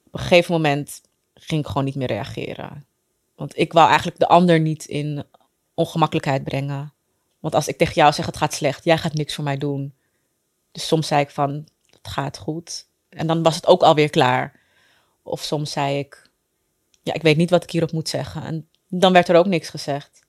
Op 0.06 0.14
een 0.14 0.20
gegeven 0.20 0.54
moment 0.54 1.02
ging 1.34 1.62
ik 1.62 1.68
gewoon 1.68 1.84
niet 1.84 1.96
meer 1.96 2.08
reageren. 2.08 2.86
Want 3.36 3.58
ik 3.58 3.74
wou 3.74 3.88
eigenlijk 3.88 4.20
de 4.20 4.28
ander 4.28 4.60
niet 4.60 4.86
in 4.86 5.24
ongemakkelijkheid 5.74 6.44
brengen. 6.44 6.94
Want 7.40 7.56
als 7.56 7.68
ik 7.68 7.78
tegen 7.78 7.94
jou 7.94 8.14
zeg 8.14 8.26
het 8.26 8.38
gaat 8.38 8.54
slecht, 8.54 8.84
jij 8.84 8.98
gaat 8.98 9.14
niks 9.14 9.36
voor 9.36 9.44
mij 9.44 9.58
doen. 9.58 9.94
Dus 10.72 10.88
soms 10.88 11.08
zei 11.08 11.22
ik 11.22 11.30
van 11.30 11.68
het 12.04 12.12
gaat 12.12 12.38
goed. 12.38 12.88
En 13.10 13.28
dan 13.28 13.44
was 13.44 13.56
het 13.56 13.68
ook 13.68 13.82
alweer 13.82 14.10
klaar. 14.10 14.60
Of 15.24 15.42
soms 15.42 15.72
zei 15.72 16.00
ik, 16.00 16.30
ja, 17.02 17.14
ik 17.14 17.22
weet 17.22 17.38
niet 17.38 17.50
wat 17.50 17.64
ik 17.64 17.72
hierop 17.72 17.92
moet 17.92 18.10
zeggen. 18.10 18.44
En 18.44 18.68
dan 18.88 19.14
werd 19.14 19.30
er 19.30 19.36
ook 19.36 19.46
niks 19.46 19.70
gezegd. 19.70 20.20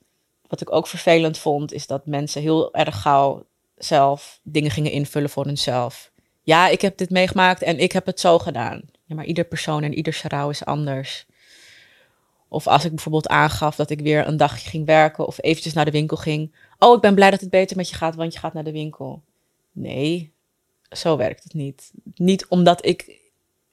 Wat 0.47 0.61
ik 0.61 0.73
ook 0.73 0.87
vervelend 0.87 1.39
vond, 1.39 1.73
is 1.73 1.87
dat 1.87 2.07
mensen 2.07 2.43
heel 2.43 2.75
erg 2.75 3.01
gauw 3.01 3.47
zelf 3.77 4.41
dingen 4.43 4.71
gingen 4.71 4.93
invullen 4.93 5.31
voor 5.31 5.45
hunzelf. 5.45 6.13
Ja, 6.43 6.69
ik 6.69 6.81
heb 6.81 6.97
dit 6.97 7.11
meegemaakt 7.11 7.63
en 7.63 7.79
ik 7.79 7.93
heb 7.93 8.07
het 8.07 8.21
zo 8.21 8.39
gedaan. 8.39 8.83
Ja, 9.05 9.15
maar 9.15 9.25
ieder 9.25 9.45
persoon 9.45 9.83
en 9.83 9.95
ieder 9.95 10.21
rouw 10.29 10.51
is 10.51 10.65
anders. 10.65 11.27
Of 12.49 12.67
als 12.67 12.85
ik 12.85 12.91
bijvoorbeeld 12.91 13.29
aangaf 13.29 13.77
dat 13.77 13.91
ik 13.91 14.01
weer 14.01 14.27
een 14.27 14.37
dagje 14.37 14.69
ging 14.69 14.87
werken 14.87 15.27
of 15.27 15.43
eventjes 15.43 15.73
naar 15.73 15.85
de 15.85 15.91
winkel 15.91 16.17
ging. 16.17 16.55
Oh, 16.79 16.95
ik 16.95 17.01
ben 17.01 17.15
blij 17.15 17.31
dat 17.31 17.41
het 17.41 17.51
beter 17.51 17.77
met 17.77 17.89
je 17.89 17.95
gaat, 17.95 18.15
want 18.15 18.33
je 18.33 18.39
gaat 18.39 18.53
naar 18.53 18.65
de 18.65 18.73
winkel. 18.73 19.23
Nee, 19.73 20.34
Zo 20.91 21.17
werkt 21.17 21.45
het 21.45 21.55
niet. 21.55 21.93
Niet 22.15 22.47
omdat 22.47 22.87
ik 22.87 23.21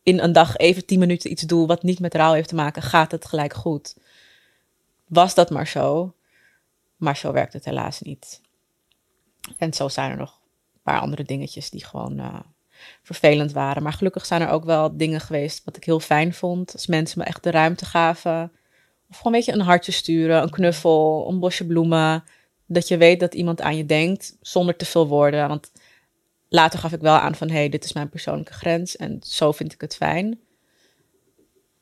in 0.03 0.19
een 0.19 0.31
dag 0.31 0.57
even 0.57 0.85
tien 0.85 0.99
minuten 0.99 1.31
iets 1.31 1.41
doe 1.41 1.67
wat 1.67 1.83
niet 1.83 1.99
met 1.99 2.15
rouw 2.15 2.33
heeft 2.33 2.49
te 2.49 2.55
maken, 2.55 2.81
gaat 2.81 3.11
het 3.11 3.25
gelijk 3.25 3.53
goed. 3.53 3.95
Was 5.07 5.35
dat 5.35 5.49
maar 5.49 5.67
zo. 5.67 6.15
Maar 6.95 7.17
zo 7.17 7.31
werkt 7.31 7.53
het 7.53 7.65
helaas 7.65 8.01
niet. 8.01 8.41
En 9.57 9.73
zo 9.73 9.89
zijn 9.89 10.11
er 10.11 10.17
nog 10.17 10.39
een 10.73 10.81
paar 10.83 10.99
andere 10.99 11.23
dingetjes 11.23 11.69
die 11.69 11.85
gewoon 11.85 12.19
uh, 12.19 12.39
vervelend 13.03 13.51
waren. 13.51 13.83
Maar 13.83 13.93
gelukkig 13.93 14.25
zijn 14.25 14.41
er 14.41 14.49
ook 14.49 14.63
wel 14.63 14.97
dingen 14.97 15.21
geweest 15.21 15.63
wat 15.63 15.77
ik 15.77 15.83
heel 15.83 15.99
fijn 15.99 16.33
vond. 16.33 16.73
Als 16.73 16.87
mensen 16.87 17.19
me 17.19 17.25
echt 17.25 17.43
de 17.43 17.51
ruimte 17.51 17.85
gaven. 17.85 18.51
Of 19.09 19.17
gewoon 19.17 19.33
een 19.33 19.39
beetje 19.39 19.53
een 19.53 19.65
hartje 19.65 19.91
sturen, 19.91 20.41
een 20.41 20.49
knuffel, 20.49 21.25
een 21.29 21.39
bosje 21.39 21.65
bloemen. 21.65 22.23
Dat 22.65 22.87
je 22.87 22.97
weet 22.97 23.19
dat 23.19 23.33
iemand 23.33 23.61
aan 23.61 23.77
je 23.77 23.85
denkt 23.85 24.37
zonder 24.41 24.75
te 24.75 24.85
veel 24.85 25.07
woorden. 25.07 25.47
Want 25.47 25.71
later 26.51 26.79
gaf 26.79 26.91
ik 26.91 27.01
wel 27.01 27.15
aan 27.15 27.35
van 27.35 27.47
hé, 27.47 27.55
hey, 27.55 27.69
dit 27.69 27.83
is 27.83 27.93
mijn 27.93 28.09
persoonlijke 28.09 28.53
grens 28.53 28.95
en 28.95 29.19
zo 29.23 29.51
vind 29.51 29.73
ik 29.73 29.81
het 29.81 29.95
fijn. 29.95 30.39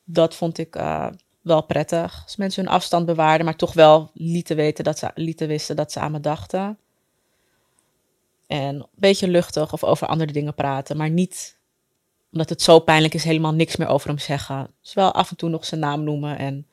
Dat 0.03 0.35
vond 0.35 0.57
ik 0.57 0.75
uh, 0.75 1.07
wel 1.41 1.63
prettig. 1.63 2.21
Als 2.23 2.35
mensen 2.35 2.63
hun 2.63 2.73
afstand 2.73 3.05
bewaarden, 3.05 3.45
maar 3.45 3.55
toch 3.55 3.73
wel 3.73 4.11
lieten, 4.13 4.55
weten 4.55 4.83
dat 4.83 4.99
ze, 4.99 5.11
lieten 5.15 5.47
wisten 5.47 5.75
dat 5.75 5.91
ze 5.91 5.99
aan 5.99 6.11
me 6.11 6.19
dachten. 6.19 6.77
En 8.47 8.75
een 8.75 8.87
beetje 8.95 9.27
luchtig 9.27 9.73
of 9.73 9.83
over 9.83 10.07
andere 10.07 10.31
dingen 10.31 10.53
praten, 10.53 10.97
maar 10.97 11.09
niet 11.09 11.57
omdat 12.31 12.49
het 12.49 12.61
zo 12.61 12.79
pijnlijk 12.79 13.13
is, 13.13 13.23
helemaal 13.23 13.53
niks 13.53 13.75
meer 13.75 13.87
over 13.87 14.07
hem 14.07 14.17
zeggen. 14.17 14.73
Dus 14.81 14.93
wel 14.93 15.13
af 15.13 15.29
en 15.29 15.35
toe 15.35 15.49
nog 15.49 15.65
zijn 15.65 15.81
naam 15.81 16.03
noemen 16.03 16.37
en 16.37 16.67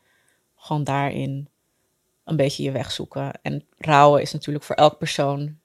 gewoon 0.57 0.84
daarin 0.84 1.49
een 2.24 2.36
beetje 2.36 2.62
je 2.62 2.70
weg 2.70 2.92
zoeken. 2.92 3.32
En 3.42 3.64
rouwen 3.78 4.22
is 4.22 4.32
natuurlijk 4.32 4.64
voor 4.64 4.76
elk 4.76 4.99
persoon. 4.99 5.59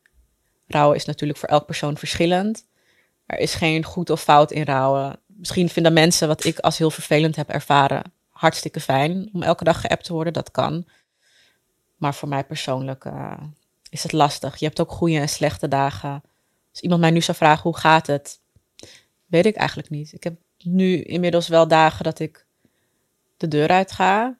Rouwen 0.72 0.96
is 0.96 1.06
natuurlijk 1.06 1.40
voor 1.40 1.50
elk 1.50 1.66
persoon 1.66 1.98
verschillend. 1.98 2.66
Er 3.26 3.40
is 3.40 3.54
geen 3.54 3.84
goed 3.84 4.10
of 4.10 4.22
fout 4.22 4.52
in 4.52 4.64
rouwen. 4.64 5.20
Misschien 5.26 5.70
vinden 5.70 5.94
mensen 5.94 6.28
wat 6.28 6.44
ik 6.44 6.60
als 6.60 6.78
heel 6.78 6.92
vervelend 6.92 7.36
heb 7.36 7.50
ervaren 7.50 8.04
hartstikke 8.30 8.80
fijn 8.80 9.30
om 9.34 9.44
elke 9.44 9.64
dag 9.64 9.82
geappt 9.82 10.06
te 10.06 10.14
worden. 10.14 10.34
Dat 10.34 10.52
kan. 10.52 10.86
Maar 11.96 12.16
voor 12.16 12.28
mij 12.30 12.44
persoonlijk 12.44 13.06
uh, 13.06 13.34
is 13.90 14.04
het 14.04 14.12
lastig. 14.12 14.58
Je 14.58 14.66
hebt 14.66 14.80
ook 14.82 14.92
goede 14.92 15.20
en 15.20 15.30
slechte 15.30 15.68
dagen. 15.68 16.24
Als 16.72 16.82
iemand 16.82 17.02
mij 17.02 17.12
nu 17.12 17.22
zou 17.22 17.38
vragen 17.38 17.64
hoe 17.64 17.78
gaat 17.78 18.08
het, 18.08 18.40
weet 19.26 19.46
ik 19.46 19.56
eigenlijk 19.56 19.90
niet. 19.90 20.14
Ik 20.14 20.24
heb 20.24 20.36
nu 20.58 21.02
inmiddels 21.02 21.48
wel 21.48 21.68
dagen 21.68 22.04
dat 22.04 22.20
ik 22.20 22.46
de 23.38 23.48
deur 23.48 23.68
uit 23.68 23.92
ga. 23.92 24.38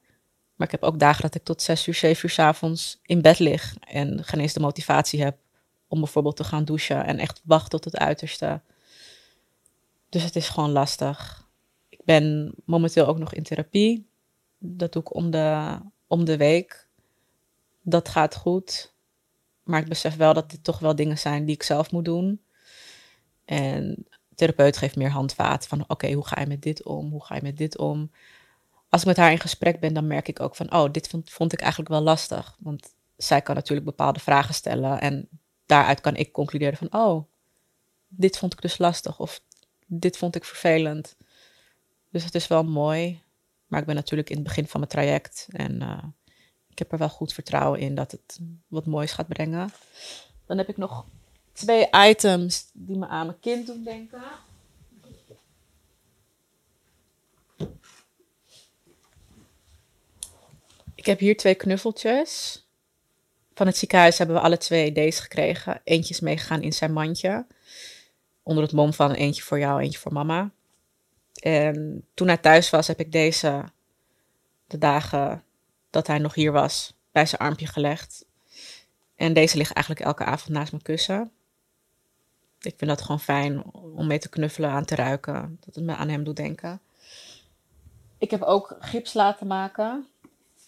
Maar 0.56 0.68
ik 0.68 0.72
heb 0.72 0.84
ook 0.84 1.00
dagen 1.00 1.22
dat 1.22 1.36
ik 1.36 1.44
tot 1.44 1.62
zes 1.62 1.88
uur, 1.88 1.94
zeven 1.94 2.26
uur 2.26 2.32
s 2.32 2.40
avonds 2.40 3.00
in 3.06 3.22
bed 3.22 3.40
lig. 3.40 3.76
En 3.80 4.24
geen 4.24 4.40
eens 4.40 4.54
de 4.54 4.60
motivatie 4.60 5.24
heb 5.24 5.38
om 5.92 6.00
bijvoorbeeld 6.00 6.36
te 6.36 6.44
gaan 6.44 6.66
douchen. 6.66 7.06
En 7.06 7.18
echt 7.18 7.42
wacht 7.44 7.70
tot 7.70 7.86
het 7.86 7.98
uiterste. 7.98 8.62
Dus 10.10 10.24
het 10.24 10.36
is 10.36 10.50
gewoon 10.50 10.72
lastig. 10.72 11.48
Ik 11.90 12.02
ben 12.04 12.54
momenteel 12.66 13.08
ook 13.08 13.18
nog 13.18 13.34
in 13.34 13.44
therapie. 13.44 14.08
Dat 14.58 14.94
doe 14.94 15.02
ik 15.02 15.16
om 15.16 15.32
de, 15.32 15.78
om 16.08 16.26
de 16.26 16.38
week. 16.38 16.88
Dat 17.82 18.10
gaat 18.10 18.36
goed. 18.36 18.94
Maar 19.64 19.80
ik 19.80 19.88
besef 19.88 20.16
wel 20.16 20.34
dat 20.34 20.50
dit 20.50 20.64
toch 20.64 20.80
wel 20.80 20.96
dingen 20.96 21.18
zijn 21.18 21.46
die 21.46 21.56
ik 21.56 21.64
zelf 21.64 21.92
moet 21.92 22.06
doen. 22.06 22.42
En 23.46 24.06
therapeut 24.36 24.78
geeft 24.78 24.96
meer 24.96 25.12
handvaat 25.12 25.68
van 25.68 25.84
oké, 25.88 26.12
hoe 26.12 26.28
ga 26.28 26.40
je 26.40 26.48
met 26.48 26.62
dit 26.62 26.84
om? 26.84 27.10
Hoe 27.10 27.26
ga 27.26 27.36
je 27.36 27.42
met 27.42 27.58
dit 27.58 27.78
om? 27.78 28.12
Als 28.90 29.02
ik 29.02 29.08
met 29.08 29.18
haar 29.18 29.32
in 29.32 29.40
gesprek 29.40 29.80
ben, 29.80 29.94
dan 29.94 30.08
merk 30.08 30.28
ik 30.28 30.40
ook 30.40 30.56
van 30.56 30.74
oh, 30.74 30.92
dit 30.92 31.08
vond, 31.08 31.30
vond 31.30 31.54
ik 31.54 31.60
eigenlijk 31.60 31.90
wel 31.90 32.02
lastig. 32.02 32.56
Want 32.60 32.94
zij 33.18 33.42
kan 33.42 33.56
natuurlijk 33.56 33.86
bepaalde 33.86 34.20
vragen 34.20 34.54
stellen 34.54 35.02
en 35.02 35.30
daaruit 35.72 36.02
kan 36.02 36.16
ik 36.16 36.32
concluderen 36.32 36.78
van 36.78 36.94
oh, 36.94 37.24
dit 38.08 38.38
vond 38.38 38.54
ik 38.54 38.62
dus 38.62 38.78
lastig 38.78 39.20
of 39.20 39.42
dit 39.86 40.18
vond 40.18 40.36
ik 40.36 40.46
vervelend. 40.46 41.16
Dus 42.10 42.24
het 42.24 42.36
is 42.36 42.48
wel 42.48 42.64
mooi. 42.64 43.22
Maar 43.68 43.80
ik 43.80 43.86
ben 43.86 43.96
natuurlijk 43.96 44.30
in 44.30 44.36
het 44.36 44.46
begin 44.46 44.68
van 44.68 44.80
mijn 44.80 44.92
traject 44.92 45.48
en 45.52 45.82
uh, 45.82 46.04
ik 46.70 46.80
heb 46.80 46.92
er 46.92 46.98
wel 46.98 47.10
goed 47.10 47.34
vertrouwen 47.34 47.80
in 47.80 47.96
dat 47.96 48.12
het 48.12 48.40
wat 48.68 48.86
moois 48.86 49.12
gaat 49.12 49.28
brengen. 49.28 49.74
Dan 50.46 50.58
heb 50.58 50.70
ik 50.70 50.78
nog 50.78 51.06
twee 51.54 51.90
items 51.92 52.70
die 52.74 52.98
me 52.98 53.08
aan 53.08 53.26
mijn 53.26 53.40
kind 53.40 53.66
doen 53.66 53.84
denken. 53.84 54.22
Ik 60.96 61.06
heb 61.06 61.20
hier 61.20 61.38
twee 61.38 61.56
knuffeltjes. 61.56 62.64
Van 63.62 63.70
het 63.70 63.80
ziekenhuis 63.80 64.18
hebben 64.18 64.36
we 64.36 64.42
alle 64.42 64.58
twee 64.58 64.92
deze 64.92 65.22
gekregen. 65.22 65.82
Eentje 65.84 66.14
is 66.14 66.20
meegegaan 66.20 66.62
in 66.62 66.74
zijn 66.74 66.94
mandje. 66.94 67.46
Onder 68.44 68.64
het 68.64 68.72
mom 68.72 68.94
van 68.94 69.12
eentje 69.12 69.42
voor 69.42 69.60
jou, 69.60 69.82
eentje 69.82 70.00
voor 70.00 70.14
mama. 70.14 70.52
En 71.42 72.06
toen 72.14 72.28
hij 72.28 72.38
thuis 72.38 72.70
was, 72.70 72.88
heb 72.88 73.00
ik 73.00 73.12
deze 73.12 73.64
de 74.68 74.78
dagen 74.78 75.44
dat 75.90 76.08
hij 76.08 76.18
nog 76.18 76.34
hier 76.34 76.52
was, 76.52 76.94
bij 77.12 77.26
zijn 77.26 77.42
armpje 77.42 77.68
gelegd. 77.68 78.26
En 79.16 79.34
deze 79.34 79.58
ligt 79.58 79.74
eigenlijk 79.74 80.06
elke 80.06 80.24
avond 80.24 80.50
naast 80.50 80.72
mijn 80.72 80.84
kussen. 80.84 81.32
Ik 82.60 82.74
vind 82.78 82.90
dat 82.90 83.02
gewoon 83.02 83.20
fijn 83.20 83.64
om 83.74 84.08
mee 84.08 84.20
te 84.20 84.30
knuffelen, 84.30 84.70
aan 84.70 84.86
te 84.86 84.96
ruiken. 84.96 85.58
Dat 85.66 85.76
het 85.76 85.84
me 85.84 85.96
aan 85.96 86.10
hem 86.10 86.24
doet 86.24 86.36
denken. 86.36 86.82
Ik 88.18 88.32
heb 88.32 88.42
ook 88.42 88.78
gips 88.80 89.14
laten 89.14 89.48
maken. 89.48 90.08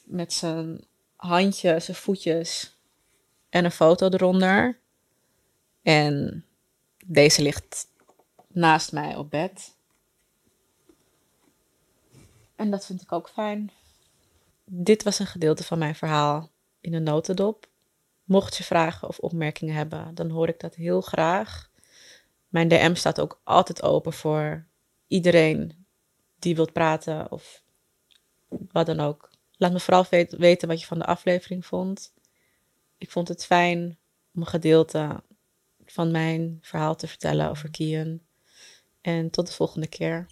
Met 0.04 0.34
zijn 0.34 0.84
handje, 1.16 1.80
zijn 1.80 1.98
voetjes 1.98 2.72
en 3.54 3.66
een 3.66 3.72
foto 3.72 4.10
eronder. 4.10 4.80
En 5.82 6.46
deze 7.06 7.42
ligt 7.42 7.88
naast 8.48 8.92
mij 8.92 9.16
op 9.16 9.30
bed. 9.30 9.76
En 12.56 12.72
dat 12.72 12.86
vind 12.86 13.02
ik 13.02 13.12
ook 13.12 13.30
fijn. 13.30 13.72
Dit 14.66 15.04
was 15.04 15.20
een 15.20 15.28
gedeelte 15.28 15.64
van 15.64 15.78
mijn 15.78 15.96
verhaal 15.96 16.52
in 16.82 16.94
een 16.94 17.04
notendop. 17.04 17.68
Mocht 18.24 18.58
je 18.58 18.64
vragen 18.64 19.08
of 19.08 19.20
opmerkingen 19.20 19.76
hebben, 19.76 20.16
dan 20.16 20.30
hoor 20.30 20.48
ik 20.48 20.60
dat 20.60 20.76
heel 20.76 21.02
graag. 21.02 21.70
Mijn 22.48 22.68
DM 22.68 22.96
staat 22.96 23.20
ook 23.20 23.42
altijd 23.44 23.84
open 23.84 24.14
voor 24.14 24.66
iedereen 25.08 25.86
die 26.40 26.56
wilt 26.56 26.74
praten 26.74 27.32
of 27.32 27.64
wat 28.72 28.86
dan 28.86 29.00
ook. 29.00 29.30
Laat 29.58 29.72
me 29.72 29.80
vooral 29.80 30.06
weten 30.38 30.68
wat 30.68 30.80
je 30.80 30.88
van 30.88 31.00
de 31.00 31.06
aflevering 31.06 31.66
vond. 31.66 32.14
Ik 33.04 33.12
vond 33.12 33.28
het 33.28 33.46
fijn 33.46 33.98
om 34.34 34.42
een 34.42 34.48
gedeelte 34.48 35.24
van 35.86 36.12
mijn 36.12 36.58
verhaal 36.62 36.96
te 36.96 37.08
vertellen 37.08 37.50
over 37.50 37.72
Kian. 37.72 38.22
En 39.02 39.30
tot 39.30 39.48
de 39.48 39.54
volgende 39.54 39.88
keer. 39.88 40.26